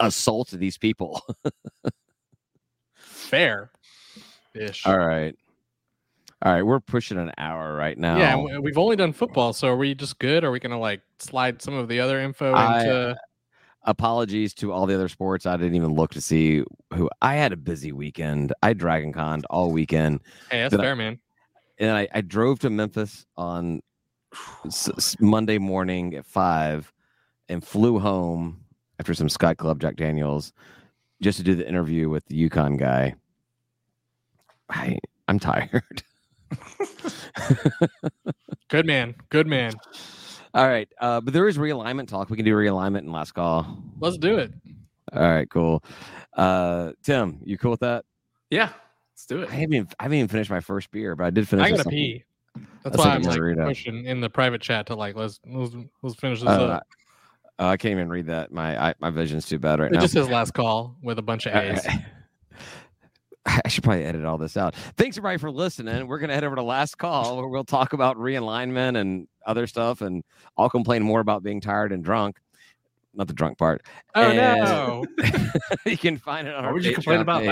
assault 0.00 0.50
these 0.50 0.78
people. 0.78 1.22
Fair. 2.96 3.70
Ish. 4.54 4.86
all 4.86 4.98
right. 4.98 5.34
All 6.44 6.52
right, 6.52 6.62
we're 6.62 6.80
pushing 6.80 7.18
an 7.18 7.30
hour 7.38 7.74
right 7.76 7.96
now. 7.96 8.16
Yeah, 8.16 8.36
we- 8.36 8.58
we've 8.58 8.78
only 8.78 8.96
done 8.96 9.12
football, 9.12 9.52
so 9.52 9.68
are 9.68 9.76
we 9.76 9.94
just 9.94 10.18
good? 10.18 10.42
Are 10.42 10.50
we 10.50 10.58
gonna 10.58 10.78
like 10.78 11.00
slide 11.18 11.62
some 11.62 11.74
of 11.74 11.88
the 11.88 12.00
other 12.00 12.20
info 12.20 12.52
I- 12.52 12.80
into? 12.80 13.16
apologies 13.84 14.54
to 14.54 14.70
all 14.72 14.86
the 14.86 14.94
other 14.94 15.08
sports. 15.08 15.44
I 15.44 15.56
didn't 15.56 15.74
even 15.74 15.92
look 15.94 16.12
to 16.12 16.20
see 16.20 16.62
who 16.94 17.10
I 17.20 17.34
had 17.34 17.52
a 17.52 17.56
busy 17.56 17.90
weekend. 17.92 18.52
I 18.62 18.74
Dragon 18.74 19.12
Con 19.12 19.42
all 19.50 19.72
weekend. 19.72 20.20
hey, 20.50 20.62
that's 20.62 20.74
I- 20.74 20.78
fair, 20.78 20.96
man. 20.96 21.18
and 21.78 21.90
I, 21.90 22.06
I 22.14 22.20
drove 22.20 22.60
to 22.60 22.70
Memphis 22.70 23.24
on 23.36 23.80
Monday 25.20 25.58
morning 25.58 26.14
at 26.14 26.26
five 26.26 26.92
and 27.48 27.62
flew 27.64 27.98
home 27.98 28.64
after 29.00 29.14
some 29.14 29.28
Sky 29.28 29.54
Club 29.54 29.80
Jack 29.80 29.96
Daniels 29.96 30.52
just 31.20 31.38
to 31.38 31.44
do 31.44 31.54
the 31.56 31.68
interview 31.68 32.08
with 32.08 32.24
the 32.26 32.48
UConn 32.48 32.78
guy. 32.78 33.14
I 34.70 34.98
I'm 35.28 35.38
tired. 35.38 36.02
Good 38.68 38.86
man. 38.86 39.14
Good 39.30 39.46
man. 39.46 39.72
All 40.54 40.66
right, 40.68 40.88
uh, 41.00 41.20
but 41.20 41.32
there 41.32 41.48
is 41.48 41.56
realignment 41.56 42.08
talk. 42.08 42.28
We 42.28 42.36
can 42.36 42.44
do 42.44 42.54
realignment 42.54 43.00
in 43.00 43.12
last 43.12 43.32
call. 43.32 43.82
Let's 44.00 44.18
do 44.18 44.36
it. 44.36 44.52
All 45.12 45.22
right, 45.22 45.48
cool. 45.48 45.82
Uh, 46.36 46.92
Tim, 47.02 47.38
you 47.44 47.56
cool 47.58 47.70
with 47.70 47.80
that? 47.80 48.04
Yeah, 48.50 48.70
let's 49.12 49.26
do 49.26 49.40
I 49.40 49.42
it. 49.44 49.48
haven't 49.50 49.74
even, 49.74 49.88
I 49.98 50.02
haven't 50.04 50.18
even 50.18 50.28
finished 50.28 50.50
my 50.50 50.60
first 50.60 50.90
beer, 50.90 51.16
but 51.16 51.24
I 51.24 51.30
did 51.30 51.48
finish. 51.48 51.66
I 51.66 51.70
gotta 51.70 51.88
pee. 51.88 52.24
That's 52.82 52.96
Let's 52.96 52.98
why 52.98 53.14
I'm 53.14 53.22
like 53.22 53.66
pushing 53.66 54.04
in 54.04 54.20
the 54.20 54.28
private 54.28 54.60
chat 54.60 54.86
to 54.88 54.94
like 54.94 55.16
let's 55.16 55.40
let's, 55.46 55.74
let's 56.02 56.16
finish 56.16 56.40
this 56.40 56.48
Uh, 56.50 56.64
up. 56.64 56.86
I, 57.58 57.68
I 57.70 57.76
can't 57.78 57.92
even 57.92 58.10
read 58.10 58.26
that. 58.26 58.52
My 58.52 58.88
I, 58.90 58.94
my 59.00 59.08
vision's 59.10 59.46
too 59.46 59.58
bad 59.58 59.80
right 59.80 59.90
It 59.90 59.94
now. 59.94 60.00
just 60.00 60.12
says 60.12 60.28
last 60.28 60.52
call 60.52 60.96
with 61.02 61.18
a 61.18 61.22
bunch 61.22 61.46
of 61.46 61.54
A's. 61.54 61.86
I 63.64 63.68
should 63.68 63.84
probably 63.84 64.04
edit 64.04 64.24
all 64.24 64.38
this 64.38 64.56
out. 64.56 64.74
Thanks 64.96 65.16
everybody 65.16 65.38
for 65.38 65.50
listening. 65.50 66.06
We're 66.06 66.18
gonna 66.18 66.34
head 66.34 66.44
over 66.44 66.56
to 66.56 66.62
last 66.62 66.98
call 66.98 67.36
where 67.36 67.48
we'll 67.48 67.64
talk 67.64 67.92
about 67.92 68.16
realignment 68.16 68.96
and 68.98 69.26
other 69.46 69.66
stuff, 69.66 70.00
and 70.00 70.22
I'll 70.56 70.70
complain 70.70 71.02
more 71.02 71.20
about 71.20 71.42
being 71.42 71.60
tired 71.60 71.92
and 71.92 72.04
drunk. 72.04 72.36
Not 73.14 73.26
the 73.26 73.34
drunk 73.34 73.58
part. 73.58 73.82
Oh 74.14 74.22
And- 74.22 74.64
no! 74.64 75.04
you 75.86 75.98
can 75.98 76.16
find 76.16 76.48
it 76.48 76.54
on 76.54 76.62
Why 76.62 76.68
our 76.68 76.72
would 76.74 76.84
you 76.84 76.94
complain 76.94 77.20
about 77.20 77.42
page, 77.42 77.48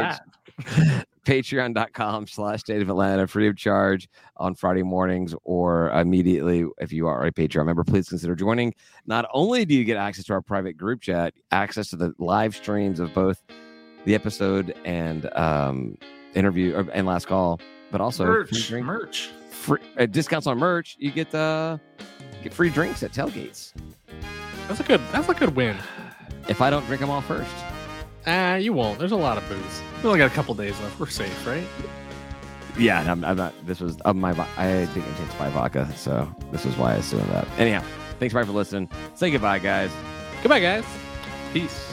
that? 0.67 1.07
Patreon.com 1.27 2.27
slash 2.29 2.61
state 2.61 2.81
of 2.81 2.89
Atlanta, 2.89 3.27
free 3.27 3.47
of 3.47 3.57
charge 3.57 4.09
on 4.39 4.55
Friday 4.55 4.83
mornings 4.83 5.35
or 5.45 5.91
immediately 5.91 6.65
if 6.79 6.93
you 6.93 7.07
are 7.09 7.27
a 7.27 7.33
Patreon 7.33 7.67
member, 7.67 7.85
please 7.85 8.09
consider 8.09 8.35
joining. 8.35 8.75
Not 9.07 9.27
only 9.35 9.65
do 9.67 9.75
you 9.75 9.85
get 9.85 9.99
access 9.99 10.25
to 10.27 10.33
our 10.33 10.41
private 10.41 10.79
group 10.79 11.03
chat, 11.03 11.35
access 11.51 11.91
to 11.91 11.97
the 11.97 12.15
live 12.19 12.57
streams 12.57 13.01
of 13.01 13.13
both 13.13 13.43
the 14.05 14.15
episode 14.15 14.75
and 14.85 15.31
um, 15.37 15.97
interview 16.35 16.75
or, 16.77 16.89
and 16.93 17.07
last 17.07 17.27
call, 17.27 17.61
but 17.91 18.01
also 18.01 18.25
free, 18.25 18.33
merch, 18.41 18.69
drink, 18.69 18.87
merch. 18.87 19.31
free 19.51 19.81
uh, 19.99 20.07
discounts 20.07 20.47
on 20.47 20.59
merch. 20.59 20.97
You 20.99 21.11
get 21.11 21.35
uh, 21.35 21.79
get 22.43 22.53
free 22.55 22.71
drinks 22.71 23.03
at 23.03 23.13
tailgates 23.13 23.73
That's 24.69 24.81
a 24.81 24.85
good. 24.85 25.01
That's 25.13 25.29
a 25.29 25.35
good 25.35 25.55
win. 25.57 25.77
if 26.49 26.61
I 26.61 26.71
don't 26.71 26.85
drink 26.87 27.01
them 27.01 27.11
all 27.11 27.21
first. 27.21 27.51
Ah, 28.27 28.57
you 28.57 28.73
won't. 28.73 28.99
There's 28.99 29.13
a 29.13 29.17
lot 29.17 29.39
of 29.39 29.49
booze. 29.49 29.83
We 30.03 30.09
only 30.09 30.19
got 30.19 30.31
a 30.31 30.35
couple 30.35 30.55
days 30.55 30.79
left. 30.81 31.01
We're 31.01 31.07
safe, 31.09 31.47
right? 31.47 31.65
Yeah, 32.79 33.01
I'm, 33.11 33.25
I'm 33.25 33.37
not. 33.37 33.55
This 33.67 33.81
was 33.81 33.97
uh, 34.05 34.13
my. 34.13 34.33
vo- 34.33 34.47
I 34.57 34.67
didn't 34.67 34.97
intensify 34.97 35.49
vodka, 35.51 35.91
so 35.97 36.33
this 36.53 36.65
is 36.67 36.77
why 36.77 36.95
I 36.95 36.97
was 36.99 37.11
doing 37.11 37.27
that. 37.29 37.47
Anyhow, 37.59 37.83
thanks 38.19 38.33
everybody 38.35 38.47
for 38.47 38.53
listening. 38.53 38.89
Say 39.15 39.31
goodbye, 39.31 39.59
guys. 39.59 39.91
Goodbye, 40.43 40.61
guys. 40.61 40.85
Peace. 41.53 41.93